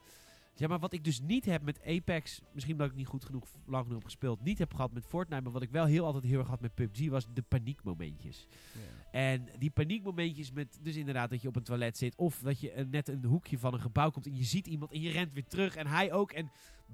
[0.57, 3.45] Ja, maar wat ik dus niet heb met Apex, misschien omdat ik niet goed genoeg,
[3.65, 6.23] lang genoeg heb gespeeld, niet heb gehad met Fortnite, maar wat ik wel heel altijd
[6.23, 8.47] heel erg had met PUBG, was de paniekmomentjes.
[9.11, 12.87] En die paniekmomentjes met, dus inderdaad dat je op een toilet zit, of dat je
[12.91, 15.47] net een hoekje van een gebouw komt en je ziet iemand en je rent weer
[15.47, 16.31] terug en hij ook.
[16.31, 16.51] En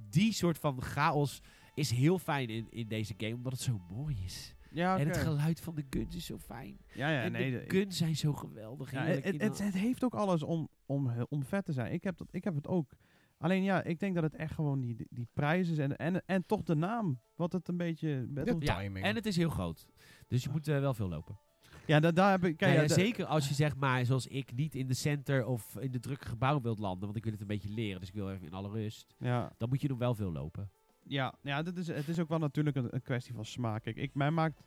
[0.09, 1.41] die soort van chaos
[1.73, 4.55] is heel fijn in, in deze game, omdat het zo mooi is.
[4.71, 6.77] Ja, En het geluid van de guns is zo fijn.
[6.93, 7.51] Ja, ja, en nee.
[7.51, 8.91] de guns zijn zo geweldig.
[8.91, 11.93] Ja, het, het, het heeft ook alles om, om, om vet te zijn.
[11.93, 12.93] Ik heb, dat, ik heb het ook.
[13.41, 16.45] Alleen ja, ik denk dat het echt gewoon die, die, prijs is en, en, en
[16.45, 17.19] toch de naam.
[17.35, 18.25] Wat het een beetje...
[18.29, 19.05] Battle- De Ja, timing.
[19.05, 19.87] en het is heel groot.
[20.27, 21.39] Dus je moet eh, wel veel lopen.
[21.85, 22.57] Ja, da, daar heb ik...
[22.57, 25.45] Kijk, ja, ja, da- zeker als je zeg maar, zoals ik, niet in de center
[25.45, 27.01] of in de drukke gebouw wilt landen.
[27.03, 29.15] Want ik wil het een beetje leren, dus ik wil even in alle rust.
[29.19, 30.69] Ja, Dan moet je nog wel veel lopen.
[31.03, 33.83] ja, ja dit is, het is ook wel natuurlijk een, een kwestie van smaak.
[33.83, 34.63] Kijk, ik, mij maakt...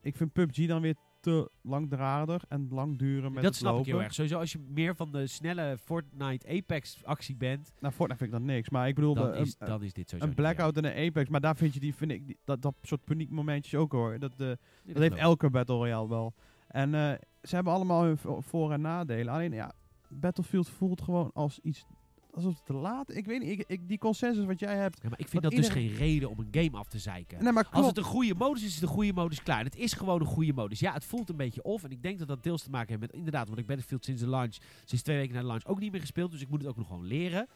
[0.00, 3.86] Ik vind PUBG dan weer te langdradig en lang duren met dat het snap lopen.
[3.86, 4.14] ik heel erg.
[4.14, 8.38] Sowieso als je meer van de snelle Fortnite Apex actie bent, Nou, Fortnite vind ik
[8.38, 8.70] dat niks.
[8.70, 11.28] Maar ik bedoel, dan de- is, dan is dit sowieso een Blackout en een Apex.
[11.28, 14.18] Maar daar vind je die, vind ik, die- dat, dat soort paniekmomentjes ook hoor.
[14.18, 14.56] Dat, eh, niet.
[14.94, 16.34] Dat heeft elke Battle Royale wel.
[16.68, 19.32] En eh, ze hebben allemaal hun vo- voor- en nadelen.
[19.34, 19.72] Alleen ja,
[20.08, 21.84] Battlefield voelt gewoon als iets...
[22.32, 23.14] Alsof het te laat...
[23.14, 24.98] Ik weet niet, ik, ik, die consensus wat jij hebt...
[25.02, 27.42] Ja, maar ik vind dat dus geen reden om een game af te zeiken.
[27.44, 29.64] Nee, maar Als het een goede modus is, is het een goede modus klaar.
[29.64, 30.80] Het is gewoon een goede modus.
[30.80, 31.84] Ja, het voelt een beetje off.
[31.84, 34.20] En ik denk dat dat deels te maken heeft met, inderdaad, want ik Battlefield sinds
[34.22, 36.30] de launch, sinds twee weken na de launch, ook niet meer gespeeld.
[36.30, 37.48] Dus ik moet het ook nog gewoon leren.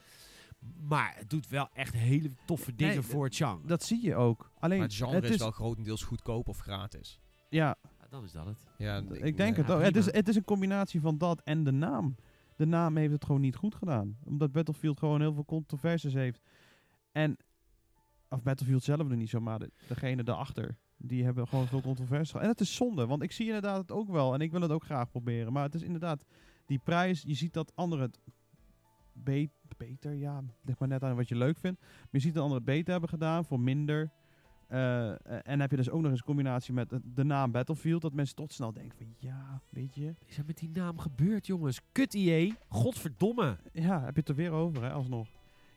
[0.88, 3.66] Maar het doet wel echt hele toffe dingen Nee, voor het genre.
[3.66, 4.50] Dat zie je ook.
[4.58, 5.38] Alleen, Maar het genre het is, is...
[5.38, 7.20] wel grotendeels goedkoop of gratis.
[7.48, 8.58] Ja, Ja, dan is dat het.
[8.78, 9.82] Ja, ik, denk ja, het ook.
[9.82, 10.18] Het is, prima.
[10.18, 12.16] het is een combinatie van dat en de naam.
[12.56, 14.16] De naam heeft het gewoon niet goed gedaan.
[14.24, 16.40] Omdat Battlefield gewoon heel veel controversies heeft.
[17.12, 17.36] En...
[18.28, 20.76] Of Battlefield zelf er niet zo, maar de, degene daarachter.
[20.96, 22.42] Die hebben gewoon veel controversies gehad.
[22.42, 24.34] En het is zonde, want ik zie inderdaad het ook wel.
[24.34, 25.52] En ik wil het ook graag proberen.
[25.52, 26.24] Maar het is inderdaad
[26.66, 27.22] die prijs.
[27.26, 28.20] Je ziet dat anderen het
[29.12, 31.80] be- beter, ja, leg maar net aan wat je leuk vindt.
[31.80, 34.10] Maar je ziet dat anderen het beter hebben gedaan voor minder.
[34.74, 37.50] Eh, eh, en heb je dus ook nog eens een combinatie met de- de naam
[37.52, 38.02] Battlefield.
[38.02, 40.06] Dat mensen tot snel denken van ja, weet je.
[40.06, 41.80] Wat is er met die naam gebeurd, jongens?
[41.92, 42.54] Kut IE.
[42.68, 43.56] Godverdomme.
[43.72, 45.28] Ja, heb je het er weer over, hè, alsnog.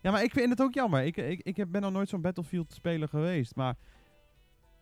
[0.02, 1.04] Ja, maar ik vind het ook jammer.
[1.04, 3.56] Ik, ik, ik ben nog nooit zo'n Battlefield-speler geweest.
[3.56, 3.76] Maar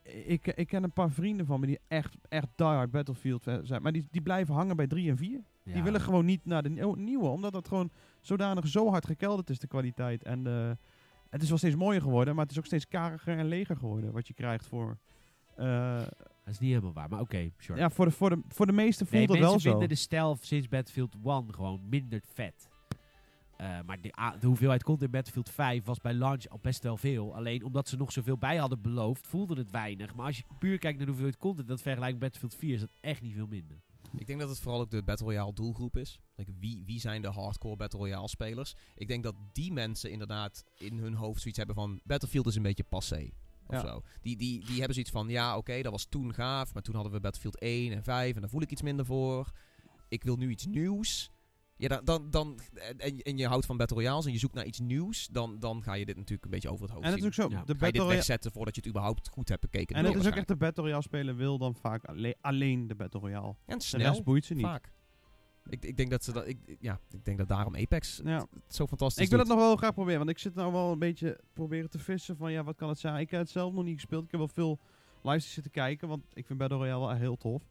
[0.03, 3.81] ik, ik ken een paar vrienden van me die echt, echt diehard Battlefield zijn.
[3.81, 5.43] Maar die, die blijven hangen bij 3 en 4.
[5.63, 7.27] Die willen gewoon niet naar de nieuw- nieuwe.
[7.27, 10.23] Omdat het gewoon zodanig zo hard gekelderd is, de kwaliteit.
[10.23, 10.71] En eh,
[11.35, 12.33] het is wel steeds mooier geworden.
[12.35, 14.11] Maar het is ook steeds kariger en leger geworden.
[14.11, 14.97] Wat je krijgt voor...
[15.55, 17.79] eh, Dat is niet helemaal waar, maar oké, sure.
[17.79, 19.69] ja, voor de, voor, de, voor de meesten voelt nee, dat mensen wel zo.
[19.69, 22.69] vinden de stijl sinds Battlefield 1 gewoon minder vet.
[23.57, 26.83] Eh, maar de, a- de hoeveelheid content in Battlefield 5 was bij launch al best
[26.83, 27.35] wel veel.
[27.35, 30.15] Alleen omdat ze nog zoveel bij hadden beloofd, voelde het weinig.
[30.15, 32.79] Maar als je puur kijkt naar de hoeveelheid content, dat vergelijkt met Battlefield 4, is
[32.79, 33.77] dat echt niet veel minder.
[34.17, 36.19] Ik denk dat het vooral ook de Battle Royale doelgroep is.
[36.35, 38.75] Like, wie, wie zijn de hardcore Battle Royale spelers?
[38.95, 41.99] Ik denk dat die mensen inderdaad in hun hoofd zoiets hebben van...
[42.03, 43.29] Battlefield is een beetje passé.
[43.67, 43.81] Of Ja.
[43.81, 44.01] zo.
[44.21, 46.73] Die, die, die hebben zoiets van, ja oké, dat was toen gaaf.
[46.73, 49.51] Maar toen hadden we Battlefield 1 en 5 en daar voel ik iets minder voor.
[50.07, 51.31] Ik wil nu iets nieuws.
[51.77, 52.59] Ja, dan, dan, dan,
[52.97, 55.27] en, en je houdt van Battle Royales en je zoekt naar iets nieuws.
[55.31, 57.41] Dan, dan ga je dit natuurlijk een beetje over het hoofd En is ook zo.
[57.41, 57.47] Ja.
[57.49, 59.95] De Ga je Battle dit wegzetten voordat je het überhaupt goed hebt bekeken.
[59.95, 62.95] En het is ook echt de Battle Royale speler wil dan vaak alle- alleen de
[62.95, 63.55] Battle Royale.
[63.65, 64.65] En De snel, rest boeit ze niet.
[64.65, 64.91] vaak.
[65.69, 66.47] Ik, ik denk dat ze dat...
[66.47, 68.37] Ik, ja, ik denk dat daarom Apex Ja.
[68.63, 69.57] het zo fantastisch Ik wil het doet.
[69.57, 72.51] nog wel graag proberen, want ik zit nou wel een beetje proberen te vissen van
[72.51, 73.19] ja, wat kan het zijn.
[73.19, 74.23] Ik heb het zelf nog niet gespeeld.
[74.23, 74.79] Ik heb wel veel
[75.23, 77.63] lives zitten kijken, want ik vind Battle Royale wel heel tof.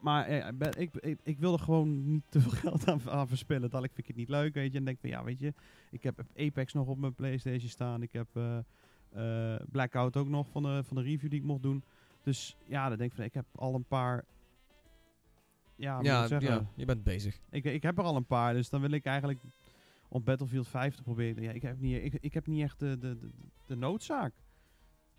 [0.00, 3.28] Maar eh, ben- ik, ik, ik wil er gewoon niet te veel geld aan, aan
[3.28, 3.70] verspillen.
[3.70, 4.78] Dadelijk vind ik het niet leuk, weet je.
[4.78, 5.54] En denk van, ja, weet je,
[5.90, 8.02] ik heb Apex nog op mijn Playstation staan.
[8.02, 8.58] Ik heb eh,
[9.54, 11.82] eh, Blackout ook nog van de, van de review die ik mocht doen.
[12.22, 14.24] Dus ja, dan denk ik van, ik heb al een paar...
[15.76, 16.50] Ja, ja, ik zeggen?
[16.50, 17.38] ja, je bent bezig.
[17.50, 19.40] Ik, ik heb er al een paar, dus dan wil ik eigenlijk
[20.08, 21.42] op Battlefield 5 te proberen.
[21.42, 23.30] Ja, ik heb niet, ik, ik heb niet echt de, de, de,
[23.66, 24.32] de noodzaak.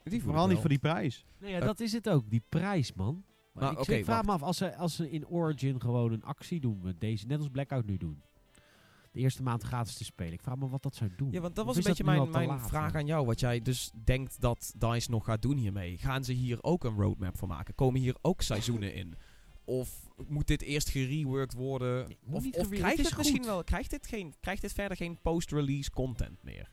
[0.03, 1.25] Die Vooral ik niet voor die prijs.
[1.37, 3.23] Nou ja, dat is het ook, die prijs, man.
[3.57, 4.27] Maar Nou, ik oké, vraag wacht.
[4.27, 7.37] me af, als ze, als ze in Origin gewoon een actie doen, met deze, net
[7.37, 8.21] als Blackout nu doen.
[9.11, 10.33] De eerste maand gratis te spelen.
[10.33, 11.31] Ik vraag me wat dat zou doen.
[11.31, 13.25] Ja, want dat Of was een beetje mijn, mijn vraag aan jou.
[13.25, 15.97] Wat jij dus denkt dat DICE nog gaat doen hiermee.
[15.97, 17.75] Gaan ze hier ook een roadmap voor maken?
[17.75, 19.15] Komen hier ook seizoenen in?
[19.65, 22.07] Of moet dit eerst gereworked worden?
[22.07, 22.17] Nee,
[22.53, 26.69] of krijgt is misschien wel, krijgt dit, geen, krijgt dit verder geen post-release content meer?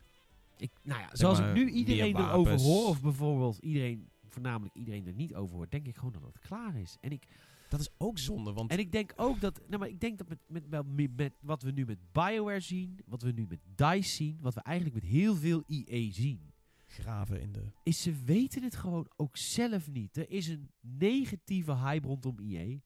[0.57, 5.07] Ik, nou ja, zoals maar, ik nu iedereen erover hoor, of bijvoorbeeld iedereen, voornamelijk iedereen
[5.07, 6.97] er niet over hoort, denk ik gewoon dat het klaar is.
[7.01, 7.27] En ik,
[7.69, 10.27] Dat is ook zonde, want en ik denk ook dat, nou maar ik denk dat
[10.29, 14.09] met, met, met, met wat we nu met BioWare zien, wat we nu met DICE
[14.09, 16.53] zien, wat we eigenlijk met heel veel EA zien,
[16.87, 17.71] graven in de...
[17.83, 20.17] is ze weten het gewoon ook zelf niet.
[20.17, 22.79] Er is een negatieve hype rondom EA.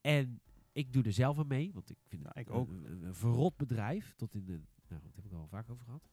[0.00, 0.40] En
[0.72, 2.68] ik doe er zelf aan mee, want ik vind het Ja, ik een- ook.
[2.68, 4.14] Een, een, een verrot bedrijf.
[4.16, 4.52] Tot in de,
[4.88, 6.08] nou daar heb ik al vaak over gehad.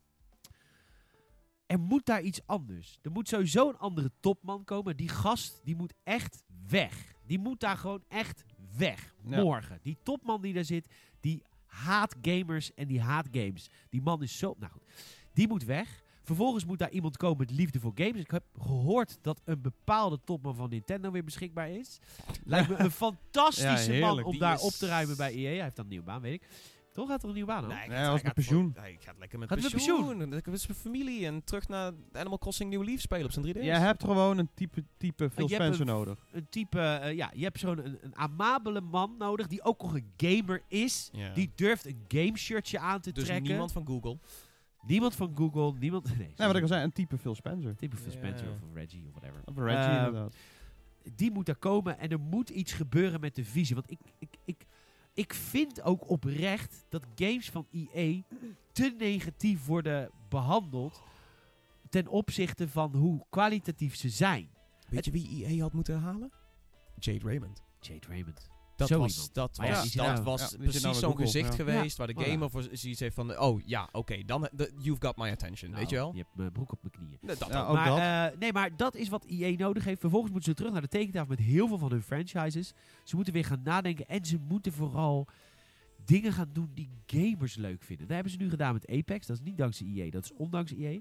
[1.66, 3.00] Er moet daar iets anders.
[3.02, 4.98] Er moet sowieso een andere topman komen.
[4.98, 7.14] Die gast, die moet echt weg.
[7.26, 8.44] Die moet daar gewoon echt
[8.78, 9.14] weg.
[9.26, 9.42] Ja.
[9.42, 9.80] Morgen.
[9.82, 10.88] Die topman die daar zit,
[11.20, 13.70] die haat gamers en die haat games.
[13.90, 14.56] Die man is zo...
[14.60, 14.82] Nou goed,
[15.34, 16.04] die moet weg.
[16.24, 18.22] Vervolgens moet daar iemand komen met liefde voor games.
[18.22, 22.00] Ik heb gehoord dat een bepaalde topman van Nintendo weer beschikbaar is.
[22.46, 25.50] Lijkt me een fantastische Ja, man om Die daar is- op te ruimen bij EA.
[25.54, 26.48] Hij heeft dan een nieuwe baan, weet ik.
[26.96, 27.72] Toch gaat er een nieuwe baan aan?
[27.72, 28.72] hij hij was met pensioen.
[28.74, 30.30] voor- hij gaat lekker met Gaat met pensioen.
[30.30, 33.64] Lekker met zijn familie en terug naar Animal Crossing New Leaf spelen op zijn 3DS.
[33.64, 36.26] Jij hebt gewoon een type, type Phil je hebt Spencer een- nodig.
[36.32, 39.94] Een type, eh, ja, je hebt zo'n een, een amabele man nodig die ook nog
[39.96, 41.10] een gamer is.
[41.12, 41.34] Ja.
[41.34, 43.48] Die durft een game shirtje aan te dus trekken.
[43.48, 44.18] niemand van Google.
[44.88, 46.06] Niemand van Google, niemand...
[46.18, 47.76] Nee, Nee, wat ik al zei, een type Phil Spencer.
[47.76, 48.18] Type Phil Ja.
[48.18, 49.42] Spencer of Reggie of whatever.
[49.46, 50.36] Of Reggie Eh, inderdaad.
[51.16, 53.76] die moet er komen en er moet iets gebeuren met de visie.
[53.76, 54.66] Want ik, ik, ik,
[55.16, 58.22] ik vind ook oprecht dat games van EA
[58.72, 61.02] te negatief worden behandeld
[61.90, 64.50] ten opzichte van hoe kwalitatief ze zijn.
[64.90, 66.32] Weet je wie EA had moeten halen?
[67.00, 67.64] Jade Raymond.
[67.80, 68.55] Jade Raymond.
[68.76, 71.56] Dat Zo was, dat ja, was, dat nou- was ja, precies nou zo'n gezicht ja.
[71.56, 73.40] geweest Ja, waar de gamer voor zoiets heeft van...
[73.40, 74.50] Oh ja, oké, dan...
[74.78, 76.12] you've got my attention, Nou, weet je wel?
[76.12, 77.18] Je hebt mijn broek op mijn knieën.
[77.22, 77.70] Nee, dat Ja, ook.
[77.70, 78.34] ook maar, dat.
[78.34, 80.00] eh, nee, maar dat is wat EA nodig heeft.
[80.00, 82.74] Vervolgens moeten ze terug naar de tekentafel met heel veel van hun franchises.
[83.04, 85.28] Ze moeten weer gaan nadenken en ze moeten vooral
[86.06, 88.06] dingen gaan doen die gamers leuk vinden.
[88.08, 89.28] Dat hebben ze nu gedaan met Apex.
[89.28, 91.00] Dat is niet dankzij EA, dat is ondanks EA.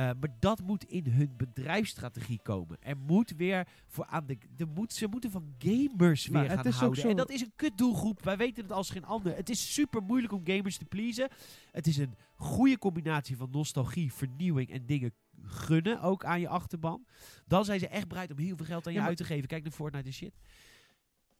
[0.00, 2.76] Eh, maar dat moet in hun bedrijfsstrategie komen.
[2.80, 6.58] Er moet weer voor aan de, de moet, ze moeten van gamers Maar weer het
[6.60, 7.00] gaan is houden.
[7.02, 8.22] zo- En dat is een kutdoelgroep.
[8.24, 9.36] Wij weten het als geen ander.
[9.36, 11.28] Het is super moeilijk om gamers te pleasen.
[11.70, 15.12] Het is een goede combinatie van nostalgie, vernieuwing en dingen
[15.42, 17.06] gunnen ook aan je achterban.
[17.46, 19.24] Dan zijn ze echt bereid om heel veel geld aan je Ja, maar- uit te
[19.24, 19.48] geven.
[19.48, 20.32] Kijk naar Fortnite en shit.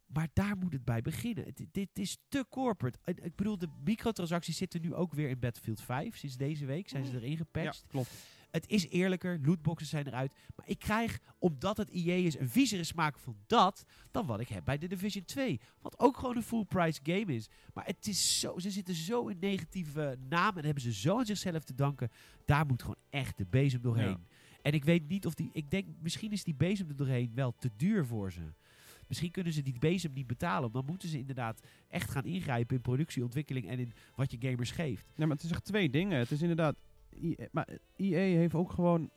[0.07, 1.45] Maar daar moet het bij beginnen.
[1.45, 2.99] Het- dit is te corporate.
[3.05, 6.16] Ik bedoel, de microtransacties zitten nu ook weer in Battlefield 5.
[6.16, 7.85] Sinds deze week zijn ze erin Ja, gepatcht.
[7.89, 8.11] klopt.
[8.51, 10.35] Het is eerlijker, lootboxes zijn eruit.
[10.56, 14.48] Maar ik krijg, omdat het EA is, een viezere smaak van dat dan wat ik
[14.48, 15.60] heb bij de Division 2.
[15.81, 17.48] Wat ook gewoon een full price game is.
[17.74, 21.27] Maar het is zo, ze zitten zo in negatieve namen en hebben ze zo aan
[21.27, 22.10] zichzelf te danken.
[22.44, 24.09] Daar moet gewoon echt de bezem doorheen.
[24.09, 24.20] Ja.
[24.62, 27.55] En ik weet niet of die, ik denk misschien is die bezem er doorheen wel
[27.59, 28.52] te duur voor ze.
[29.10, 30.72] Misschien kunnen ze die bezem niet betalen.
[30.72, 35.05] Dan moeten ze inderdaad echt gaan ingrijpen in productieontwikkeling en in wat je gamers geeft.
[35.14, 36.18] Nee, maar het is echt twee dingen.
[36.18, 36.77] Het is inderdaad...
[37.11, 39.11] EA, maar EA heeft ook gewoon...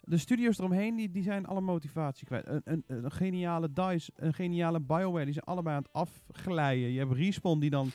[0.00, 2.46] De studios eromheen, die, die zijn alle motivatie kwijt.
[2.46, 6.90] Een, een, een geniale DICE, een geniale BioWare, die zijn allebei aan het afglijden.
[6.90, 7.90] Je hebt Respawn die dan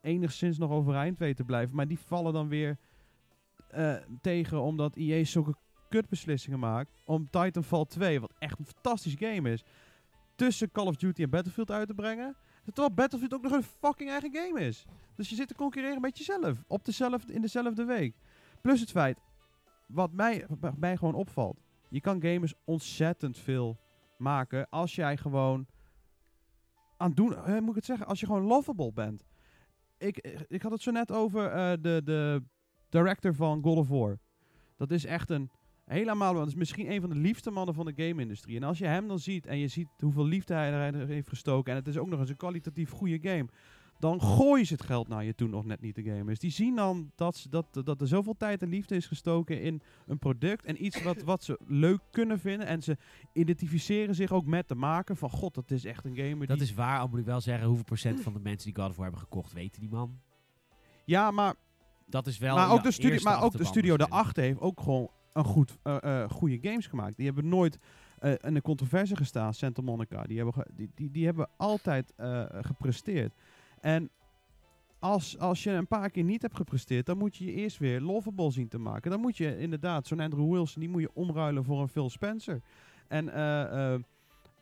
[0.00, 1.76] enigszins nog overeind weet te blijven.
[1.76, 2.78] Maar die vallen dan weer
[3.68, 5.54] eh, tegen omdat EA zulke
[5.88, 9.64] kutbeslissingen maakt om Titanfall 2, wat echt een fantastisch game is,
[10.34, 12.36] tussen Call of Duty en Battlefield uit te brengen.
[12.74, 14.84] Terwijl Battlefield ook nog een fucking eigen game is.
[15.14, 16.64] Dus je zit te concurreren met jezelf.
[16.66, 18.14] Op dezelfde, in dezelfde week.
[18.60, 19.20] Plus het feit,
[19.86, 21.60] wat mij, wat mij gewoon opvalt.
[21.88, 23.76] Je kan gamers ontzettend veel
[24.16, 25.66] maken als jij gewoon
[26.96, 29.24] aan doen, hè, moet ik het zeggen, als je gewoon lovable bent.
[29.98, 32.42] Ik, ik had het zo net over eh, de, de
[32.88, 34.18] director van God of War.
[34.76, 35.50] Dat is echt een
[35.88, 38.56] helemaal, dat is misschien een van de liefste mannen van de game-industrie.
[38.56, 41.72] En als je hem dan ziet en je ziet hoeveel liefde hij erin heeft gestoken
[41.72, 43.48] en het is ook nog eens een kwalitatief goede game,
[43.98, 46.38] dan gooien ze het geld naar je toen nog net niet de gamers.
[46.38, 49.82] Die zien dan dat, ze, dat, dat er zoveel tijd en liefde is gestoken in
[50.06, 52.66] een product en iets wat, wat ze leuk kunnen vinden.
[52.66, 52.96] En ze
[53.32, 56.66] identificeren zich ook met de maker van, god, dat is echt een gamer Dat die...
[56.66, 57.66] is waar, al moet ik wel zeggen.
[57.66, 60.20] Hoeveel procent van de mensen die God of War hebben gekocht, weten die man?
[61.04, 61.54] Ja, maar,
[62.06, 64.80] Dat is wel maar ja, ook de, studio, maar ook de studio daarachter heeft ook
[64.80, 67.16] gewoon een goed, eh, goede games gemaakt.
[67.16, 67.78] Die hebben nooit
[68.18, 70.22] eh, in een controverse gestaan, Santa Monica.
[70.22, 72.12] Die hebben, die, die, die hebben altijd
[72.60, 73.34] gepresteerd.
[73.80, 74.10] En
[74.98, 78.00] als, als je een paar keer niet hebt gepresteerd, dan moet je je eerst weer
[78.00, 79.10] lovable zien te maken.
[79.10, 82.60] Dan moet je inderdaad, zo'n Andrew Wilson, die moet je omruilen voor een Phil Spencer.
[83.08, 83.38] En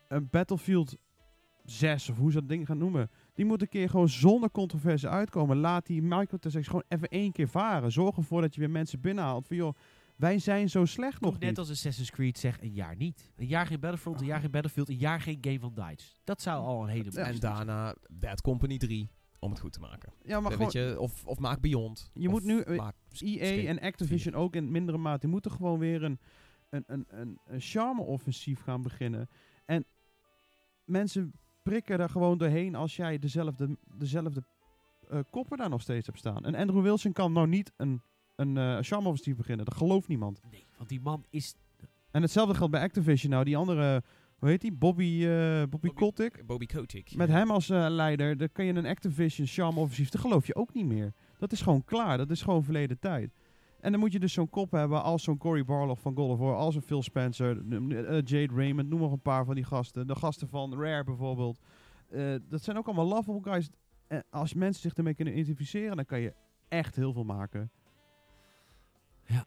[0.09, 0.97] een Battlefield
[1.64, 5.09] 6, of hoe ze dat ding gaan noemen, die moet een keer gewoon zonder controverse
[5.09, 5.56] uitkomen.
[5.56, 7.93] Laat die microtransactions gewoon even één keer varen.
[7.93, 9.47] Zorg ervoor dat je weer mensen binnenhaalt.
[9.47, 9.74] Van joh,
[10.16, 11.59] wij zijn zo slecht nog Nog net niet.
[11.59, 13.32] als Assassin's Creed zegt, een jaar niet.
[13.36, 16.12] Een jaar geen Battlefront, een jaar geen Battlefield, een jaar geen Game van Dice.
[16.24, 20.12] Dat zou al een hele En daarna Bad Company 3, om het goed te maken.
[20.22, 22.10] Ja, maar Eh, gewoon, Weet je, of, of maak Beyond.
[22.12, 25.51] Je Of moet nu, eh, EA Skate en Activision ook in mindere mate, die moeten
[25.51, 26.18] gewoon weer een,
[26.70, 29.28] een, een, een, een charme-offensief gaan beginnen.
[29.64, 29.84] En
[30.84, 31.32] mensen
[31.62, 34.43] prikken er gewoon doorheen als jij dezelfde, dezelfde
[35.09, 36.44] eh, koppen daar nog steeds hebt staan.
[36.44, 38.02] En Andrew Wilson kan nou niet een,
[38.36, 39.64] een eh, charme-offensief beginnen.
[39.64, 40.40] Dat gelooft niemand.
[40.50, 41.54] Nee, want die man is...
[42.10, 43.30] En hetzelfde geldt bij Activision.
[43.30, 44.02] Nou, die andere,
[44.38, 44.72] hoe heet die?
[44.72, 46.42] Bobby, eh Bobby, Bobby- Kotick.
[46.46, 47.14] Bobby Kotick.
[47.14, 50.54] Met hem als eh, leider, dan kan je een Activision charme offensief, dat geloof je
[50.54, 51.12] ook niet meer.
[51.38, 53.34] Dat is gewoon klaar, dat is gewoon verleden tijd.
[53.80, 56.38] En dan moet je dus zo'n kop hebben als zo'n Cory Barlog van God of
[56.38, 57.64] War, als een Phil Spencer,
[58.24, 60.06] Jade Raymond, noem nog een paar van die gasten.
[60.06, 61.60] De gasten van Rare bijvoorbeeld.
[62.48, 63.68] Dat zijn ook allemaal lovable guys.
[64.06, 66.34] En als mensen zich ermee kunnen identificeren, dan kan je
[66.68, 67.70] echt heel veel maken.
[69.26, 69.46] Ja.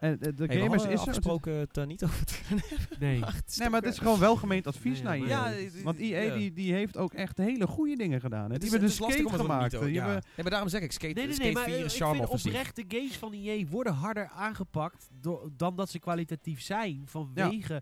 [0.00, 0.98] En eh, de Hey, we gamers is er.
[0.98, 2.64] afgesproken het er niet over te hebben.
[2.98, 3.18] Nee.
[3.18, 5.26] maar het is Nee, maar het is eh, gewoon welgemeend advies Nee, naar je.
[5.26, 6.34] Ja, Want EA ja.
[6.34, 8.46] die, die heeft ook echt hele goede dingen gedaan.
[8.46, 8.52] hè.
[8.52, 9.74] Het Die hebben de het lastig skate om het niet gemaakt.
[9.74, 10.04] over- Die ja.
[10.04, 11.96] hebben- Nee, maar daarom zeg ik, skate, Nee, nee, skate nee, maar 4 eh, is
[11.96, 12.52] charme offensief.
[12.52, 15.08] oprecht de games van EA worden harder aangepakt
[15.56, 17.74] dan dat ze kwalitatief zijn vanwege...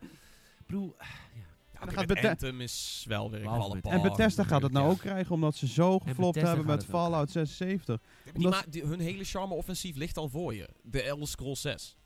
[0.58, 1.04] Ik bedoel, Ja,
[1.84, 4.90] dan oké, gaat met Bethe- Anthem is wel weer een En Bethesda gaat het nou
[4.90, 8.00] ook krijgen omdat ze zo geflopt hebben met Fallout 76.
[8.24, 10.68] Die Omdat ma- die- hun hele charme offensief ligt al voor je.
[10.82, 11.96] De Elder Scrolls 6.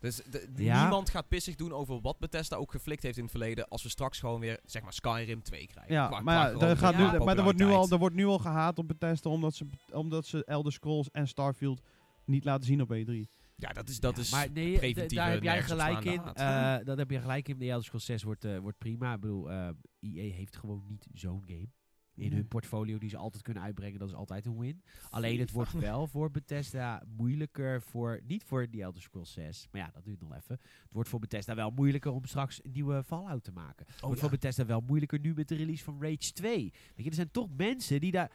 [0.00, 0.80] Dus de- Ja.
[0.80, 3.68] niemand gaat pissig doen over wat Bethesda ook geflikt heeft in het verleden.
[3.68, 5.94] Als we straks gewoon weer, zeg maar, Skyrim 2 krijgen.
[5.94, 8.14] Ja, Qua- maar, qua ja, er gaat nu, maar er wordt nu, al, er wordt
[8.14, 11.80] nu al gehaat op Bethesda omdat ze, omdat ze Elder Scrolls en Starfield
[12.24, 13.28] niet laten zien op E E3.
[13.56, 16.22] Ja, dat is, dat ja, is maar nee, preventieve daar heb jij gelijk in.
[16.22, 17.58] Eh, dat heb je gelijk in.
[17.58, 19.14] De Elder Scrolls 6 wordt, eh, wordt prima.
[19.14, 19.68] Ik bedoel, eh
[20.00, 21.68] EA heeft gewoon niet zo'n game.
[22.14, 24.82] In hun portfolio die ze altijd kunnen uitbrengen, dat is altijd een win.
[25.10, 29.80] Alleen het wordt wel voor Bethesda moeilijker voor, niet voor die Elder Scrolls 6, maar
[29.80, 30.58] ja, dat duurt nog even.
[30.82, 33.86] Het wordt voor Bethesda wel moeilijker om straks een nieuwe Fallout te maken.
[33.86, 34.20] Het wordt Oh, ja.
[34.20, 36.60] voor Bethesda wel moeilijker nu met de release van Rage 2.
[36.60, 38.30] Weet je, er zijn toch mensen die daar,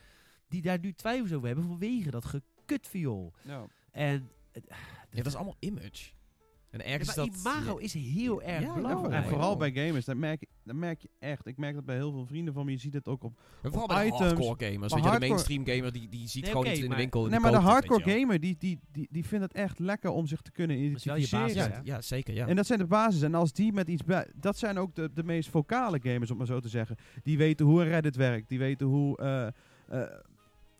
[0.47, 2.87] die daar nu twijfels over hebben vanwege dat gekut
[3.91, 4.65] En het-
[5.09, 6.11] Ja, dat is allemaal image.
[6.69, 7.27] En ergens dat...
[7.27, 9.23] imago is heel erg Ja, belangrijk.
[9.23, 11.45] En vooral bij gamers, dat merk, je, dat merk je echt.
[11.47, 12.71] Ik merk dat bij heel veel vrienden van me.
[12.71, 13.39] Je ziet het ook op...
[13.61, 14.93] Vooral bij de hardcore gamers.
[14.93, 17.39] Weet je, de mainstream gamer die, die ziet Nee, gewoon iets in de winkel Nee,
[17.39, 20.41] maar de het, hardcore gamer, die, die, die, die vindt het echt lekker om zich
[20.41, 21.69] te kunnen is wel je identificeren.
[21.69, 22.47] basis, Ja, ja, zeker, ja.
[22.47, 23.21] En dat zijn de basis.
[23.21, 24.27] En als die met iets bij...
[24.35, 26.95] Dat zijn ook de, de meest vocale gamers, om maar zo te zeggen.
[27.23, 28.49] Die weten hoe een Reddit werkt.
[28.49, 29.17] Die weten hoe...
[29.17, 29.47] eh,
[30.01, 30.09] eh,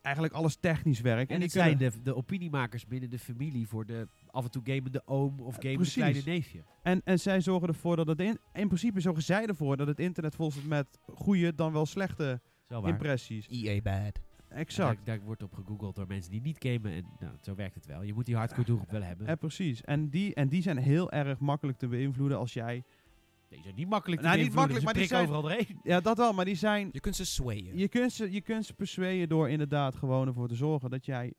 [0.02, 1.32] eigenlijk alles technisch werkt.
[1.32, 4.62] En die het zijn de, de opiniemakers binnen de familie voor de af en toe
[4.66, 5.94] gamende oom of gamende precies.
[5.94, 6.64] kleine neefje.
[6.84, 8.20] En, en zij zorgen ervoor dat het...
[8.20, 11.86] In, in principe zorgen zij ervoor dat het internet vol zit met goede dan wel
[11.86, 12.42] slechte
[12.84, 13.48] impressies.
[13.48, 14.20] EA bad.
[14.50, 15.06] Exact.
[15.06, 17.86] Daar, daar wordt op gegoogeld door mensen die niet gamen en nou, zo werkt het
[17.86, 18.02] wel.
[18.02, 19.28] Je moet die hardcore doelgroep wel hebben.
[19.28, 19.82] En precies.
[19.82, 22.84] En die, en die zijn heel erg makkelijk te beïnvloeden als jij...
[23.52, 25.92] Deze zijn niet makkelijk te Nou, niet beïnvloeden, makkelijk, ze maar die prikken overal doorheen.
[25.94, 26.34] Ja, dat wel.
[26.34, 26.90] Maar die zijn...
[26.92, 27.78] Je kunt ze swayen.
[27.78, 31.34] Je kunt ze, je kunt ze persuaden door inderdaad gewoon ervoor te zorgen dat jij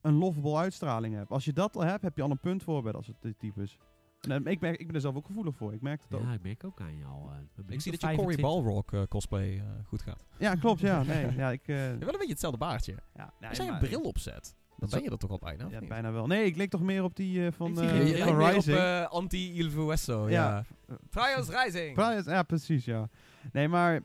[0.00, 1.30] een lovable uitstraling hebt.
[1.30, 3.34] Als je dat al hebt, heb je al een punt voor bij dat soort ty-
[3.38, 3.78] types.
[4.20, 5.72] En, eh, ik, merk, ik ben er zelf ook gevoelig voor.
[5.72, 6.22] Ik merk het ook.
[6.22, 7.30] Ja, ik merk ook aan al.
[7.30, 10.24] eh, Ik zie dat je Cory 25 Balrog eh, cosplay eh, goed gaat.
[10.38, 10.80] Ja, klopt.
[10.80, 11.32] Ja, nee.
[11.36, 12.94] Ja, ik, eh, wel een beetje hetzelfde baardje.
[13.14, 15.66] ja, nee, Als jij een bril opzet, dan Zo- ben je er toch al bijna,
[15.70, 15.88] Ja, niet?
[15.88, 16.26] bijna wel.
[16.26, 18.36] Nee, ik leek toch meer op die eh, van, Ik zie eh, je, je van
[18.36, 18.76] meer op Rising.
[18.78, 20.64] eh, anti-Il Vueso, ja.
[20.88, 20.96] Ja.
[21.10, 21.94] Trials Rising!
[21.94, 23.08] Prius- ja, precies, ja.
[23.52, 24.00] Nee, maar,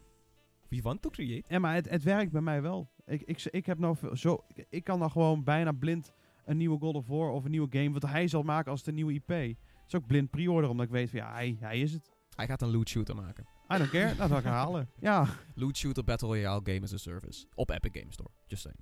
[0.70, 1.44] We want to create.
[1.48, 2.90] ja, maar het, het werkt bij mij wel.
[3.06, 6.14] Ik, ik, ik, heb nou veel- zo, ik, ik kan dan gewoon bijna blind
[6.46, 8.92] een nieuwe God of War of een nieuwe game, wat hij zal maken als de
[8.92, 9.28] nieuwe IP.
[9.28, 9.56] Het
[9.88, 12.12] is ook blind pre-order, omdat ik weet van ja, hij, hij is het.
[12.36, 13.46] Hij gaat een loot shooter maken.
[13.74, 14.90] I don't care, dat zal ik halen.
[15.00, 15.26] Ja,
[15.56, 17.46] Loot shooter Battle Royale Game as a Service.
[17.56, 18.30] Op Epic Games Store.
[18.48, 18.80] Just saying.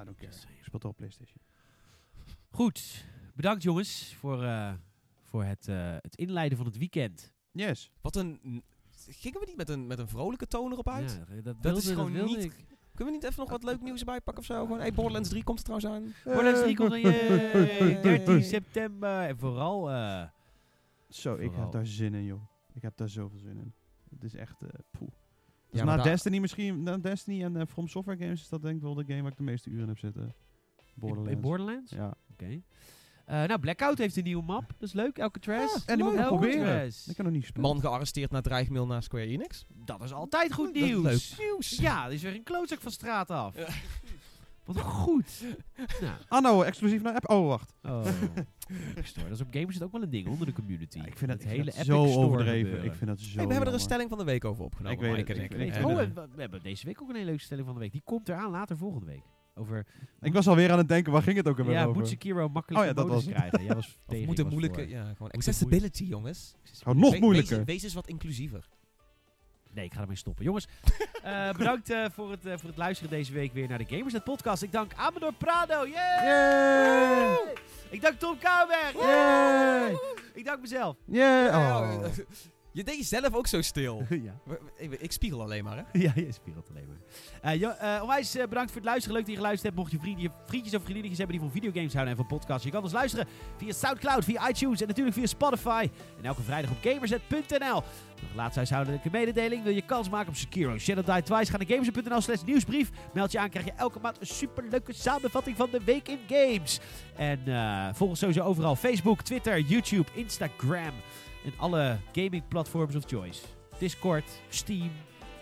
[0.00, 0.32] I don't care.
[0.32, 1.38] Ik speel toch op Playstation.
[2.50, 3.04] Goed,
[3.34, 4.72] bedankt jongens voor, eh,
[5.22, 7.32] voor het, eh, het inleiden van het weekend.
[7.52, 7.90] Yes.
[8.00, 8.62] Wat een...
[9.08, 11.20] Gingen we niet met een, met een vrolijke toon erop uit?
[11.34, 12.64] Ja, dat, Dat is gewoon niet- ik.
[12.94, 14.62] Kunnen we niet even nog wat leuk nieuws erbij pakken of zo?
[14.64, 16.14] Gewoon, hey, Borderlands 3 komt er trouwens aan.
[16.24, 18.42] Borderlands 3 komt er, yay, 13 Hey.
[18.42, 19.20] september.
[19.28, 20.24] En vooral, eh,
[21.08, 22.42] Zo, ik heb daar zin in, joh.
[22.72, 23.74] Ik heb daar zoveel zin in.
[24.10, 25.10] Het is echt, eh poeh.
[25.74, 28.76] Dus Ja, na Destiny misschien, na Destiny en eh, From Software Games is dat denk
[28.76, 30.22] ik wel de game waar ik de meeste uren heb zitten.
[30.22, 30.32] in,
[30.94, 31.32] Borderlands.
[31.32, 31.90] in Borderlands?
[31.90, 32.14] Ja.
[32.32, 32.60] Oké.
[33.24, 34.64] Eh, nou, Blackout heeft een nieuwe map.
[34.78, 35.18] Dat is leuk.
[35.20, 35.84] Alcatraz.
[35.86, 36.86] en die moet ik proberen.
[36.86, 37.68] Ik kan nog niet spelen.
[37.70, 39.66] Man gearresteerd na dreigmail naar Square Enix.
[39.68, 41.02] Dat is altijd goed Dat is nieuws.
[41.36, 41.70] leuk nieuws.
[41.76, 43.56] Ja, er is weer een klootzak van straat af.
[43.56, 43.66] Ja.
[44.64, 45.44] Wat goed.
[46.00, 47.30] nou, Anno, exclusief naar app.
[47.30, 47.74] Oh, wacht.
[47.82, 48.04] oh.
[49.02, 49.28] Store.
[49.28, 50.98] Dat is op games ook wel een ding onder de community.
[50.98, 52.84] Ja, ik vind dat, ik hele vind dat Epic zo overdreven.
[52.84, 54.98] Ik vind dat zo Hey, we hebben er een stelling van de week over opgenomen.
[54.98, 55.56] Ik weet het, ik ik.
[55.56, 55.76] weet het.
[55.76, 57.92] En, oh, we we hebben deze week ook een hele leuke stelling van de week.
[57.92, 59.22] Die komt eraan later volgende week.
[59.56, 59.86] Over
[60.20, 62.00] Ik was alweer aan het denken, waar ging het ook alweer ja, over?
[62.00, 63.34] moet Sekiro makkelijk Oh ja, dat was het.
[63.34, 63.64] krijgen.
[63.64, 66.54] Jij was of tegen, moet een was moeilijke, ja, gewoon accessibility, jongens.
[66.84, 67.56] Oh, nog moeilijker.
[67.56, 68.68] Wees, wees eens wat inclusiever.
[69.74, 70.44] Nee, ik ga ermee stoppen.
[70.44, 70.68] Jongens,
[71.22, 74.24] eh, bedankt eh, voor, het, eh, voor het luisteren deze week weer naar de Gamersnet
[74.24, 74.62] podcast.
[74.62, 75.86] Ik dank Amador Prado.
[75.86, 77.38] Yay!
[77.90, 78.92] Ik dank Tom Kouwberg.
[78.92, 79.96] Yay!
[80.34, 80.96] Ik dank mezelf.
[81.04, 81.56] Yeah!
[81.56, 82.04] Oh.
[82.76, 84.06] Je deed jezelf ook zo stil.
[84.26, 84.34] ja.
[84.44, 85.98] We- Ik spiegel alleen maar, hè.
[86.06, 86.96] ja, je spiegelt alleen maar.
[87.52, 89.16] Eh, jo, eh, onwijs eh, bedankt voor het luisteren.
[89.16, 89.76] Leuk dat je geluisterd hebt.
[89.76, 92.64] Mocht je vriendje, vriendjes of vriendinnetjes hebben die van videogames houden en van podcasts.
[92.64, 93.26] Je kan ons luisteren
[93.56, 95.88] via Soundcloud, via iTunes en natuurlijk via Spotify.
[96.18, 97.82] En elke vrijdag op gamerset.nl.
[98.22, 99.62] Nog laatste huishoudelijke mededeling.
[99.62, 101.50] Wil je kans maken op Sekiro Shadow Die Twice?
[101.50, 102.90] Ga naar gamerset.nl slash nieuwsbrief.
[103.12, 106.80] Meld je aan, krijg je elke maand een superleuke samenvatting van de week in games.
[107.16, 108.76] En eh, volg ons sowieso overal.
[108.76, 110.92] Facebook, Twitter, YouTube, Instagram.
[111.44, 113.42] En alle gaming platforms of choice.
[113.78, 114.80] Discord, Steam.
[114.80, 114.90] Nou,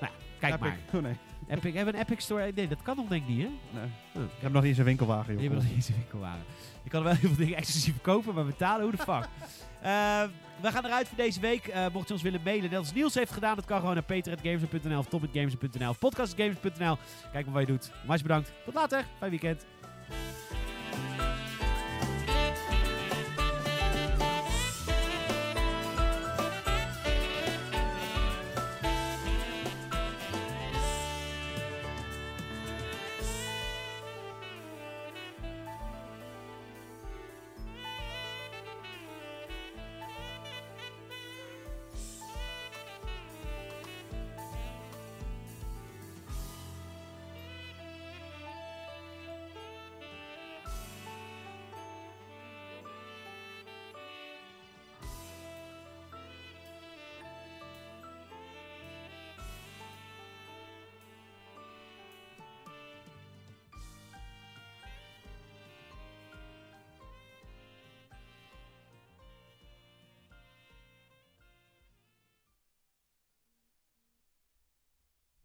[0.00, 0.08] ja,
[0.38, 0.68] kijk Epic.
[0.68, 0.78] maar.
[0.94, 1.16] Oh nee.
[1.48, 2.52] Epic, hebben we een Epic Store?
[2.54, 3.50] Nee, dat kan nog denk ik niet, hè?
[3.80, 3.90] nee.
[4.14, 4.22] Oh.
[4.22, 5.40] Ik heb nog niet eens een winkelwagen, joh.
[5.40, 6.42] hebben nog niet eens een winkelwagen.
[6.84, 9.28] Je kan wel heel veel dingen exclusief kopen, maar betalen, hoe de fuck?
[9.82, 10.22] Eh,
[10.60, 11.66] we gaan eruit voor deze week.
[11.66, 14.02] Eh, mocht je ons willen mailen, net als Niels heeft gedaan, dat kan gewoon naar
[14.02, 16.96] peter.games.nl of tom.games.nl of podcast.games.nl.
[17.32, 17.90] Kijk maar wat je doet.
[18.06, 18.52] Maar bedankt.
[18.64, 19.04] Tot later.
[19.18, 19.64] Fijn weekend.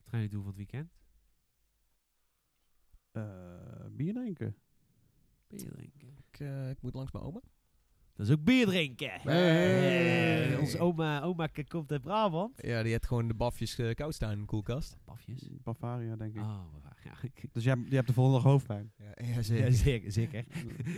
[0.07, 0.91] Wat gaan jullie doen van het weekend?
[3.11, 4.55] Eh, bier drinken.
[5.47, 6.07] Bier drinken.
[6.31, 7.39] Ik, eh, ik moet langs mijn oma.
[8.13, 9.11] Dat is ook bier drinken.
[9.21, 10.53] Hey.
[10.53, 12.53] Eh, onze oma, oma k- komt uit Brabant.
[12.65, 14.97] Ja, die heeft gewoon de bafjes eh, koud staan in de koelkast.
[15.05, 15.49] Pafjes.
[15.63, 16.41] Bavaria, denk ik.
[16.41, 16.63] Oh.
[17.03, 18.91] Ja, ik- Dus jij, jij hebt de volgende dag hoofdpijn.
[18.97, 19.71] Ja, ja ja, zeker.
[19.71, 20.11] zeker.
[20.11, 20.45] zeker.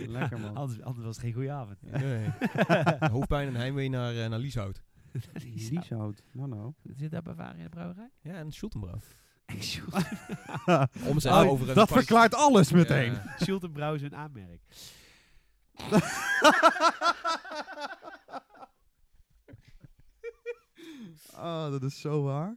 [0.08, 0.56] Lekker, man.
[0.56, 1.82] anders, anders was het geen goede avond.
[1.82, 2.28] Nee.
[3.14, 4.82] Hoofdpijn en heimwee naar, eh, naar Lieshout.
[5.42, 6.22] Lieshout.
[6.32, 6.72] Nou, nou.
[6.96, 8.10] Zit daar Bavaria brouwerij?
[8.20, 8.98] Ja, en Schultenbrouw.
[11.10, 13.12] Om ze Oh, over een dat verklaart alles meteen.
[13.12, 13.34] Ja.
[13.38, 14.60] Schultenbrouw is een aanmerk.
[21.32, 22.56] Ah, dat is zo waar.